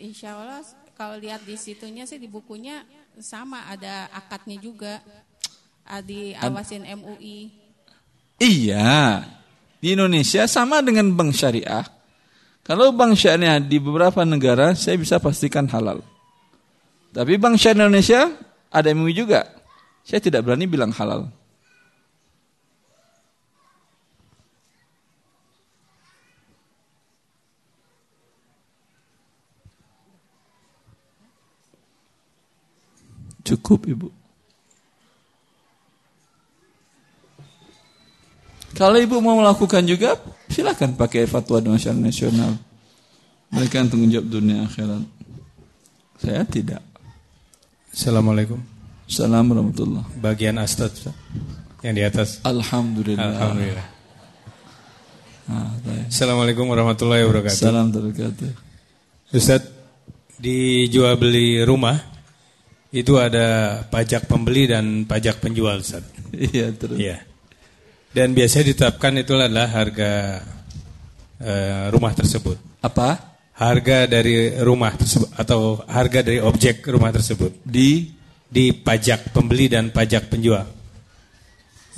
Insya 0.02 0.34
Allah 0.34 0.66
kalau 0.98 1.14
lihat 1.14 1.46
di 1.46 1.54
situnya 1.54 2.02
sih 2.10 2.18
di 2.18 2.26
bukunya 2.26 2.82
sama 3.22 3.70
ada 3.70 4.10
akadnya 4.10 4.58
juga. 4.58 4.98
Ah, 5.86 6.02
Diawasin 6.02 6.82
MUI. 6.98 7.54
Iya. 8.42 9.22
Di 9.78 9.94
Indonesia 9.94 10.46
sama 10.50 10.82
dengan 10.82 11.10
bank 11.14 11.34
syariah. 11.34 11.86
Kalau 12.66 12.90
bank 12.94 13.14
syariah 13.14 13.58
di 13.62 13.78
beberapa 13.78 14.22
negara 14.26 14.74
saya 14.74 14.98
bisa 14.98 15.22
pastikan 15.22 15.70
halal. 15.70 16.02
Tapi 17.14 17.38
bank 17.38 17.58
syariah 17.58 17.86
Indonesia 17.86 18.30
ada 18.74 18.90
MUI 18.94 19.14
juga. 19.14 19.46
Saya 20.02 20.18
tidak 20.18 20.42
berani 20.42 20.66
bilang 20.66 20.90
halal. 20.90 21.30
Cukup 33.52 33.84
ibu. 33.84 34.08
Kalau 38.72 38.96
ibu 38.96 39.20
mau 39.20 39.36
melakukan 39.36 39.84
juga, 39.84 40.16
silakan 40.48 40.96
pakai 40.96 41.28
fatwa 41.28 41.60
nasional 41.60 42.00
nasional. 42.00 42.52
Mereka 43.52 43.84
yang 43.84 43.88
tanggung 43.92 44.08
jawab 44.08 44.32
dunia 44.32 44.64
akhirat. 44.64 45.04
Saya 46.16 46.48
tidak. 46.48 46.80
Assalamualaikum. 47.92 48.56
Assalamualaikum 49.04 49.68
warahmatullah. 49.68 50.04
Bagian 50.16 50.56
astad 50.56 50.88
yang 51.84 51.92
di 51.92 52.00
atas. 52.00 52.40
Alhamdulillah. 52.48 53.36
Alhamdulillah. 53.36 53.88
Ah. 55.52 55.76
Assalamualaikum 56.08 56.64
warahmatullahi 56.72 57.28
wabarakatuh. 57.28 57.60
Salam 57.60 57.92
terkatu. 57.92 58.48
Ustaz, 59.28 59.68
di 60.40 60.88
jual 60.88 61.12
beli 61.20 61.60
rumah 61.60 62.11
itu 62.92 63.16
ada 63.16 63.80
pajak 63.88 64.28
pembeli 64.28 64.68
dan 64.68 65.08
pajak 65.08 65.40
penjual, 65.40 65.80
Ustaz. 65.80 66.04
Iya, 66.32 66.72
terus. 66.76 66.96
Iya. 67.00 67.24
Dan 68.12 68.36
biasanya 68.36 68.72
ditetapkan 68.72 69.16
itu 69.20 69.32
adalah 69.36 69.68
harga 69.68 70.12
eh, 71.40 71.84
rumah 71.88 72.12
tersebut. 72.12 72.56
Apa? 72.84 73.32
Harga 73.56 74.04
dari 74.04 74.52
rumah 74.60 74.92
tersebut 74.96 75.28
atau 75.32 75.80
harga 75.88 76.20
dari 76.20 76.40
objek 76.40 76.84
rumah 76.88 77.12
tersebut 77.12 77.60
di 77.64 78.12
di 78.48 78.72
pajak 78.76 79.32
pembeli 79.32 79.72
dan 79.72 79.88
pajak 79.88 80.28
penjual. 80.28 80.68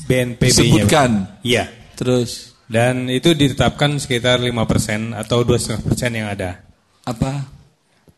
BNPB-nya. 0.06 0.54
Sebutkan. 0.54 1.10
Iya. 1.42 1.70
Terus 1.94 2.54
Dan 2.64 3.12
itu 3.12 3.36
ditetapkan 3.36 4.00
sekitar 4.00 4.40
5% 4.40 5.12
atau 5.12 5.44
2,5% 5.44 5.84
yang 6.16 6.32
ada. 6.32 6.64
apa? 7.04 7.44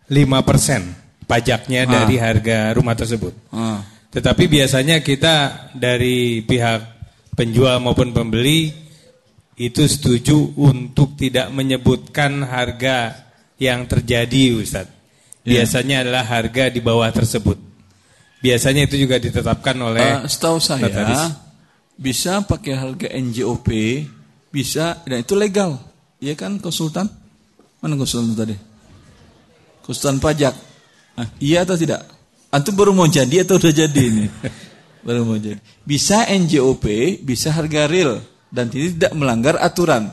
5% 0.07 1.06
pajaknya 1.27 1.85
Ah. 1.85 1.91
dari 1.93 2.17
harga 2.17 2.73
rumah 2.73 2.95
tersebut. 2.95 3.35
Ah. 3.51 3.83
Tetapi 4.09 4.49
biasanya 4.49 5.03
kita 5.03 5.35
dari 5.75 6.41
pihak 6.41 6.81
penjual 7.37 7.77
maupun 7.79 8.11
pembeli 8.11 8.73
itu 9.57 9.83
setuju 9.85 10.57
untuk 10.57 11.17
tidak 11.17 11.51
menyebutkan 11.51 12.41
harga 12.43 13.27
yang 13.57 13.85
terjadi 13.85 14.57
Ustaz. 14.57 14.89
Ya. 15.45 15.61
Biasanya 15.61 16.03
adalah 16.03 16.25
harga 16.25 16.69
di 16.69 16.81
bawah 16.81 17.09
tersebut. 17.09 17.57
Biasanya 18.41 18.85
itu 18.85 18.97
juga 18.97 19.17
ditetapkan 19.17 19.77
oleh 19.79 20.23
Eh, 20.23 20.29
setahu 20.29 20.61
saya 20.61 20.87
notaris. 20.87 21.33
bisa 21.97 22.45
pakai 22.45 22.75
harga 22.77 23.09
NJOP, 23.11 23.69
bisa 24.53 25.01
dan 25.03 25.25
itu 25.25 25.33
legal. 25.33 25.81
Iya 26.21 26.37
kan 26.37 26.61
konsultan? 26.61 27.09
Mana 27.81 27.97
konsultan 27.97 28.33
tadi? 28.33 28.57
Konsultan 29.81 30.19
pajak. 30.19 30.55
Iya 31.41 31.65
atau 31.65 31.77
tidak? 31.81 32.05
Antum 32.53 32.77
baru 32.77 32.93
mau 32.93 33.09
jadi 33.09 33.43
atau 33.43 33.57
udah 33.57 33.73
jadi 33.73 34.03
ini? 34.07 34.27
baru 35.07 35.25
mau 35.25 35.41
jadi. 35.41 35.59
Bisa 35.85 36.29
NJOP, 36.29 36.85
bisa 37.25 37.53
harga 37.53 37.89
real 37.89 38.21
dan 38.53 38.69
tidak 38.69 39.13
melanggar 39.17 39.57
aturan. 39.61 40.13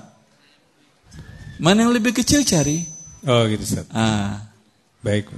Mana 1.62 1.88
yang 1.88 1.94
lebih 1.96 2.16
kecil 2.16 2.44
cari? 2.44 2.84
Oh 3.24 3.48
gitu 3.48 3.64
Ustaz. 3.64 3.88
Ah. 3.94 4.52
Baik. 5.04 5.32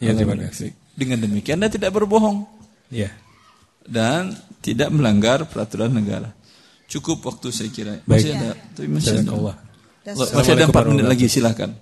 Ya 0.00 0.12
terima 0.16 0.36
kasih. 0.36 0.72
Dengan 0.96 1.20
demikian 1.24 1.60
Anda 1.60 1.72
tidak 1.72 1.92
berbohong. 1.92 2.48
Ya. 2.92 3.12
Dan 3.84 4.32
tidak 4.64 4.88
melanggar 4.92 5.44
peraturan 5.48 5.92
negara. 5.92 6.32
Cukup 6.88 7.20
waktu 7.24 7.52
saya 7.52 7.68
kira. 7.68 8.00
Baik. 8.04 8.08
Masih 8.08 8.30
ada, 8.36 8.50
tapi 8.76 8.88
masih 8.88 9.12
ada. 9.20 9.32
Loh, 9.32 9.56
Masih 10.04 10.52
ada 10.52 10.64
empat 10.68 10.84
menit 10.88 11.06
lagi 11.08 11.26
silakan. 11.28 11.76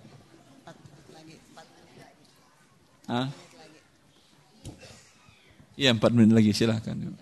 Ah? 3.11 3.27
Iya 5.75 5.91
empat 5.91 6.15
menit 6.15 6.31
lagi 6.37 6.55
silakan. 6.55 7.17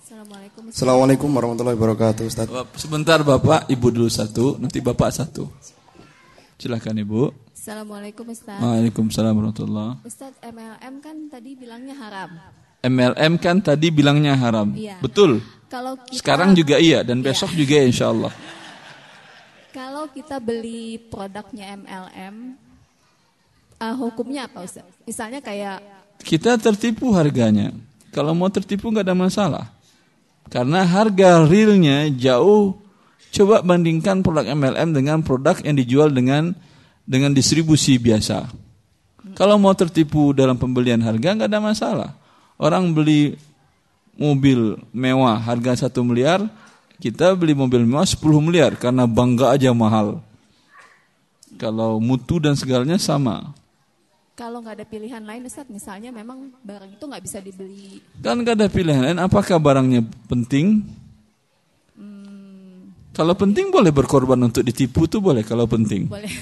Assalamualaikum. 0.00 0.62
Assalamualaikum 0.70 1.28
warahmatullahi 1.34 1.76
wabarakatuh 1.76 2.24
Ustaz. 2.24 2.46
Sebentar 2.78 3.20
Bapak, 3.26 3.66
Ibu 3.68 3.86
dulu 3.90 4.08
satu, 4.08 4.56
nanti 4.56 4.78
Bapak 4.78 5.10
satu. 5.10 5.50
Silakan 6.56 7.02
Ibu. 7.02 7.20
Assalamualaikum 7.52 8.30
Ustaz. 8.30 8.58
Waalaikumsalam 8.62 9.34
warahmatullahi. 9.34 10.02
Ustaz 10.06 10.34
MLM 10.40 10.94
kan 11.02 11.16
tadi 11.28 11.58
bilangnya 11.58 11.94
haram. 11.98 12.30
MLM 12.82 13.32
kan 13.38 13.62
tadi 13.62 13.90
bilangnya 13.94 14.34
haram. 14.34 14.74
Iya. 14.74 14.98
Betul. 14.98 15.42
Kalau 15.72 15.96
kita- 15.96 16.20
Sekarang 16.20 16.52
juga 16.52 16.76
iya 16.76 17.00
dan 17.00 17.24
Iya. 17.24 17.32
besok 17.32 17.56
juga 17.56 17.80
insya 17.80 18.12
Allah. 18.12 18.28
Kalau 19.72 20.04
kita 20.12 20.36
beli 20.36 21.00
produknya 21.00 21.72
MLM, 21.72 22.60
uh, 23.80 23.94
hukumnya 23.96 24.44
apa 24.44 24.68
Ustaz? 24.68 24.84
Misalnya 25.08 25.40
kayak 25.40 25.80
Kita 26.22 26.54
tertipu 26.54 27.10
harganya. 27.16 27.72
Kalau 28.12 28.30
mau 28.30 28.46
tertipu 28.46 28.92
nggak 28.92 29.08
ada 29.08 29.16
masalah. 29.16 29.64
Karena 30.46 30.84
harga 30.86 31.42
realnya 31.42 32.06
jauh. 32.12 32.78
Coba 33.32 33.64
bandingkan 33.64 34.20
produk 34.22 34.46
MLM 34.46 34.92
dengan 34.92 35.18
produk 35.24 35.56
yang 35.64 35.74
dijual 35.74 36.12
dengan 36.12 36.52
dengan 37.02 37.32
distribusi 37.32 37.96
biasa. 37.98 38.44
Kalau 39.34 39.56
mau 39.58 39.72
tertipu 39.74 40.30
dalam 40.30 40.54
pembelian 40.60 41.00
harga 41.02 41.32
nggak 41.34 41.48
ada 41.50 41.58
masalah. 41.58 42.10
Orang 42.54 42.92
beli 42.94 43.34
mobil 44.16 44.78
mewah 44.92 45.36
harga 45.40 45.86
satu 45.86 46.04
miliar, 46.04 46.44
kita 47.02 47.34
beli 47.34 47.56
mobil 47.56 47.82
mewah 47.82 48.06
10 48.06 48.18
miliar 48.40 48.72
karena 48.78 49.08
bangga 49.08 49.52
aja 49.52 49.72
mahal. 49.74 50.20
Kalau 51.60 52.00
mutu 52.00 52.40
dan 52.40 52.56
segalanya 52.56 52.96
sama. 52.96 53.52
kalau 54.32 54.58
nggak 54.64 54.80
ada 54.80 54.86
pilihan 54.88 55.22
lain 55.22 55.46
Ustaz, 55.46 55.68
misalnya 55.70 56.10
memang 56.10 56.50
barang 56.64 56.98
itu 56.98 57.04
nggak 57.04 57.22
bisa 57.22 57.38
dibeli. 57.38 58.00
Kan 58.18 58.42
gak 58.42 58.58
ada 58.58 58.66
pilihan 58.66 59.04
lain. 59.04 59.20
Apakah 59.22 59.60
barangnya 59.60 60.02
penting? 60.26 60.82
Kalau 63.12 63.36
penting 63.36 63.68
boleh 63.68 63.92
berkorban 63.92 64.40
untuk 64.40 64.64
ditipu 64.64 65.04
tuh 65.04 65.20
boleh 65.20 65.44
kalau 65.44 65.68
penting. 65.68 66.08
Boleh. 66.08 66.32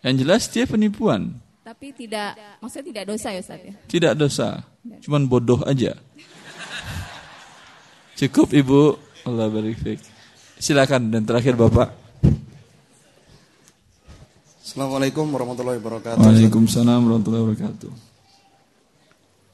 Yang 0.00 0.14
jelas 0.24 0.42
dia 0.48 0.64
penipuan. 0.64 1.36
Tapi 1.60 1.92
tidak, 1.92 2.32
maksudnya 2.64 2.86
tidak 2.88 3.04
dosa 3.12 3.28
ya 3.36 3.40
Ustaz 3.44 3.60
ya? 3.60 3.74
Tidak 3.84 4.12
dosa. 4.16 4.48
Cuman 5.04 5.28
bodoh 5.28 5.60
aja. 5.68 5.92
Cukup 8.18 8.50
Ibu. 8.50 8.98
Allah 9.30 9.46
barik 9.46 9.78
fiik. 9.78 10.02
Silakan 10.58 11.14
dan 11.14 11.22
terakhir 11.22 11.54
Bapak. 11.54 11.94
Assalamualaikum 14.58 15.30
warahmatullahi 15.30 15.78
wabarakatuh. 15.78 16.18
Waalaikumsalam 16.18 16.98
warahmatullahi 17.06 17.42
wabarakatuh. 17.46 17.90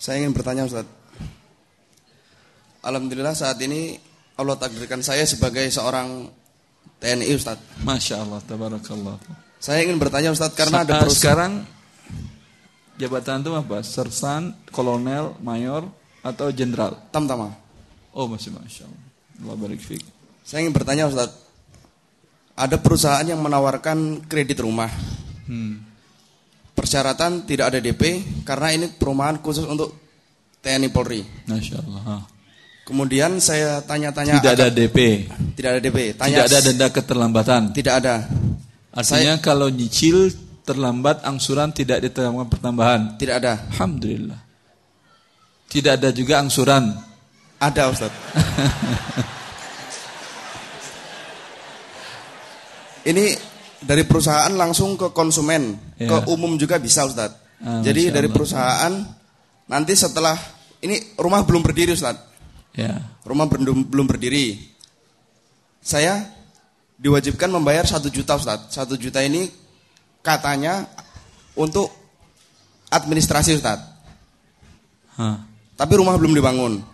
Saya 0.00 0.24
ingin 0.24 0.32
bertanya 0.32 0.64
Ustaz. 0.64 0.88
Alhamdulillah 2.80 3.36
saat 3.36 3.60
ini 3.60 4.00
Allah 4.40 4.56
takdirkan 4.56 5.04
saya 5.04 5.28
sebagai 5.28 5.68
seorang 5.68 6.28
TNI 7.04 7.36
Ustaz. 7.36 7.60
Masya 7.84 8.24
Allah, 8.24 8.40
tabarakallah. 8.48 9.20
Saya 9.60 9.84
ingin 9.84 10.00
bertanya 10.00 10.32
Ustaz 10.32 10.56
karena 10.56 10.88
ada 10.88 10.96
Sa- 10.96 11.00
perusahaan 11.04 11.20
sekarang 11.20 11.52
jabatan 12.96 13.44
itu 13.44 13.50
apa? 13.52 13.76
Sersan, 13.84 14.56
kolonel, 14.72 15.36
mayor, 15.44 15.84
atau 16.24 16.48
jenderal? 16.48 16.96
Tamtama. 17.12 17.63
Oh 18.14 18.30
masih 18.30 18.54
masya 18.54 18.86
Allah. 18.86 19.04
Allah 19.42 19.56
barik. 19.58 19.82
Saya 20.46 20.62
ingin 20.62 20.74
bertanya 20.74 21.10
Ustaz. 21.10 21.34
Ada 22.54 22.78
perusahaan 22.78 23.26
yang 23.26 23.42
menawarkan 23.42 24.30
kredit 24.30 24.62
rumah. 24.62 24.86
Hmm. 25.50 25.82
Persyaratan 26.74 27.42
tidak 27.42 27.74
ada 27.74 27.78
DP 27.82 28.22
karena 28.46 28.70
ini 28.70 28.86
perumahan 28.94 29.42
khusus 29.42 29.66
untuk 29.66 29.90
TNI 30.62 30.88
Polri. 30.94 31.26
Masya 31.50 31.76
Allah. 31.82 32.02
ha. 32.06 32.16
Kemudian 32.84 33.40
saya 33.40 33.80
tanya-tanya 33.80 34.38
Tidak 34.38 34.52
ada 34.54 34.68
DP. 34.68 35.26
Tidak 35.56 35.70
ada 35.72 35.80
DP. 35.80 35.98
Tidak 36.20 36.44
ada 36.44 36.58
denda 36.60 36.88
keterlambatan. 36.92 37.72
Tidak 37.72 37.94
ada. 37.96 38.28
Artinya 38.94 39.40
kalau 39.40 39.72
nyicil 39.72 40.30
terlambat 40.62 41.24
angsuran 41.24 41.72
tidak 41.72 42.04
diterapkan 42.04 42.46
pertambahan. 42.46 43.00
Tidak 43.16 43.34
ada. 43.40 43.66
Alhamdulillah. 43.72 44.40
Tidak 45.72 45.92
ada 45.96 46.12
juga 46.12 46.44
angsuran. 46.44 46.92
Ada 47.64 47.88
Ustaz. 47.88 48.12
Ini 53.04 53.24
dari 53.84 54.04
perusahaan 54.04 54.52
langsung 54.52 54.96
ke 54.96 55.12
konsumen, 55.12 55.76
Ya. 56.00 56.08
ke 56.08 56.16
umum 56.32 56.56
juga 56.56 56.80
bisa 56.80 57.04
Ustaz. 57.04 57.32
Ah, 57.60 57.80
Jadi 57.80 58.12
dari 58.12 58.28
perusahaan 58.28 58.92
nanti 59.68 59.92
setelah 59.96 60.36
ini 60.80 61.16
rumah 61.16 61.44
belum 61.44 61.64
berdiri 61.64 61.92
Ustaz. 61.96 62.16
Ya. 62.76 63.00
Rumah 63.24 63.48
belum 63.48 63.88
belum 63.88 64.06
berdiri. 64.08 64.60
Saya 65.84 66.24
diwajibkan 66.96 67.48
membayar 67.48 67.84
satu 67.84 68.08
juta 68.08 68.36
Ustaz. 68.36 68.72
Satu 68.72 68.96
juta 68.96 69.20
ini 69.20 69.48
katanya 70.20 70.84
untuk 71.56 71.88
administrasi 72.88 73.56
Ustaz. 73.56 73.80
Hah. 75.16 75.44
Tapi 75.76 75.92
rumah 75.96 76.16
belum 76.16 76.32
dibangun. 76.32 76.93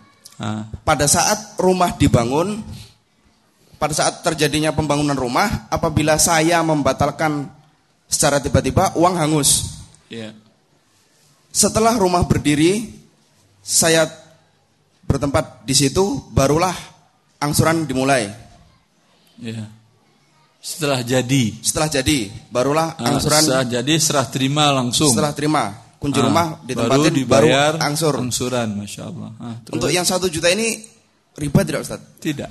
Pada 0.81 1.05
saat 1.05 1.55
rumah 1.61 1.93
dibangun, 1.93 2.65
pada 3.77 3.93
saat 3.93 4.25
terjadinya 4.25 4.73
pembangunan 4.73 5.13
rumah, 5.13 5.69
apabila 5.69 6.17
saya 6.17 6.61
membatalkan 6.65 7.45
secara 8.09 8.41
tiba-tiba, 8.41 8.93
uang 8.97 9.15
hangus. 9.21 9.81
Ya. 10.09 10.33
Setelah 11.53 11.93
rumah 11.97 12.25
berdiri, 12.25 12.89
saya 13.61 14.09
bertempat 15.05 15.61
di 15.65 15.75
situ, 15.77 16.25
barulah 16.33 16.73
angsuran 17.37 17.85
dimulai. 17.85 18.29
Ya. 19.41 19.65
Setelah 20.61 21.01
jadi. 21.01 21.57
Setelah 21.65 21.89
jadi, 21.89 22.29
barulah 22.53 22.93
Ah, 22.97 23.13
angsuran. 23.17 23.41
setelah 23.41 23.65
jadi 23.65 23.93
serah 23.97 24.27
terima 24.29 24.69
langsung. 24.69 25.09
Setelah 25.09 25.33
terima, 25.33 25.73
kunci 26.01 26.17
Ah, 26.17 26.25
rumah 26.25 26.47
ditempatin, 26.65 26.97
baru 26.97 27.13
dibayar 27.13 27.71
baru 27.77 27.85
angsur. 27.85 28.13
angsuran, 28.17 28.73
masya 28.73 29.01
Allah. 29.05 29.29
Ah, 29.37 29.55
terus? 29.61 29.77
Untuk 29.77 29.89
yang 29.93 30.01
satu 30.01 30.25
juta 30.25 30.49
ini 30.49 30.81
riba 31.37 31.61
tidak 31.61 31.85
Ustaz? 31.85 32.01
Tidak. 32.17 32.49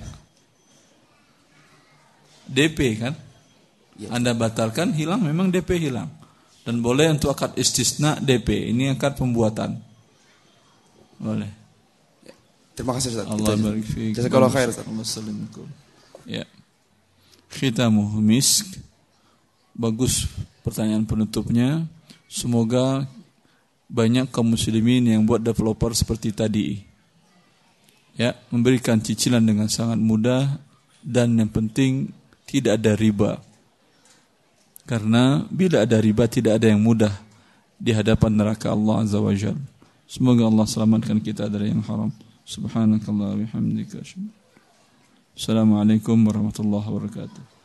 DP 2.47 2.79
kan? 2.95 3.15
Anda 4.09 4.33
batalkan 4.39 4.95
hilang 4.95 5.27
memang 5.27 5.51
DP 5.51 5.77
hilang. 5.83 6.09
Dan 6.63 6.79
boleh 6.81 7.11
untuk 7.11 7.35
akad 7.35 7.59
istisna 7.59 8.17
DP. 8.23 8.71
Ini 8.71 8.95
akad 8.95 9.19
pembuatan. 9.19 9.77
Boleh. 11.19 11.51
Terima 12.73 12.97
kasih 12.97 13.13
Ustaz. 13.13 13.27
Allah 13.29 13.59
barik 13.59 13.85
fiik. 13.85 14.15
Khair 14.17 14.71
Ustaz. 14.71 14.87
Ya. 16.25 16.47
Misk. 18.23 18.79
Bagus 19.75 20.25
pertanyaan 20.63 21.05
penutupnya. 21.05 21.85
Semoga 22.31 23.11
banyak 23.91 24.31
kaum 24.31 24.55
muslimin 24.55 25.11
yang 25.11 25.27
buat 25.27 25.43
developer 25.43 25.91
seperti 25.91 26.31
tadi. 26.31 26.67
Ya, 28.15 28.39
memberikan 28.55 29.03
cicilan 29.03 29.43
dengan 29.43 29.67
sangat 29.67 29.99
mudah 29.99 30.63
dan 31.03 31.35
yang 31.35 31.51
penting 31.51 32.15
tidak 32.47 32.79
ada 32.79 32.95
riba. 32.95 33.43
Karena 34.87 35.43
bila 35.51 35.83
ada 35.83 35.99
riba 35.99 36.31
tidak 36.31 36.63
ada 36.63 36.71
yang 36.71 36.83
mudah 36.83 37.15
di 37.79 37.91
hadapan 37.91 38.31
neraka 38.39 38.71
Allah 38.71 39.03
Azza 39.03 39.19
wa 39.19 39.35
Jalla. 39.35 39.63
Semoga 40.11 40.47
Allah 40.47 40.67
selamatkan 40.67 41.23
kita 41.23 41.47
dari 41.47 41.71
yang 41.71 41.83
haram. 41.87 42.11
Subhanakallah 42.43 43.39
bihamdika. 43.39 44.03
Assalamualaikum 45.39 46.19
warahmatullahi 46.27 46.83
wabarakatuh. 46.83 47.60